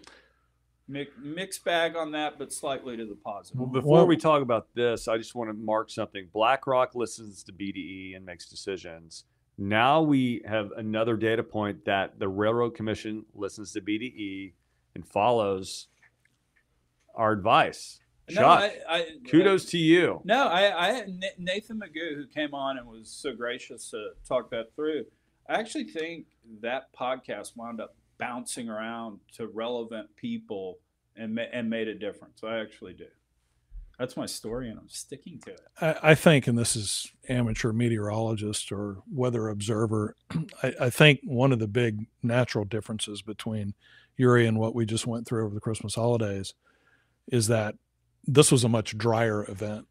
mixed 0.88 1.64
bag 1.64 1.96
on 1.96 2.12
that, 2.12 2.38
but 2.38 2.52
slightly 2.52 2.98
to 2.98 3.06
the 3.06 3.16
positive. 3.16 3.60
Well, 3.60 3.70
before 3.70 3.92
Well- 4.00 4.08
we 4.08 4.18
talk 4.18 4.42
about 4.42 4.74
this, 4.74 5.08
I 5.08 5.18
just 5.18 5.36
want 5.36 5.50
to 5.50 5.54
mark 5.54 5.90
something. 5.90 6.30
BlackRock 6.34 6.96
listens 6.96 7.44
to 7.46 7.54
BDE 7.54 8.16
and 8.16 8.26
makes 8.26 8.50
decisions. 8.50 9.26
Now 9.58 10.02
we 10.02 10.42
have 10.46 10.72
another 10.76 11.16
data 11.16 11.44
point 11.44 11.86
that 11.86 12.20
the 12.20 12.28
Railroad 12.28 12.76
Commission 12.76 13.26
listens 13.34 13.72
to 13.74 13.82
BDE 13.82 14.54
and 14.96 15.08
follows 15.08 15.88
our 17.16 17.32
advice. 17.32 18.00
No, 18.30 18.36
Chuck, 18.42 18.72
I, 18.90 18.98
I, 18.98 19.08
kudos 19.30 19.66
to 19.66 19.78
you. 19.78 20.22
No, 20.24 20.48
I, 20.48 20.88
I 20.88 20.94
had 20.94 21.10
Nathan 21.38 21.80
Magoo 21.80 22.16
who 22.16 22.26
came 22.28 22.54
on 22.54 22.78
and 22.78 22.88
was 22.88 23.10
so 23.10 23.36
gracious 23.36 23.90
to 23.92 24.12
talk 24.28 24.50
that 24.52 24.74
through. 24.76 25.06
I 25.48 25.60
actually 25.60 25.84
think 25.86 26.28
that 26.62 26.94
podcast 26.98 27.58
wound 27.58 27.82
up 27.82 27.96
bouncing 28.28 28.70
around 28.70 29.20
to 29.36 29.48
relevant 29.48 30.16
people 30.16 30.80
and 31.16 31.36
ma- 31.36 31.42
and 31.52 31.70
made 31.70 31.88
a 31.88 31.96
difference. 31.96 32.42
I 32.44 32.60
actually 32.60 32.94
do. 32.94 33.06
That's 34.00 34.18
my 34.18 34.26
story, 34.26 34.70
and 34.70 34.80
I'm 34.80 34.90
sticking 34.90 35.40
to 35.42 35.52
it. 35.52 35.62
I, 35.80 35.96
I 36.12 36.16
think, 36.16 36.48
and 36.48 36.58
this 36.58 36.76
is 36.76 37.12
amateur 37.30 37.72
meteorologist 37.72 38.72
or 38.72 38.98
weather 39.12 39.50
observer, 39.50 40.16
I, 40.64 40.74
I 40.82 40.90
think 40.90 41.20
one 41.24 41.52
of 41.52 41.60
the 41.60 41.68
big 41.68 42.08
natural 42.24 42.66
differences 42.66 43.22
between 43.22 43.76
Uri 44.18 44.48
and 44.48 44.58
what 44.58 44.74
we 44.74 44.86
just 44.86 45.06
went 45.06 45.28
through 45.28 45.46
over 45.46 45.54
the 45.54 45.62
Christmas 45.62 45.94
holidays 45.96 46.54
is 47.32 47.48
that 47.48 47.76
this 48.26 48.52
was 48.52 48.64
a 48.64 48.70
much 48.70 48.98
drier 48.98 49.50
event. 49.50 49.86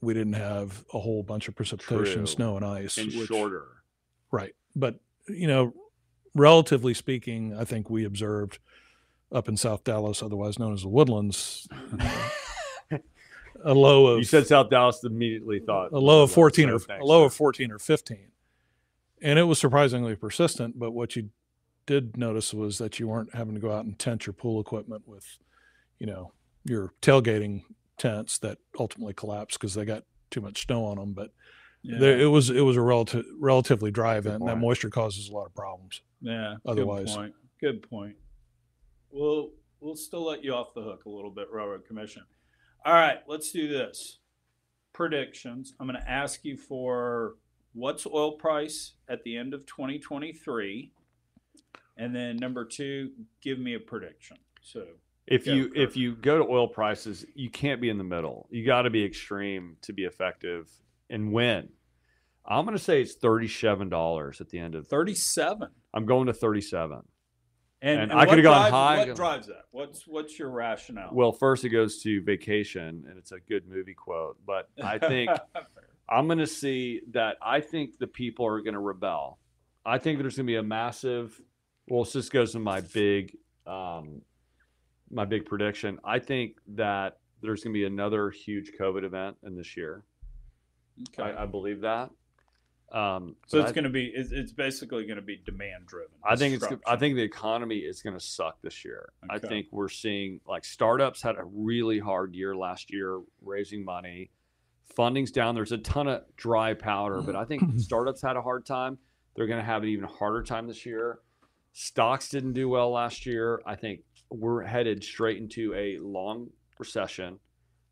We 0.00 0.14
didn't 0.14 0.34
have 0.34 0.84
a 0.94 0.98
whole 1.00 1.22
bunch 1.22 1.46
of 1.48 1.54
precipitation, 1.54 2.18
True. 2.20 2.26
snow 2.26 2.56
and 2.56 2.64
ice, 2.64 2.96
And 2.98 3.12
which- 3.12 3.28
shorter. 3.28 3.66
Right. 4.30 4.54
But, 4.74 4.98
you 5.28 5.46
know, 5.48 5.74
relatively 6.34 6.94
speaking, 6.94 7.56
I 7.56 7.64
think 7.64 7.88
we 7.88 8.04
observed 8.04 8.58
up 9.32 9.48
in 9.48 9.56
South 9.56 9.84
Dallas, 9.84 10.22
otherwise 10.22 10.58
known 10.58 10.72
as 10.72 10.82
the 10.82 10.88
Woodlands, 10.88 11.68
a 13.64 13.74
low 13.74 14.06
of 14.06 14.18
You 14.18 14.24
said 14.24 14.46
South 14.46 14.70
Dallas 14.70 15.02
immediately 15.04 15.60
thought 15.60 15.92
a 15.92 15.98
low 15.98 16.22
of 16.22 16.30
14 16.30 16.70
or 16.70 16.76
a 16.76 17.04
low 17.04 17.24
of 17.24 17.34
14 17.34 17.70
or 17.72 17.78
15. 17.78 18.18
And 19.22 19.38
it 19.38 19.44
was 19.44 19.58
surprisingly 19.58 20.14
persistent, 20.14 20.78
but 20.78 20.92
what 20.92 21.16
you 21.16 21.30
did 21.86 22.16
notice 22.16 22.52
was 22.52 22.78
that 22.78 22.98
you 22.98 23.08
weren't 23.08 23.34
having 23.34 23.54
to 23.54 23.60
go 23.60 23.72
out 23.72 23.84
and 23.84 23.98
tent 23.98 24.26
your 24.26 24.32
pool 24.32 24.60
equipment 24.60 25.06
with, 25.06 25.38
you 25.98 26.06
know, 26.06 26.32
your 26.64 26.92
tailgating 27.02 27.62
tents 27.98 28.38
that 28.38 28.58
ultimately 28.78 29.14
collapsed 29.14 29.58
because 29.58 29.74
they 29.74 29.84
got 29.84 30.04
too 30.30 30.40
much 30.40 30.66
snow 30.66 30.84
on 30.84 30.96
them. 30.98 31.12
But 31.12 31.30
Yeah, 31.84 31.98
there, 31.98 32.18
it 32.18 32.26
was 32.26 32.48
it 32.48 32.62
was 32.62 32.78
a 32.78 32.80
relative 32.80 33.26
relatively 33.38 33.90
dry 33.90 34.16
event. 34.16 34.40
and 34.40 34.48
that 34.48 34.58
moisture 34.58 34.88
causes 34.88 35.28
a 35.28 35.32
lot 35.32 35.44
of 35.46 35.54
problems. 35.54 36.00
yeah. 36.22 36.54
otherwise. 36.66 37.06
good 37.06 37.14
point. 37.14 37.34
Good 37.60 37.90
point. 37.90 38.16
We'll 39.10 39.50
we'll 39.80 39.96
still 39.96 40.24
let 40.24 40.42
you 40.42 40.54
off 40.54 40.72
the 40.74 40.82
hook 40.82 41.04
a 41.04 41.10
little 41.10 41.30
bit, 41.30 41.48
Railroad 41.52 41.86
Commission. 41.86 42.22
All 42.86 42.94
right, 42.94 43.18
let's 43.28 43.52
do 43.52 43.68
this. 43.68 44.18
Predictions. 44.94 45.74
I'm 45.78 45.86
going 45.86 46.00
to 46.00 46.10
ask 46.10 46.42
you 46.42 46.56
for 46.56 47.34
what's 47.74 48.06
oil 48.06 48.32
price 48.32 48.92
at 49.08 49.22
the 49.24 49.36
end 49.36 49.52
of 49.52 49.66
2023, 49.66 50.90
and 51.98 52.16
then 52.16 52.36
number 52.36 52.64
two, 52.64 53.10
give 53.42 53.58
me 53.58 53.74
a 53.74 53.80
prediction. 53.80 54.38
So 54.62 54.84
If 55.26 55.46
Yeah, 55.46 55.54
you 55.54 55.72
if 55.74 55.96
you 55.98 56.14
go 56.14 56.38
to 56.38 56.44
oil 56.44 56.66
prices, 56.66 57.26
you 57.34 57.50
can't 57.50 57.80
be 57.80 57.90
in 57.90 57.98
the 57.98 58.04
middle. 58.04 58.46
You 58.50 58.64
got 58.64 58.82
to 58.82 58.90
be 58.90 59.04
extreme 59.04 59.76
to 59.82 59.92
be 59.92 60.04
effective 60.04 60.70
and 61.10 61.32
when? 61.32 61.68
I'm 62.46 62.64
going 62.66 62.76
to 62.76 62.82
say 62.82 63.00
it's 63.00 63.14
thirty-seven 63.14 63.88
dollars 63.88 64.40
at 64.40 64.50
the 64.50 64.58
end 64.58 64.74
of. 64.74 64.86
37. 64.88 65.68
I'm 65.94 66.04
going 66.06 66.26
to 66.26 66.34
thirty-seven. 66.34 67.00
And, 67.82 68.00
And 68.00 68.10
and 68.12 68.20
I 68.20 68.24
coulda 68.26 68.42
gone 68.42 68.70
drives- 68.70 68.72
high. 68.72 68.98
What 69.06 69.16
drives 69.16 69.46
that? 69.48 69.62
What's 69.70 70.06
what's 70.06 70.38
your 70.38 70.50
rationale? 70.50 71.10
Well, 71.12 71.32
first 71.32 71.64
it 71.64 71.70
goes 71.70 72.00
to 72.02 72.22
vacation, 72.22 73.04
and 73.08 73.18
it's 73.18 73.32
a 73.32 73.40
good 73.48 73.66
movie 73.68 73.94
quote. 73.94 74.36
But 74.46 74.68
I 74.82 74.98
think 74.98 75.30
I'm 76.08 76.26
going 76.26 76.38
to 76.38 76.46
see 76.46 77.00
that. 77.12 77.36
I 77.42 77.60
think 77.60 77.98
the 77.98 78.06
people 78.06 78.46
are 78.46 78.60
going 78.60 78.74
to 78.74 78.80
rebel. 78.80 79.38
I 79.86 79.98
think 79.98 80.18
there's 80.18 80.36
going 80.36 80.46
to 80.46 80.50
be 80.50 80.56
a 80.56 80.62
massive. 80.62 81.38
Well, 81.88 82.04
this 82.04 82.28
goes 82.30 82.52
to 82.52 82.58
my 82.58 82.80
big, 82.80 83.36
um, 83.66 84.22
my 85.10 85.26
big 85.26 85.44
prediction. 85.44 85.98
I 86.04 86.18
think 86.18 86.56
that 86.74 87.18
there's 87.42 87.62
going 87.62 87.74
to 87.74 87.78
be 87.78 87.84
another 87.84 88.30
huge 88.30 88.72
COVID 88.80 89.04
event 89.04 89.36
in 89.42 89.54
this 89.56 89.76
year. 89.76 90.04
Okay. 91.08 91.30
I, 91.30 91.42
I 91.42 91.46
believe 91.46 91.80
that. 91.82 92.10
Um, 92.92 93.34
so 93.48 93.60
it's 93.60 93.72
going 93.72 93.84
to 93.84 93.90
be 93.90 94.12
it's, 94.14 94.30
it's 94.30 94.52
basically 94.52 95.04
going 95.04 95.16
to 95.16 95.22
be 95.22 95.42
demand 95.44 95.86
driven. 95.86 96.14
I 96.22 96.36
think 96.36 96.54
it's. 96.54 96.66
I 96.86 96.94
think 96.96 97.16
the 97.16 97.22
economy 97.22 97.78
is 97.78 98.02
going 98.02 98.14
to 98.14 98.24
suck 98.24 98.62
this 98.62 98.84
year. 98.84 99.10
I 99.28 99.38
think 99.38 99.66
we're 99.72 99.88
seeing 99.88 100.40
like 100.46 100.64
startups 100.64 101.20
had 101.20 101.36
a 101.36 101.44
really 101.44 101.98
hard 101.98 102.34
year 102.34 102.54
last 102.54 102.92
year 102.92 103.20
raising 103.42 103.84
money. 103.84 104.30
Funding's 104.94 105.32
down. 105.32 105.56
There's 105.56 105.72
a 105.72 105.78
ton 105.78 106.06
of 106.06 106.22
dry 106.36 106.74
powder, 106.74 107.20
but 107.20 107.34
I 107.34 107.44
think 107.44 107.62
startups 107.80 108.22
had 108.22 108.36
a 108.36 108.42
hard 108.42 108.64
time. 108.64 108.98
They're 109.34 109.48
going 109.48 109.58
to 109.58 109.66
have 109.66 109.82
an 109.82 109.88
even 109.88 110.04
harder 110.04 110.42
time 110.44 110.68
this 110.68 110.86
year. 110.86 111.18
Stocks 111.72 112.28
didn't 112.28 112.52
do 112.52 112.68
well 112.68 112.92
last 112.92 113.26
year. 113.26 113.60
I 113.66 113.74
think 113.74 114.02
we're 114.30 114.62
headed 114.62 115.02
straight 115.02 115.38
into 115.38 115.74
a 115.74 115.98
long 115.98 116.50
recession, 116.78 117.40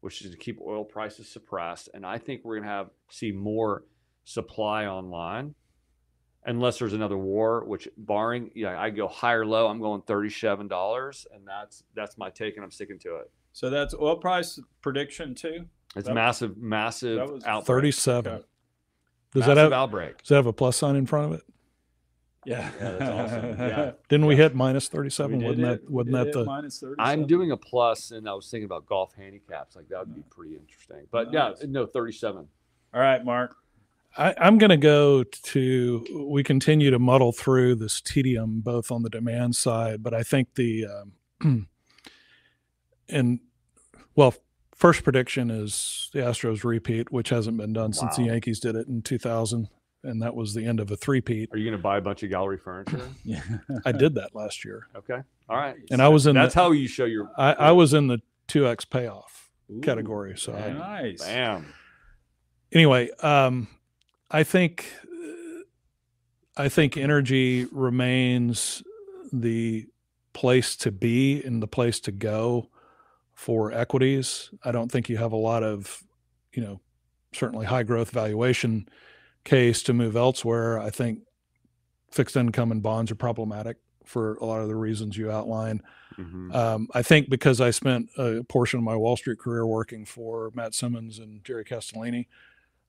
which 0.03 0.21
is 0.23 0.31
to 0.33 0.37
keep 0.37 0.61
oil 0.61 0.85
prices 0.85 1.29
suppressed. 1.29 1.89
And 1.95 2.05
I 2.05 2.19
think 2.19 2.43
we're 2.45 2.57
going 2.57 2.65
to 2.69 2.75
have 2.75 2.91
see 3.09 3.33
more 3.33 3.85
supply 4.25 4.87
online 4.87 5.55
unless 6.45 6.79
there's 6.81 6.93
another 6.93 7.17
war, 7.17 7.65
which 7.65 7.89
barring, 7.97 8.51
yeah, 8.57 8.79
I 8.81 8.91
go 8.91 9.07
high 9.07 9.35
or 9.35 9.47
low, 9.47 9.69
I'm 9.69 9.81
going 9.81 10.03
thirty-seven 10.03 10.67
dollars, 10.69 11.25
and 11.33 11.47
that's 11.47 11.85
that's 11.95 12.19
my 12.19 12.31
take, 12.31 12.57
and 12.57 12.65
I'm 12.65 12.71
sticking 12.73 12.99
to 13.01 13.17
it. 13.17 13.31
so. 13.53 13.71
That's 13.71 13.95
oil 13.95 14.17
price 14.17 14.59
prediction 14.83 15.35
too. 15.35 15.67
It's 15.95 16.09
That- 16.09 16.15
massive, 16.15 16.57
massive 16.57 17.19
that 17.19 17.29
was 17.33 17.45
outbreak. 17.45 17.67
37. 17.67 18.33
Okay. 18.33 18.45
Does 19.35 19.41
massive 19.41 19.55
that 19.57 19.63
have 19.63 19.73
outbreak? 19.73 20.19
does 20.19 20.29
that 20.31 20.35
have 20.37 20.47
a 20.47 20.53
plus 20.53 20.77
sign 20.77 20.97
in 20.97 21.07
front 21.07 21.33
of 21.33 21.39
it? 21.39 21.45
Yeah, 22.45 22.71
Yeah, 22.81 22.91
that's 22.99 23.03
awesome. 23.35 23.59
Yeah. 23.59 23.93
Didn't 24.09 24.27
we 24.27 24.37
hit 24.37 24.55
minus 24.55 24.93
We 24.93 24.97
37? 24.99 25.39
did 25.39 25.45
Wasn't 25.47 25.63
that 25.63 25.85
We 25.89 25.95
wasn't 25.95 26.13
that 26.15 26.33
the 26.33 26.45
minus 26.45 26.81
37. 26.81 26.97
I'm 26.99 27.27
doing 27.27 27.51
a 27.53 27.57
plus, 27.57 28.11
and 28.11 28.29
I 28.29 28.35
was 28.35 28.51
thinking 28.51 28.65
about 28.65 28.87
golf 28.87 29.15
handicaps. 29.15 29.77
Like 29.77 29.89
that 29.89 30.01
would 30.01 30.15
be 30.15 30.23
pretty 30.31 30.57
interesting. 30.57 31.07
But 31.11 31.33
Nice. 31.33 31.57
yeah, 31.61 31.67
no, 31.69 31.87
thirty-seven. 31.87 32.49
All 32.95 33.01
right, 33.01 33.25
Mark. 33.25 33.55
I, 34.17 34.35
I'm 34.39 34.59
going 34.59 34.71
to 34.71 34.77
go 34.77 35.23
to. 35.25 36.27
We 36.29 36.43
continue 36.43 36.91
to 36.91 36.99
muddle 36.99 37.33
through 37.33 37.77
this 37.77 38.01
tedium, 38.01 38.61
both 38.61 38.91
on 38.91 39.03
the 39.03 39.09
demand 39.09 39.57
side, 39.57 40.03
but 40.03 40.13
I 40.13 40.23
think 40.23 40.55
the, 40.57 40.87
um, 41.41 41.69
and 43.09 43.41
well, 44.15 44.35
first 44.75 45.03
prediction 45.05 45.51
is 45.51 46.11
the 46.13 46.19
Astros 46.21 46.63
repeat, 46.65 47.11
which 47.11 47.31
hasn't 47.31 47.57
been 47.57 47.73
done 47.73 47.93
since 47.95 48.17
the 48.17 48.25
Yankees 48.25 48.61
did 48.61 48.75
it 48.77 48.87
in 48.89 49.01
2000, 49.01 49.69
and 50.05 50.23
that 50.23 50.35
was 50.35 50.55
the 50.55 50.65
end 50.65 50.81
of 50.81 50.91
a 50.91 50.97
three-peat. 50.97 51.51
Are 51.53 51.57
you 51.57 51.65
going 51.65 51.77
to 51.79 51.83
buy 51.83 51.99
a 51.99 52.01
bunch 52.01 52.23
of 52.23 52.31
gallery 52.31 52.59
furniture? 52.59 53.01
Yeah. 53.25 53.43
I 53.85 53.93
did 53.93 54.15
that 54.17 54.35
last 54.35 54.65
year, 54.65 54.87
Okay, 54.97 55.21
all 55.49 55.57
right. 55.57 55.77
and 55.91 56.03
I 56.03 56.09
was 56.09 56.27
in. 56.27 56.35
That's 56.35 56.55
the, 56.55 56.61
how 56.61 56.73
you 56.73 56.89
show 56.89 57.05
your. 57.05 57.31
I, 57.37 57.53
I 57.53 57.71
was 57.73 57.95
in 57.95 58.09
the 58.09 58.21
two 58.49 58.67
x 58.67 58.85
payoff 58.85 59.51
Ooh, 59.71 59.81
category. 59.81 60.37
So 60.37 60.55
I, 60.55 60.73
nice. 60.73 61.23
Bam. 61.23 61.73
anyway, 62.73 63.11
um, 63.21 63.69
I 64.31 64.43
think 64.43 64.87
I 66.57 66.69
think 66.69 66.97
energy 66.97 67.67
remains 67.73 68.83
the 69.33 69.87
place 70.35 70.77
to 70.77 70.91
be 70.91 71.43
and 71.43 71.63
the 71.63 71.67
place 71.67 72.01
to 72.01 72.13
go 72.13 72.69
for 73.35 73.73
equities. 73.73 74.51
I 74.65 74.73
don't 74.73 74.91
think 74.91 75.09
you 75.09 75.17
have 75.17 75.33
a 75.33 75.37
lot 75.37 75.63
of, 75.63 76.03
you 76.53 76.63
know, 76.63 76.81
certainly 77.33 77.65
high 77.67 77.83
growth 77.83 78.11
valuation 78.11 78.89
case 79.45 79.83
to 79.85 79.93
move 79.93 80.17
elsewhere. 80.17 80.79
I 80.79 80.91
think 80.91 81.21
fixed 82.11 82.37
income 82.37 82.71
and 82.71 82.83
bonds 82.83 83.11
are 83.11 83.17
problematic 83.17 83.79
for 84.05 84.35
a 84.37 84.45
lot 84.45 84.61
of 84.61 84.69
the 84.69 84.77
reasons 84.77 85.17
you 85.17 85.31
outlined. 85.31 85.83
Mhm. 86.19 86.55
Um, 86.55 86.89
I 86.93 87.03
think 87.03 87.31
because 87.31 87.61
I 87.61 87.71
spent 87.71 88.11
a 88.19 88.43
portion 88.45 88.79
of 88.79 88.85
my 88.85 88.97
Wall 88.97 89.17
Street 89.17 89.39
career 89.39 89.67
working 89.67 90.05
for 90.05 90.51
Matt 90.55 90.75
Simmons 90.75 91.19
and 91.19 91.43
Jerry 91.45 91.65
Castellini, 91.65 92.27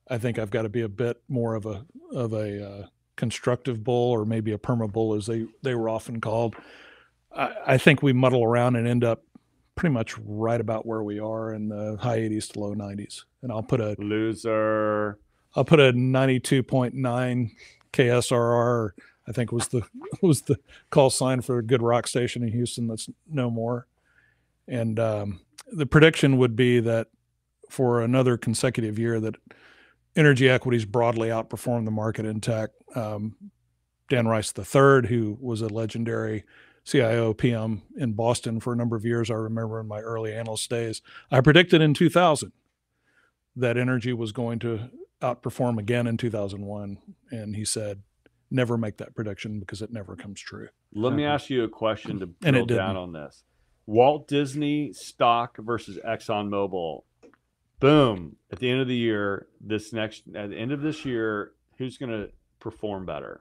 I 0.08 0.18
think 0.18 0.38
I've 0.38 0.50
got 0.50 0.62
to 0.62 0.68
be 0.68 0.82
a 0.82 0.88
bit 0.88 1.22
more 1.28 1.54
of 1.54 1.64
a 1.64 1.86
of 2.12 2.32
a 2.34 2.68
uh, 2.68 2.86
constructive 3.16 3.82
bull 3.82 4.10
or 4.10 4.24
maybe 4.26 4.52
a 4.52 4.58
perma 4.58 4.90
bull, 4.92 5.14
as 5.14 5.26
they 5.26 5.46
they 5.62 5.74
were 5.74 5.88
often 5.88 6.20
called. 6.20 6.56
I, 7.34 7.54
I 7.66 7.78
think 7.78 8.02
we 8.02 8.12
muddle 8.12 8.44
around 8.44 8.76
and 8.76 8.86
end 8.86 9.04
up 9.04 9.24
pretty 9.76 9.92
much 9.92 10.18
right 10.18 10.60
about 10.60 10.84
where 10.86 11.02
we 11.02 11.18
are 11.18 11.52
in 11.52 11.68
the 11.68 11.96
high 12.00 12.18
80s 12.18 12.52
to 12.52 12.60
low 12.60 12.74
90s, 12.74 13.24
and 13.42 13.50
I'll 13.50 13.62
put 13.62 13.80
a 13.80 13.96
Loser. 13.98 15.18
I'll 15.56 15.64
put 15.64 15.80
a 15.80 15.92
92.9 15.92 17.50
KSRR. 17.92 18.90
I 19.26 19.32
think 19.32 19.52
was 19.52 19.68
the 19.68 19.82
was 20.22 20.42
the 20.42 20.58
call 20.90 21.10
sign 21.10 21.40
for 21.40 21.58
a 21.58 21.62
good 21.62 21.82
rock 21.82 22.06
station 22.06 22.42
in 22.42 22.52
Houston. 22.52 22.88
That's 22.88 23.08
no 23.28 23.50
more. 23.50 23.86
And 24.68 24.98
um, 24.98 25.40
the 25.72 25.86
prediction 25.86 26.38
would 26.38 26.56
be 26.56 26.80
that 26.80 27.08
for 27.70 28.02
another 28.02 28.36
consecutive 28.36 28.98
year, 28.98 29.20
that 29.20 29.36
energy 30.16 30.48
equities 30.48 30.84
broadly 30.84 31.28
outperformed 31.28 31.84
the 31.84 31.90
market 31.90 32.24
in 32.24 32.40
tech. 32.40 32.70
Um, 32.94 33.36
Dan 34.08 34.28
Rice 34.28 34.52
III, 34.56 35.08
who 35.08 35.38
was 35.40 35.62
a 35.62 35.68
legendary 35.68 36.44
CIO 36.84 37.32
PM 37.32 37.82
in 37.96 38.12
Boston 38.12 38.60
for 38.60 38.72
a 38.72 38.76
number 38.76 38.96
of 38.96 39.04
years, 39.04 39.30
I 39.30 39.34
remember 39.34 39.80
in 39.80 39.88
my 39.88 40.00
early 40.00 40.34
analyst 40.34 40.68
days, 40.68 41.00
I 41.30 41.40
predicted 41.40 41.80
in 41.80 41.94
2000 41.94 42.52
that 43.56 43.76
energy 43.78 44.12
was 44.12 44.32
going 44.32 44.58
to 44.60 44.90
Uh, 45.24 45.34
outperform 45.34 45.78
again 45.78 46.06
in 46.06 46.16
2001 46.16 46.98
and 47.30 47.56
he 47.56 47.64
said 47.64 48.02
never 48.50 48.76
make 48.76 48.98
that 48.98 49.14
prediction 49.14 49.58
because 49.58 49.80
it 49.80 49.90
never 49.90 50.16
comes 50.16 50.40
true. 50.40 50.68
Let 50.92 51.14
me 51.14 51.24
ask 51.24 51.48
you 51.48 51.64
a 51.64 51.68
question 51.68 52.20
to 52.20 52.28
And 52.44 52.56
it 52.56 52.68
down 52.68 52.96
on 52.96 53.12
this. 53.12 53.42
Walt 53.86 54.28
Disney 54.28 54.92
stock 54.92 55.56
versus 55.58 55.98
ExxonMobil. 56.06 57.02
Boom. 57.80 58.36
At 58.52 58.58
the 58.58 58.70
end 58.70 58.80
of 58.80 58.88
the 58.88 58.96
year, 58.96 59.46
this 59.60 59.92
next 59.92 60.24
at 60.34 60.50
the 60.50 60.56
end 60.56 60.72
of 60.72 60.82
this 60.82 61.04
year, 61.04 61.52
who's 61.78 61.96
going 61.98 62.12
to 62.12 62.30
perform 62.60 63.06
better? 63.06 63.40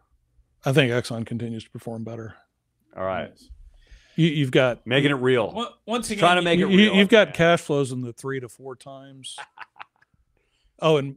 I 0.66 0.72
think 0.72 0.92
Exxon 0.92 1.26
continues 1.26 1.66
to 1.66 1.70
perform 1.70 2.04
better. 2.04 2.36
All 2.96 3.04
right. 3.04 3.30
Yes. 3.30 3.50
You, 4.16 4.28
you've 4.28 4.52
got 4.52 4.86
Making 4.88 5.12
it 5.12 5.16
real. 5.16 5.52
On- 5.56 5.68
Once 5.86 6.10
again, 6.10 6.20
Trying 6.20 6.36
to 6.38 6.42
you- 6.42 6.46
make 6.46 6.60
it 6.60 6.66
real 6.66 6.96
You've 6.96 7.10
got 7.10 7.34
cash 7.34 7.62
flows 7.62 7.92
in 7.92 8.02
the 8.02 8.14
three 8.14 8.40
to 8.40 8.48
four 8.48 8.76
times. 8.76 9.38
oh, 10.80 10.98
and 10.98 11.16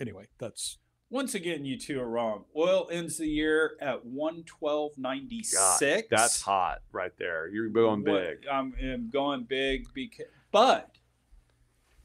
anyway, 0.00 0.26
that's 0.38 0.78
Once 1.10 1.34
again, 1.34 1.64
you 1.64 1.78
two 1.78 2.00
are 2.00 2.08
wrong. 2.08 2.44
Oil 2.56 2.88
ends 2.90 3.18
the 3.18 3.26
year 3.26 3.76
at 3.80 4.04
one 4.04 4.42
twelve 4.44 4.92
ninety 4.96 5.42
God, 5.54 5.78
six. 5.78 6.08
That's 6.10 6.40
hot 6.42 6.82
right 6.92 7.12
there. 7.18 7.48
You're 7.48 7.68
going 7.68 8.02
big. 8.04 8.46
I'm, 8.50 8.74
I'm 8.82 9.10
going 9.10 9.44
big 9.44 9.86
because, 9.94 10.26
but 10.52 10.96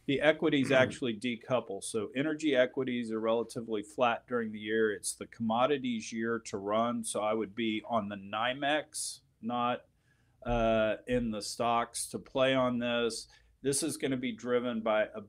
the 0.07 0.21
equities 0.21 0.69
Mm. 0.69 0.75
actually 0.77 1.13
decouple. 1.15 1.83
So 1.83 2.09
energy 2.15 2.55
equities 2.55 3.11
are 3.11 3.19
relatively 3.19 3.81
flat 3.81 4.27
during 4.27 4.51
the 4.51 4.59
year. 4.59 4.91
It's 4.91 5.13
the 5.13 5.25
commodities 5.27 6.11
year 6.13 6.39
to 6.45 6.57
run. 6.57 7.03
So 7.03 7.21
I 7.21 7.33
would 7.33 7.55
be 7.55 7.81
on 7.87 8.09
the 8.09 8.15
NYMEX, 8.17 9.19
not 9.41 9.81
uh, 10.45 10.97
in 11.07 11.31
the 11.31 11.41
stocks 11.41 12.05
to 12.09 12.19
play 12.19 12.53
on 12.53 12.77
this. 12.77 13.27
This 13.63 13.81
is 13.81 13.97
going 13.97 14.11
to 14.11 14.17
be 14.17 14.31
driven 14.31 14.81
by 14.81 15.03
a, 15.05 15.21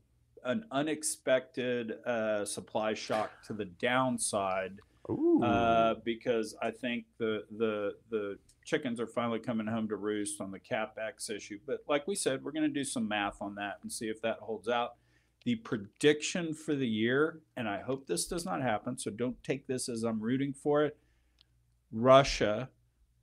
an 0.47 0.65
unexpected 0.71 1.93
uh, 2.07 2.45
supply 2.45 2.95
shock 2.95 3.31
to 3.47 3.53
the 3.53 3.65
downside 3.65 4.79
uh, 5.43 5.95
because 6.05 6.57
I 6.63 6.71
think 6.71 7.05
the 7.19 7.45
the 7.59 7.95
the 8.11 8.39
chickens 8.65 9.01
are 9.01 9.07
finally 9.07 9.39
coming 9.39 9.67
home 9.67 9.89
to 9.89 9.97
roost 9.97 10.41
on 10.41 10.51
the 10.51 10.59
capex 10.59 11.31
issue. 11.31 11.59
But 11.67 11.81
like 11.89 12.07
we 12.09 12.17
said, 12.17 12.43
we're 12.43 12.53
going 12.53 12.63
to 12.65 12.69
do 12.69 12.85
some 12.85 13.07
math 13.07 13.41
on 13.41 13.55
that 13.57 13.79
and 13.83 13.93
see 13.93 14.07
if 14.07 14.21
that 14.23 14.39
holds 14.41 14.69
out. 14.69 14.95
The 15.45 15.55
prediction 15.57 16.55
for 16.55 16.75
the 16.75 16.89
year, 16.89 17.41
and 17.57 17.69
I 17.69 17.81
hope 17.81 18.09
this 18.09 18.27
does 18.27 18.45
not 18.45 18.63
happen, 18.63 18.99
so 18.99 19.13
don't 19.13 19.41
take 19.45 19.69
this 19.69 19.89
as 19.89 20.03
I'm 20.03 20.21
rooting 20.21 20.53
for 20.53 20.85
it. 20.85 20.97
Russia, 21.93 22.71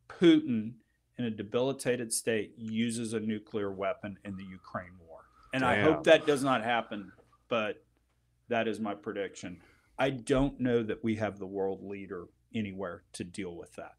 Putin, 0.08 0.76
in 1.18 1.26
a 1.26 1.30
debilitated 1.30 2.14
state, 2.14 2.54
uses 2.56 3.12
a 3.12 3.20
nuclear 3.20 3.70
weapon 3.74 4.18
in 4.24 4.38
the 4.38 4.46
Ukraine 4.46 4.94
war. 5.62 5.72
And 5.72 5.80
I 5.80 5.82
hope 5.82 6.04
that 6.06 6.26
does 6.26 6.44
not 6.44 6.64
happen, 6.64 7.12
but 7.50 7.84
that 8.50 8.68
is 8.68 8.80
my 8.80 8.94
prediction. 8.96 9.62
I 9.98 10.10
don't 10.10 10.60
know 10.60 10.84
that 10.84 11.04
we 11.04 11.16
have 11.16 11.40
the 11.40 11.46
world 11.46 11.84
leader 11.84 12.26
anywhere 12.56 13.04
to 13.14 13.24
deal 13.24 13.56
with 13.56 13.74
that. 13.76 13.94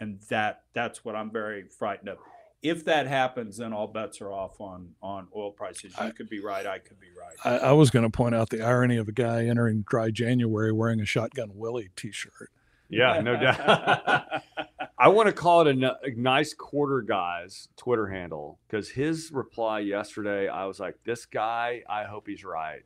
And 0.00 0.20
that 0.28 0.62
that's 0.74 1.04
what 1.04 1.14
I'm 1.16 1.30
very 1.30 1.64
frightened 1.68 2.08
of. 2.10 2.18
If 2.62 2.84
that 2.86 3.06
happens, 3.06 3.58
then 3.58 3.72
all 3.72 3.86
bets 3.86 4.20
are 4.20 4.32
off 4.32 4.60
on 4.60 4.90
on 5.02 5.28
oil 5.34 5.52
prices. 5.52 5.94
You 5.98 6.06
I- 6.06 6.10
could 6.10 6.28
be 6.28 6.40
right, 6.40 6.66
I 6.66 6.78
could 6.78 6.98
be 7.00 7.06
right. 7.18 7.62
I, 7.62 7.68
I 7.68 7.72
was 7.72 7.90
going 7.90 8.02
to 8.04 8.10
point 8.10 8.34
out 8.34 8.50
the 8.50 8.62
irony 8.62 8.96
of 8.96 9.08
a 9.08 9.12
guy 9.12 9.46
entering 9.46 9.84
dry 9.88 10.10
January 10.10 10.72
wearing 10.72 11.00
a 11.00 11.04
shotgun 11.06 11.50
Willie 11.54 11.90
T-shirt. 11.96 12.50
yeah, 12.88 13.20
no 13.20 13.36
doubt. 13.38 14.42
I 14.98 15.08
want 15.08 15.26
to 15.26 15.32
call 15.32 15.60
it 15.60 15.66
a, 15.66 15.70
n- 15.70 15.84
a 16.02 16.10
nice 16.16 16.54
quarter 16.54 17.02
guy's 17.02 17.68
Twitter 17.76 18.06
handle 18.06 18.58
because 18.66 18.88
his 18.88 19.30
reply 19.30 19.80
yesterday, 19.80 20.48
I 20.48 20.64
was 20.64 20.80
like, 20.80 20.96
this 21.04 21.26
guy, 21.26 21.82
I 21.88 22.04
hope 22.04 22.26
he's 22.26 22.44
right. 22.44 22.80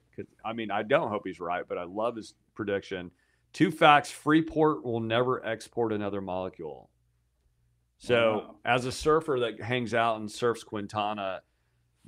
I 0.45 0.53
mean, 0.53 0.71
I 0.73 0.83
don't 0.83 1.09
hope 1.09 1.23
he's 1.25 1.39
right, 1.39 1.65
but 1.69 1.79
I 1.79 1.85
love 1.85 2.17
his 2.17 2.35
prediction. 2.55 3.13
Two 3.53 3.71
facts 3.71 4.11
Freeport 4.11 4.85
will 4.85 5.01
never 5.01 5.45
export 5.47 5.93
another 5.93 6.21
molecule. 6.21 6.91
So, 7.99 8.33
Wow. 8.33 8.57
as 8.65 8.87
a 8.87 8.93
surfer 8.93 9.39
that 9.41 9.61
hangs 9.63 9.95
out 9.95 10.19
and 10.19 10.31
surfs 10.31 10.65
Quintana, 10.65 11.43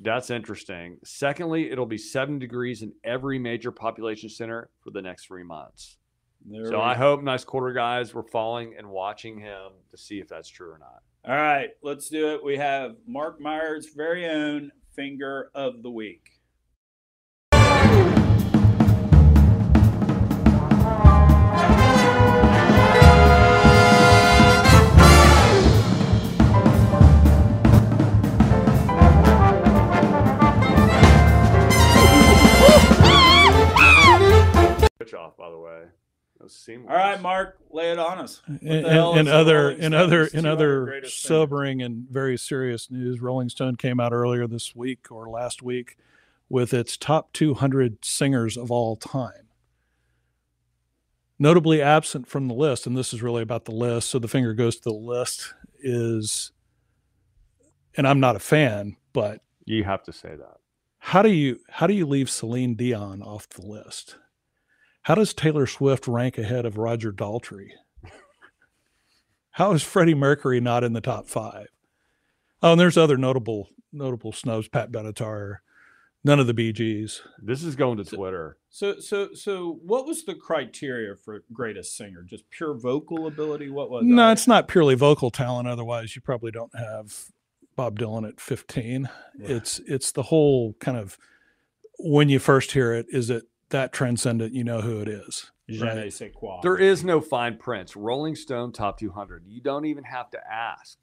that's 0.01 0.31
interesting. 0.31 0.99
Secondly, 1.05 1.71
it'll 1.71 1.87
be 1.87 1.99
seven 1.99 2.39
degrees 2.39 2.83
in 2.83 2.93
every 3.05 3.39
major 3.39 3.71
population 3.71 4.29
center 4.31 4.71
for 4.81 4.91
the 4.91 5.03
next 5.03 5.27
three 5.27 5.45
months. 5.45 5.99
There 6.45 6.67
So 6.67 6.81
I 6.81 6.95
hope 6.95 7.23
nice 7.23 7.45
quarter 7.45 7.73
guys 7.73 8.15
were 8.15 8.23
following 8.23 8.75
and 8.77 8.89
watching 8.91 9.39
him 9.39 9.73
to 9.91 9.97
see 9.97 10.19
if 10.19 10.29
that's 10.29 10.49
true 10.49 10.71
or 10.71 10.79
not. 10.79 11.03
All 11.25 11.37
right, 11.37 11.71
let's 11.83 12.09
do 12.09 12.35
it. 12.35 12.45
We 12.45 12.57
have 12.57 12.97
Mark 13.07 13.41
Myers' 13.41 13.91
very 13.95 14.29
own 14.29 14.73
finger 14.95 15.51
of 15.55 15.83
the 15.83 15.91
week. 15.91 16.29
Off, 35.15 35.37
by 35.37 35.51
the 35.51 35.59
way. 35.59 35.83
That 36.43 36.47
was 36.47 36.55
seamless. 36.55 36.91
All 36.91 36.97
right, 36.97 37.23
Mark, 37.23 37.57
lay 37.71 37.93
it 37.93 38.01
on 38.01 38.19
us. 38.19 38.43
In, 38.63 38.83
the 38.83 38.91
hell 38.91 39.13
in 39.13 39.21
is 39.21 39.27
the 39.27 39.33
other 39.39 39.63
Rolling 39.69 39.83
in 39.83 39.95
other 39.95 40.27
Stones 40.27 40.45
in 40.45 40.51
other 40.51 40.85
greatest 40.87 41.23
singers? 41.23 41.29
sobering 41.29 41.83
and 41.83 42.09
very 42.11 42.37
serious 42.37 42.91
news, 42.91 43.21
Rolling 43.21 43.49
Stone 43.49 43.77
came 43.77 44.01
out 44.01 44.13
earlier 44.13 44.49
this 44.49 44.75
week 44.75 45.13
or 45.13 45.31
last 45.31 45.63
week 45.63 45.97
with 46.49 46.75
its 46.75 46.97
top 46.97 47.33
200 47.33 48.05
singers 48.05 48.57
of 48.57 48.73
all 48.73 48.97
time. 48.97 49.51
Notably 51.39 51.81
absent 51.81 52.27
from 52.27 52.49
the 52.49 52.55
list, 52.55 52.89
and 52.89 52.97
this 52.97 53.13
is 53.15 53.23
really 53.23 53.43
about 53.43 53.65
the 53.65 53.71
list. 53.71 54.11
So 54.11 54.19
the 54.19 54.27
finger 54.27 54.53
goes 54.53 54.75
to 54.79 54.83
the 54.83 54.93
list 54.93 55.55
is, 55.79 56.51
and 57.97 58.05
I'm 58.05 58.19
not 58.19 58.35
a 58.35 58.41
fan, 58.41 58.97
but 59.13 59.43
You 59.65 59.85
have 59.85 60.03
to 60.03 60.13
say 60.13 60.35
that. 60.35 60.57
how 60.99 61.23
do 61.23 61.31
you 61.31 61.61
how 61.69 61.87
do 61.87 61.95
you 61.95 62.05
leave 62.05 62.29
Celine 62.29 62.75
Dion 62.75 63.23
off 63.23 63.49
the 63.49 63.63
list? 63.65 64.17
How 65.03 65.15
does 65.15 65.35
Taylor 65.35 65.67
Swift 65.67 66.07
rank 66.07 66.39
ahead 66.39 66.65
of 66.65 66.79
Roger 66.79 67.13
Daltrey? 67.13 67.71
How 69.57 69.73
is 69.73 69.83
Freddie 69.83 70.15
Mercury 70.15 70.61
not 70.61 70.85
in 70.85 70.93
the 70.93 71.01
top 71.01 71.27
five? 71.29 71.69
Oh, 72.63 72.73
and 72.73 72.81
there's 72.81 72.97
other 72.97 73.17
notable 73.17 73.69
notable 73.93 74.33
snubs. 74.33 74.69
Pat 74.69 74.91
Benatar, 74.91 75.57
none 76.25 76.41
of 76.41 76.47
the 76.47 76.55
Bee 76.55 76.73
Gees. 76.73 77.21
This 77.39 77.63
is 77.63 77.77
going 77.77 77.99
to 77.99 78.05
Twitter. 78.05 78.57
So, 78.71 78.99
so, 79.01 79.35
so, 79.35 79.79
what 79.85 80.07
was 80.07 80.25
the 80.25 80.35
criteria 80.35 81.15
for 81.17 81.43
greatest 81.53 81.97
singer? 81.97 82.23
Just 82.23 82.49
pure 82.51 82.73
vocal 82.73 83.27
ability? 83.27 83.69
What 83.69 83.91
was? 83.91 84.05
No, 84.07 84.23
I- 84.29 84.33
it's 84.33 84.47
not 84.47 84.69
purely 84.69 84.95
vocal 84.95 85.31
talent. 85.31 85.69
Otherwise, 85.69 86.17
you 86.17 86.23
probably 86.23 86.53
don't 86.53 86.75
have 86.79 87.27
Bob 87.77 87.99
Dylan 87.99 88.27
at 88.27 88.41
15. 88.41 89.11
Right. 89.39 89.51
It's 89.51 89.81
it's 89.87 90.13
the 90.13 90.23
whole 90.23 90.75
kind 90.81 90.97
of 90.97 91.19
when 91.99 92.29
you 92.31 92.39
first 92.39 92.73
hear 92.73 92.95
it, 92.95 93.07
is 93.11 93.29
it 93.29 93.43
that 93.73 93.93
transcendent? 93.93 94.55
You 94.55 94.65
know 94.65 94.81
who 94.81 95.01
it 95.01 95.09
is. 95.09 95.51
Je 95.69 95.85
right? 95.85 95.97
ne 95.97 96.11
sais 96.11 96.31
quoi. 96.35 96.61
There 96.63 96.79
is 96.79 97.05
no 97.05 97.21
fine 97.21 97.57
prints. 97.59 97.97
Rolling 97.97 98.35
Stone 98.35 98.73
top 98.73 98.99
200. 98.99 99.45
You 99.47 99.61
don't 99.61 99.85
even 99.87 100.05
have 100.05 100.31
to 100.31 100.39
ask. 100.51 100.99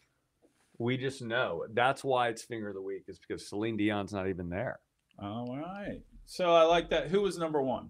We 0.78 0.98
just 0.98 1.22
know. 1.22 1.66
That's 1.74 2.04
why 2.04 2.30
it's 2.30 2.44
finger 2.44 2.70
of 2.70 2.76
the 2.76 2.82
week, 2.82 3.04
is 3.08 3.20
because 3.20 3.48
Celine 3.48 3.78
Dion's 3.78 4.14
not 4.14 4.28
even 4.30 4.50
there. 4.50 4.80
All 5.22 5.58
right. 5.58 6.02
So 6.26 6.54
I 6.54 6.64
like 6.64 6.90
that. 6.92 7.10
Who 7.10 7.22
was 7.22 7.38
number 7.38 7.62
one? 7.62 7.90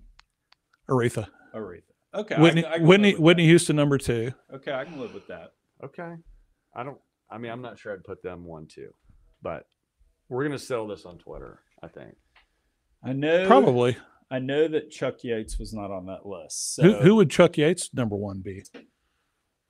Aretha. 0.89 1.27
Aretha. 1.53 1.83
Okay. 2.15 2.35
Whitney 2.39 2.63
can- 2.63 2.73
I 2.73 2.77
Whitney 2.79 3.13
Whitney. 3.13 3.45
Houston 3.45 3.75
number 3.75 3.97
two. 3.99 4.31
Okay, 4.53 4.73
I 4.73 4.83
can 4.85 4.99
live 4.99 5.13
with 5.13 5.27
that. 5.27 5.53
Okay. 5.83 6.15
I 6.75 6.83
don't, 6.83 6.97
I 7.29 7.37
mean, 7.37 7.51
I'm 7.51 7.61
not 7.61 7.77
sure 7.77 7.93
I'd 7.93 8.03
put 8.03 8.23
them 8.23 8.43
one, 8.45 8.65
two, 8.67 8.89
but 9.41 9.67
we're 10.27 10.43
going 10.43 10.57
to 10.57 10.63
sell 10.63 10.87
this 10.87 11.05
on 11.05 11.17
Twitter, 11.17 11.59
I 11.83 11.87
think. 11.87 12.15
I 13.03 13.13
know. 13.13 13.45
Probably. 13.47 13.97
I 14.31 14.39
know 14.39 14.67
that 14.67 14.91
Chuck 14.91 15.23
Yates 15.23 15.57
was 15.57 15.73
not 15.73 15.91
on 15.91 16.05
that 16.05 16.25
list. 16.25 16.75
So, 16.75 16.83
Who, 16.83 16.93
who 16.97 17.15
would 17.15 17.29
Chuck 17.29 17.57
Yates 17.57 17.93
number 17.93 18.15
one 18.15 18.41
be? 18.41 18.63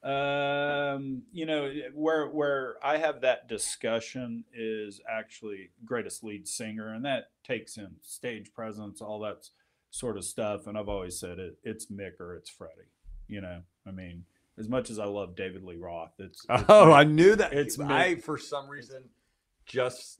Um, 0.01 1.24
you 1.34 1.45
know, 1.45 1.72
where 1.93 2.28
where 2.28 2.76
I 2.82 2.97
have 2.97 3.22
that 3.22 3.49
discussion 3.49 4.45
is 4.53 5.01
actually 5.10 5.72
greatest 5.86 6.24
lead 6.24 6.47
singer, 6.47 6.93
and 6.93 7.03
that 7.05 7.32
takes 7.43 7.78
in 7.78 7.95
stage 8.01 8.53
presence, 8.53 9.01
all 9.01 9.20
that 9.22 9.49
sort 9.91 10.18
of 10.18 10.24
stuff. 10.24 10.68
And 10.68 10.78
I've 10.78 10.88
always 10.88 11.20
said 11.20 11.39
it, 11.39 11.57
it's 11.64 11.88
Mick 11.88 12.20
or 12.20 12.36
it's 12.36 12.49
Freddie. 12.49 12.91
You 13.28 13.41
know, 13.41 13.62
I 13.86 13.91
mean, 13.91 14.24
as 14.57 14.70
much 14.70 14.89
as 14.89 14.99
I 14.99 15.05
love 15.05 15.36
David 15.36 15.64
Lee 15.64 15.76
Roth, 15.76 16.14
it's, 16.18 16.45
it's 16.49 16.64
Oh, 16.70 16.88
Mick. 16.88 16.95
I 16.95 17.03
knew 17.03 17.36
that. 17.36 17.51
It's 17.53 17.78
I, 17.80 18.16
Mick. 18.16 18.24
for 18.24 18.38
some 18.38 18.70
reason, 18.70 19.03
just 19.66 20.20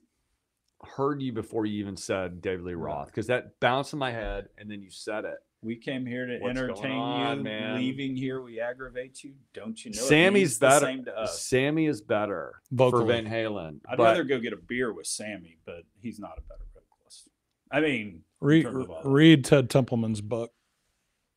heard 0.84 1.20
you 1.22 1.32
before 1.32 1.66
you 1.66 1.78
even 1.80 1.96
said 1.96 2.40
David 2.40 2.64
Lee 2.64 2.74
Roth 2.74 3.06
because 3.06 3.26
that 3.28 3.58
bounced 3.60 3.92
in 3.92 3.98
my 3.98 4.10
head 4.12 4.48
and 4.58 4.70
then 4.70 4.80
you 4.82 4.90
said 4.90 5.24
it. 5.24 5.38
we 5.62 5.76
came 5.76 6.06
here 6.06 6.26
to 6.26 6.38
What's 6.38 6.58
entertain 6.58 6.92
on, 6.98 7.38
you. 7.38 7.44
man? 7.44 7.76
Leaving 7.76 8.16
here, 8.16 8.40
we 8.42 8.60
aggravate 8.60 9.22
you. 9.22 9.34
Don't 9.52 9.82
you 9.84 9.90
know? 9.92 9.98
it 10.00 10.04
Sammy's 10.04 10.40
means 10.40 10.58
the 10.58 10.66
better. 10.66 10.86
Same 10.86 11.04
to 11.04 11.18
us. 11.18 11.40
Sammy 11.42 11.86
is 11.86 12.00
better 12.00 12.60
for 12.76 13.04
Van 13.04 13.26
Halen. 13.26 13.80
I'd 13.88 13.98
but 13.98 14.04
rather 14.04 14.24
go 14.24 14.38
get 14.38 14.52
a 14.54 14.56
beer 14.56 14.92
with 14.92 15.06
Sammy, 15.06 15.58
but 15.66 15.82
he's 16.00 16.18
not 16.18 16.38
a 16.38 16.42
better 16.42 16.64
vocalist. 16.72 17.28
I 17.70 17.80
mean, 17.80 18.22
Read, 18.40 18.62
terms 18.64 18.84
of 18.84 18.90
all 18.90 19.02
that. 19.02 19.08
read 19.08 19.44
Ted 19.44 19.68
Templeman's 19.70 20.20
book 20.22 20.52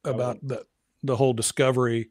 Oh, 0.05 0.11
about 0.11 0.37
the 0.45 0.65
the 1.03 1.15
whole 1.17 1.33
discovery 1.33 2.09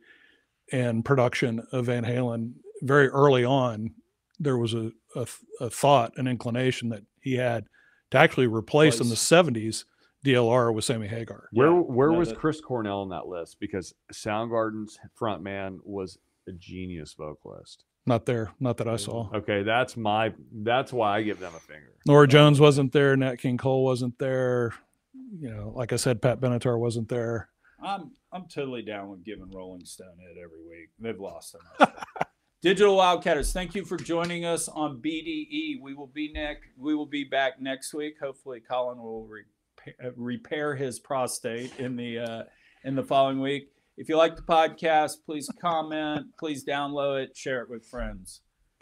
and 0.70 1.04
production 1.04 1.62
of 1.72 1.86
Van 1.86 2.04
Halen 2.04 2.52
very 2.82 3.08
early 3.08 3.44
on. 3.44 3.94
There 4.38 4.56
was 4.58 4.74
a, 4.74 4.92
a, 5.14 5.26
a 5.60 5.70
thought, 5.70 6.16
an 6.16 6.26
inclination 6.26 6.88
that 6.90 7.02
he 7.22 7.34
had 7.36 7.64
to 8.10 8.18
actually 8.18 8.46
replace 8.46 9.00
in 9.00 9.08
the 9.08 9.14
70s 9.14 9.84
DLR 10.24 10.72
with 10.74 10.84
Sammy 10.84 11.08
Hagar. 11.08 11.48
Where 11.52 11.68
Yeah, 11.68 11.72
where 11.80 12.10
no, 12.12 12.18
was 12.18 12.28
that- 12.28 12.38
Chris 12.38 12.60
Cornell 12.60 13.00
on 13.00 13.08
that 13.08 13.26
list? 13.26 13.56
Because 13.60 13.94
Soundgarden's 14.12 14.98
frontman 15.18 15.78
was 15.84 16.18
a 16.48 16.52
genius 16.52 17.14
vocalist. 17.14 17.84
Not 18.04 18.26
there, 18.26 18.50
not 18.58 18.76
that 18.78 18.88
I 18.88 18.96
saw. 18.96 19.30
Okay, 19.32 19.62
that's 19.62 19.96
my 19.96 20.32
that's 20.52 20.92
why 20.92 21.16
I 21.18 21.22
give 21.22 21.38
them 21.38 21.52
a 21.56 21.60
finger. 21.60 21.92
Norah 22.04 22.26
Jones 22.26 22.58
wasn't 22.58 22.90
there. 22.92 23.16
Nat 23.16 23.36
King 23.36 23.56
Cole 23.56 23.84
wasn't 23.84 24.18
there. 24.18 24.74
You 25.38 25.50
know, 25.54 25.72
like 25.76 25.92
I 25.92 25.96
said, 25.96 26.20
Pat 26.20 26.40
Benatar 26.40 26.78
wasn't 26.78 27.08
there. 27.08 27.48
I'm 27.80 28.10
I'm 28.32 28.48
totally 28.48 28.82
down 28.82 29.08
with 29.08 29.24
giving 29.24 29.50
Rolling 29.52 29.84
Stone 29.84 30.16
it 30.18 30.36
every 30.36 30.62
week. 30.68 30.90
They've 30.98 31.18
lost 31.18 31.54
enough. 31.78 31.92
Digital 32.62 32.96
Wildcatters, 32.96 33.52
thank 33.52 33.74
you 33.74 33.84
for 33.84 33.96
joining 33.96 34.44
us 34.44 34.68
on 34.68 34.98
BDE. 34.98 35.82
We 35.82 35.94
will 35.94 36.06
be 36.06 36.32
next. 36.32 36.68
We 36.78 36.94
will 36.94 37.06
be 37.06 37.24
back 37.24 37.60
next 37.60 37.92
week. 37.92 38.14
Hopefully, 38.22 38.60
Colin 38.60 39.02
will 39.02 39.26
repair, 39.26 39.94
uh, 40.00 40.10
repair 40.14 40.76
his 40.76 41.00
prostate 41.00 41.76
in 41.80 41.96
the 41.96 42.20
uh, 42.20 42.42
in 42.84 42.94
the 42.94 43.02
following 43.02 43.40
week. 43.40 43.72
If 43.96 44.08
you 44.08 44.16
like 44.16 44.36
the 44.36 44.42
podcast, 44.42 45.16
please 45.26 45.50
comment, 45.60 46.26
please 46.38 46.64
download 46.64 47.24
it, 47.24 47.36
share 47.36 47.62
it 47.62 47.68
with 47.68 47.84
friends. 47.84 48.42